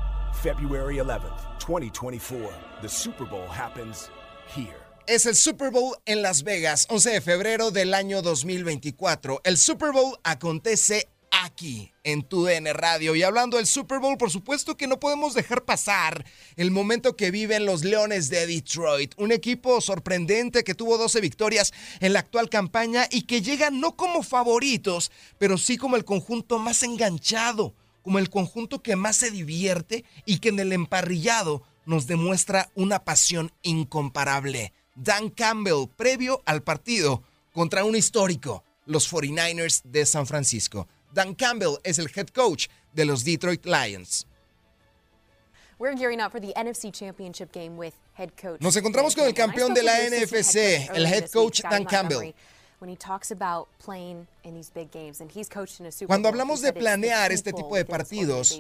February 0.42 1.00
11th, 1.00 1.60
2024. 1.60 2.50
The 2.82 2.88
Super 2.88 3.26
Bowl 3.26 3.46
happens 3.46 4.10
here. 4.48 4.78
Es 5.06 5.26
el 5.26 5.36
Super 5.36 5.70
Bowl 5.70 5.98
en 6.06 6.22
Las 6.22 6.44
Vegas, 6.44 6.88
11 6.90 7.12
de 7.12 7.22
febrero 7.22 7.70
del 7.70 7.94
año 7.94 8.22
2024. 8.22 9.42
El 9.44 9.58
Super 9.58 9.92
Bowl 9.92 10.18
acontece 10.24 11.10
aquí, 11.32 11.92
en 12.04 12.24
tu 12.24 12.46
DN 12.46 12.72
Radio. 12.74 13.16
Y 13.16 13.24
hablando 13.24 13.58
del 13.58 13.68
Super 13.68 14.00
Bowl, 14.00 14.18
por 14.18 14.32
supuesto 14.32 14.78
que 14.78 14.88
no 14.88 15.00
podemos 15.00 15.34
dejar 15.34 15.66
pasar 15.66 16.26
el 16.56 16.72
momento 16.72 17.16
que 17.16 17.32
viven 17.32 17.66
los 17.66 17.84
Leones 17.84 18.30
de 18.30 18.48
Detroit. 18.48 19.14
Un 19.18 19.32
equipo 19.32 19.82
sorprendente 19.82 20.64
que 20.64 20.76
tuvo 20.76 20.98
12 20.98 21.22
victorias 21.22 21.74
en 22.00 22.14
la 22.14 22.20
actual 22.20 22.50
campaña 22.50 23.08
y 23.12 23.24
que 23.24 23.42
llega 23.42 23.70
no 23.70 23.96
como 23.96 24.24
favoritos, 24.24 25.12
pero 25.38 25.58
sí 25.58 25.78
como 25.78 25.96
el 25.96 26.06
conjunto 26.06 26.60
más 26.60 26.84
enganchado, 26.84 27.74
como 28.04 28.20
el 28.20 28.30
conjunto 28.30 28.82
que 28.82 28.96
más 28.96 29.18
se 29.18 29.32
divierte 29.32 30.06
y 30.26 30.40
que 30.40 30.50
en 30.50 30.60
el 30.60 30.74
emparrillado 30.74 31.64
nos 31.86 32.08
demuestra 32.08 32.70
una 32.76 33.04
pasión 33.04 33.52
incomparable. 33.64 34.74
Dan 34.96 35.30
Campbell, 35.30 35.88
previo 35.96 36.42
al 36.46 36.64
partido 36.64 37.24
contra 37.54 37.84
un 37.84 37.96
histórico, 37.96 38.64
los 38.86 39.12
49ers 39.12 39.82
de 39.84 40.06
San 40.06 40.28
Francisco. 40.28 40.88
Dan 41.18 41.34
Campbell 41.34 41.80
es 41.84 41.98
el 41.98 42.06
head 42.16 42.28
coach 42.28 42.68
de 42.94 43.04
los 43.04 43.24
Detroit 43.24 43.66
Lions. 43.66 44.28
We're 45.80 45.96
gearing 45.96 46.22
up 46.22 46.32
for 46.32 46.40
the 46.40 46.54
NFC 46.56 46.94
Championship 46.94 47.52
game 47.52 47.76
with 47.76 47.94
head 48.14 48.30
coach. 48.40 48.62
Nos 48.62 48.76
encontramos 48.76 49.16
con 49.16 49.26
el 49.26 49.34
campeón 49.34 49.74
de 49.74 49.82
la 49.82 49.94
NFC, 49.98 50.88
el 50.94 51.08
head 51.08 51.32
coach 51.32 51.64
Dan 51.64 51.86
Campbell. 51.86 52.36
Cuando 56.06 56.30
hablamos 56.30 56.62
de 56.62 56.74
planear 56.74 57.32
este 57.32 57.52
tipo 57.52 57.76
de 57.76 57.86
partidos, 57.86 58.52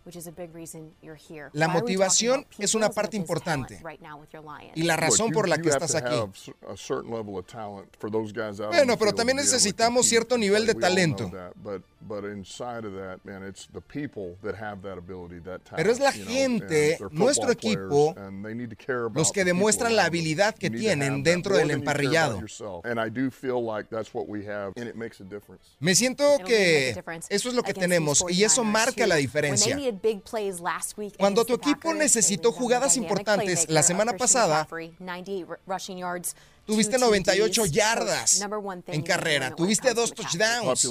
organization, 0.00 0.04
which 0.04 0.16
is 0.16 0.26
a 0.26 0.32
big 0.32 0.54
reason 0.54 0.92
you're 1.02 1.16
here. 1.16 1.50
La 1.52 1.68
motivación 1.68 2.46
es 2.58 2.74
una 2.74 2.90
parte 2.90 3.16
importante. 3.16 3.80
right 3.82 4.00
now 4.00 4.18
with 4.18 4.28
your 4.32 4.42
Lions? 4.42 4.72
Y 4.76 4.82
la 4.82 4.96
razón 4.96 5.30
por 5.32 5.48
la 5.48 5.58
que 5.58 5.68
estás 5.70 5.94
aquí. 5.94 6.14
have 6.14 6.32
s- 6.34 6.52
a 6.68 6.76
certain 6.76 7.10
level 7.12 7.36
of 7.38 7.46
talent 7.46 7.88
for 7.98 8.10
those 8.10 8.32
guys 8.32 8.60
out 8.60 8.70
on 8.70 8.76
Bueno, 8.76 8.96
pero 8.96 9.12
también 9.12 9.36
necesitamos 9.36 10.06
cierto 10.06 10.36
nivel 10.38 10.66
de 10.66 10.74
talento. 10.74 11.30
that, 11.30 11.52
But, 11.56 11.82
but 12.00 12.24
inside 12.24 12.84
of 12.86 12.94
that, 12.94 13.20
man, 13.24 13.46
it's 13.46 13.68
the 13.72 13.80
people 13.80 14.36
that 14.42 14.54
have 14.60 14.82
that 14.82 14.96
ability, 14.98 15.40
that 15.44 15.60
talent. 15.64 15.76
Pero 15.76 15.92
es 15.92 16.00
la 16.00 16.12
gente, 16.12 16.98
nuestro 17.10 17.50
equipo, 17.50 18.14
los 18.16 19.32
que 19.32 19.40
the 19.40 19.50
people 19.50 19.60
demuestran 19.60 19.96
la 19.96 20.04
habilidad 20.06 20.54
que 20.54 20.70
tienen 20.70 21.22
dentro 21.22 21.56
del 21.56 21.70
emparrillado. 21.70 22.40
yourself. 22.40 22.84
And 22.84 22.98
I 22.98 23.10
do 23.10 23.30
feel 23.30 23.60
like 23.62 23.88
that's 23.90 24.14
what 24.14 24.26
we 24.28 24.46
have, 24.46 24.72
and 24.76 24.88
it 24.88 24.94
makes 24.94 25.20
a 25.20 25.24
difference. 25.24 25.64
Me 25.80 25.94
siento 25.94 26.38
que 26.46 26.90
eso 27.28 27.48
es 27.48 27.54
lo 27.54 27.62
que 27.62 27.74
tenemos 27.74 28.24
y 28.28 28.44
eso 28.44 28.62
49ers, 28.62 28.70
marca 28.72 29.06
la 29.06 29.16
diferencia. 29.16 29.76
When 29.90 30.00
they 30.00 30.00
needed 30.00 30.02
big 30.02 30.24
plays 30.24 30.60
last 30.60 30.96
week 30.96 31.16
Cuando 31.18 31.44
tu 31.44 31.54
equipo 31.54 31.94
necesitó 31.94 32.52
jugadas 32.52 32.96
importantes 32.96 33.68
la 33.68 33.82
semana 33.82 34.12
pasada, 34.16 34.66
pasada, 36.76 37.06
98 37.06 37.62
r- 37.62 37.70
rushing 37.70 37.74
yards, 37.74 38.38
Tuviste 38.38 38.38
two 38.38 38.40
98 38.40 38.40
TDs. 38.40 38.40
yardas 38.40 38.40
en 38.88 39.02
carrera, 39.02 39.54
tuviste 39.54 39.94
dos 39.94 40.10
McCaffrey. 40.10 40.38
touchdowns. 40.38 40.88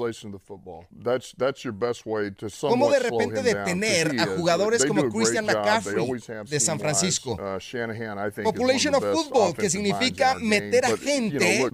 ¿Cómo 2.62 2.90
de 2.92 3.00
repente 3.00 3.44
detener 3.44 4.20
a 4.20 4.26
jugadores 4.28 4.86
como 4.86 5.10
Christian 5.10 5.46
McCaffrey 5.46 6.06
de 6.50 6.60
San. 6.60 6.80
Francisco? 6.80 7.34
Uh, 7.34 8.44
Population 8.44 8.96
of 8.96 9.04
football, 9.04 9.54
que 9.56 9.70
significa 9.70 10.36
meter 10.40 10.86
a 10.86 10.98
gente 10.98 11.70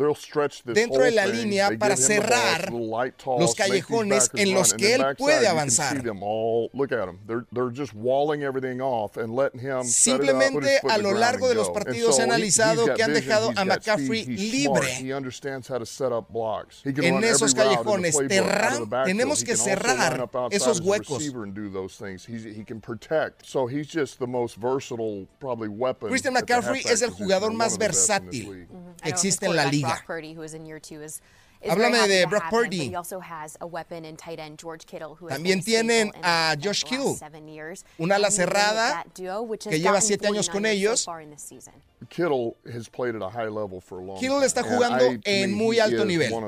dentro 0.66 1.04
de 1.04 1.12
la 1.12 1.26
línea 1.28 1.72
para 1.78 1.96
cerrar 1.96 2.72
los 2.72 3.56
callejones 3.56 4.30
en 4.34 4.54
los 4.54 4.74
que 4.74 4.96
él 4.96 5.06
puede 5.18 5.48
avanzar. 5.48 5.96
see 5.98 6.04
them 6.04 6.22
all- 6.22 6.70
Look 6.74 6.92
at 6.92 7.06
them. 7.06 7.20
They're, 7.28 7.46
they're 7.54 7.72
just 7.74 7.94
walling 7.94 8.44
everything 8.44 8.80
off 8.82 9.18
and 9.18 9.36
letting 9.36 9.60
him 9.62 9.84
set 9.84 10.22
it 10.24 10.30
up, 10.30 10.36
put 10.36 10.64
Simplemente 10.66 10.80
a 10.90 10.98
lo 10.98 11.14
largo 11.14 11.48
de 11.48 11.56
los 11.56 11.70
partidos 11.70 12.16
se 12.16 12.22
ha 12.22 12.26
analizado 12.26 12.86
que 12.94 13.04
han 13.04 13.14
dejado 13.14 13.52
a 13.56 13.64
got 13.66 13.84
McCaffrey 13.98 14.28
libre. 14.28 14.82
smart, 14.82 14.86
He 15.02 15.14
understands 15.14 15.68
how 15.68 15.78
to 15.78 15.86
set 15.86 16.12
up 16.12 16.32
blocks. 16.32 16.82
He 16.84 16.94
can 16.94 17.04
En 17.06 17.24
esos 17.24 17.54
callejones, 17.54 18.14
playbook 18.16 18.16
out 18.16 18.24
of 18.24 18.30
terra- 18.30 18.80
the 18.80 18.86
backfield. 18.86 19.18
tenemos 19.18 19.44
que 19.44 19.56
cerrar 19.58 20.30
esos 20.52 20.80
huecos. 20.82 21.18
receiver 21.20 21.44
and 21.44 21.54
do 21.54 21.70
those 21.70 21.96
things. 21.98 22.26
He's, 22.26 22.44
he 22.44 22.64
can 22.64 22.80
protect. 22.82 23.46
So 23.46 23.68
he's 23.68 23.88
just 23.88 24.20
the 24.20 24.28
most 24.28 24.56
versatile, 24.58 25.28
probably 25.40 25.70
weapon. 25.70 26.10
Christian 26.10 26.34
McCaffrey 26.34 26.86
es 26.86 27.02
el 27.02 27.12
jugador 27.12 27.52
más 27.54 27.78
versátil 27.78 28.68
que 28.68 28.68
his 29.04 29.12
existe 29.14 29.46
en 29.46 29.56
la 29.56 29.66
liga. 29.66 29.88
Brock 29.88 30.06
Purdy, 30.06 30.34
who 30.34 30.44
is 30.44 30.54
in 30.54 30.66
year 30.66 30.80
two, 30.80 31.02
is, 31.02 31.22
is 31.62 31.72
Háblame 31.72 32.08
de 32.08 32.26
Brock 32.28 32.50
Purdy. 32.50 32.78
but 32.78 32.88
he 32.90 32.96
also 32.96 33.20
has 33.20 33.58
a 33.62 33.66
weapon 33.66 34.06
in 34.06 34.16
tight 34.16 34.40
end, 34.40 34.58
George 34.60 34.86
Kittle, 34.86 35.16
who 35.16 35.28
has 35.28 35.38
También 35.40 35.64
tienen 35.64 36.12
a 36.24 36.56
Josh 36.62 36.84
Kittle, 36.84 37.16
seven 37.16 37.48
years. 37.48 37.84
un 37.98 38.12
ala 38.12 38.30
cerrada 38.30 39.04
que 39.14 39.80
lleva 39.80 40.00
siete 40.02 40.28
años 40.28 40.50
con 40.50 40.64
49ers 40.64 40.72
ellos. 40.72 41.08
Kittle 42.10 42.58
has 42.72 42.88
played 42.90 43.16
at 43.16 43.22
a 43.22 43.30
high 43.30 43.48
level 43.48 43.82
for 43.82 44.00
a 44.00 44.04
long 44.04 44.20
Kittle 44.20 44.42
está 44.44 44.62
And 44.62 44.70
jugando 44.70 45.12
I- 45.12 45.20
en 45.26 45.54
muy 45.54 45.80
alto 45.80 46.06
nivel. 46.06 46.32
One 46.34 46.46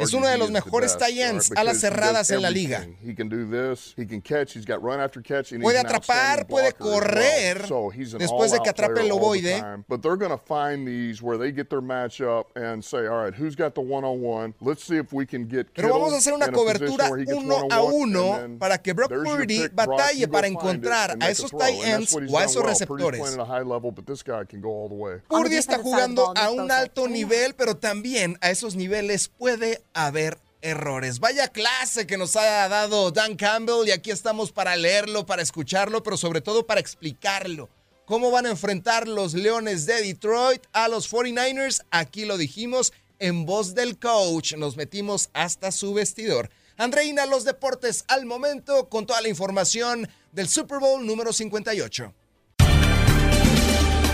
Es 0.00 0.12
uno 0.14 0.26
de 0.28 0.38
los 0.38 0.50
mejores 0.50 0.96
tight 0.96 1.18
ends 1.18 1.50
right? 1.50 1.58
he 1.58 1.64
does 1.64 1.80
cerradas 1.80 2.30
en 2.30 2.42
la 2.42 2.50
liga. 2.50 2.78
everything. 2.78 3.08
He 3.08 3.14
can 3.14 3.28
do 3.28 3.44
this. 3.46 3.94
He 3.96 4.06
can 4.06 4.20
catch. 4.20 4.54
He's 4.54 4.64
got 4.66 4.82
run 4.82 5.00
after 5.00 5.22
catch. 5.22 5.52
And 5.52 5.62
Puede 5.62 5.78
atrapar, 5.78 6.46
puede 6.46 6.68
as 6.68 6.74
well. 6.78 7.00
correr 7.00 7.66
So 7.66 7.90
después 8.18 8.52
de 8.52 8.60
que 8.60 8.70
atrape 8.70 9.00
el 9.00 9.12
ovoide. 9.12 9.84
But 9.88 10.02
they're 10.02 10.16
going 10.16 10.30
to 10.30 10.38
find 10.38 10.86
these 10.86 11.22
where 11.22 11.38
they 11.38 11.52
get 11.52 11.68
their 11.70 11.82
matchup 11.82 12.46
and 12.54 12.84
say, 12.84 13.06
all 13.06 13.22
right, 13.22 13.34
who's 13.34 13.54
got 13.56 13.74
the 13.74 13.80
one-on-one? 13.80 14.54
Let's 14.60 14.84
see 14.84 14.96
if 14.96 15.12
we 15.12 15.26
can 15.26 15.46
get 15.46 15.72
Pero 15.74 15.88
Kittle 15.88 16.00
vamos 16.00 16.14
a 16.14 16.16
hacer 16.18 16.32
una 16.34 16.46
a 16.46 16.52
cobertura 16.52 17.10
uno 17.10 17.66
a 17.70 17.82
uno 17.82 18.58
para 18.58 18.78
que 18.78 18.92
Brock 18.94 19.10
Purdy 19.10 19.68
batalle 19.68 20.28
para 20.28 20.46
encontrar 20.46 21.16
a 21.20 21.30
esos 21.30 21.50
tight 21.50 21.82
ends 21.84 22.14
o 22.14 22.38
a 22.38 22.44
esos 22.44 22.62
receptores. 22.64 23.20
High 23.58 23.64
level, 23.64 23.90
but 23.90 24.06
this 24.06 24.22
guy 24.22 24.44
can 24.44 24.60
go 24.60 24.68
all 24.68 24.88
the 24.88 24.94
way. 24.94 25.20
Purdy 25.28 25.56
está 25.56 25.78
jugando 25.78 26.32
a 26.36 26.50
un 26.50 26.70
alto 26.70 27.08
nivel, 27.08 27.54
pero 27.54 27.76
también 27.76 28.38
a 28.40 28.50
esos 28.50 28.74
niveles 28.76 29.28
puede 29.28 29.82
haber 29.94 30.38
errores. 30.62 31.20
Vaya 31.20 31.48
clase 31.48 32.06
que 32.06 32.16
nos 32.16 32.36
ha 32.36 32.68
dado 32.68 33.10
Dan 33.10 33.36
Campbell 33.36 33.86
y 33.86 33.90
aquí 33.90 34.10
estamos 34.10 34.52
para 34.52 34.76
leerlo, 34.76 35.26
para 35.26 35.42
escucharlo, 35.42 36.02
pero 36.02 36.16
sobre 36.16 36.40
todo 36.40 36.66
para 36.66 36.80
explicarlo. 36.80 37.68
¿Cómo 38.04 38.30
van 38.30 38.46
a 38.46 38.50
enfrentar 38.50 39.06
los 39.06 39.34
Leones 39.34 39.84
de 39.84 40.00
Detroit 40.00 40.66
a 40.72 40.88
los 40.88 41.12
49ers? 41.12 41.84
Aquí 41.90 42.24
lo 42.24 42.38
dijimos 42.38 42.92
en 43.18 43.44
voz 43.44 43.74
del 43.74 43.98
coach. 43.98 44.54
Nos 44.54 44.76
metimos 44.76 45.28
hasta 45.34 45.70
su 45.72 45.92
vestidor. 45.92 46.48
Andreina, 46.78 47.26
los 47.26 47.44
deportes 47.44 48.04
al 48.08 48.24
momento 48.24 48.88
con 48.88 49.04
toda 49.04 49.20
la 49.20 49.28
información 49.28 50.08
del 50.32 50.48
Super 50.48 50.78
Bowl 50.78 51.04
número 51.04 51.32
58. 51.32 52.14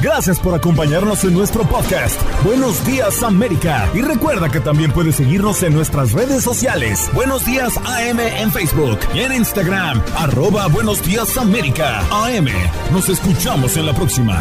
Gracias 0.05 0.39
por 0.39 0.55
acompañarnos 0.55 1.25
en 1.25 1.33
nuestro 1.33 1.65
podcast. 1.65 2.21
Buenos 2.45 2.85
días 2.85 3.23
América. 3.23 3.89
Y 3.95 4.03
recuerda 4.03 4.51
que 4.51 4.61
también 4.61 4.93
puedes 4.93 5.15
seguirnos 5.15 5.63
en 5.63 5.73
nuestras 5.73 6.13
redes 6.13 6.45
sociales. 6.45 7.09
Buenos 7.15 7.47
días 7.47 7.79
AM 7.79 8.21
en 8.21 8.53
Facebook 8.53 8.99
y 9.15 9.21
en 9.21 9.33
Instagram. 9.33 10.03
Arroba 10.15 10.69
Buenos 10.69 11.03
días 11.03 11.39
América. 11.39 12.01
AM. 12.11 12.49
Nos 12.93 13.09
escuchamos 13.09 13.79
en 13.79 13.87
la 13.87 13.95
próxima. 13.95 14.37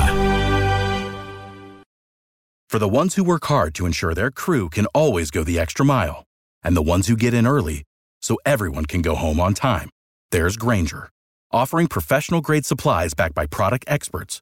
For 2.69 2.77
the 2.77 2.89
ones 2.89 3.15
who 3.15 3.23
work 3.23 3.45
hard 3.45 3.73
to 3.75 3.85
ensure 3.85 4.13
their 4.13 4.31
crew 4.31 4.67
can 4.67 4.87
always 4.87 5.31
go 5.31 5.45
the 5.45 5.59
extra 5.61 5.85
mile, 5.85 6.25
and 6.61 6.75
the 6.75 6.83
ones 6.83 7.07
who 7.07 7.15
get 7.15 7.33
in 7.33 7.47
early 7.47 7.83
so 8.21 8.35
everyone 8.45 8.83
can 8.83 9.01
go 9.01 9.15
home 9.15 9.39
on 9.39 9.53
time, 9.53 9.89
there's 10.29 10.57
Granger, 10.57 11.09
offering 11.53 11.87
professional 11.87 12.41
grade 12.41 12.65
supplies 12.65 13.13
backed 13.13 13.35
by 13.35 13.45
product 13.45 13.85
experts 13.87 14.41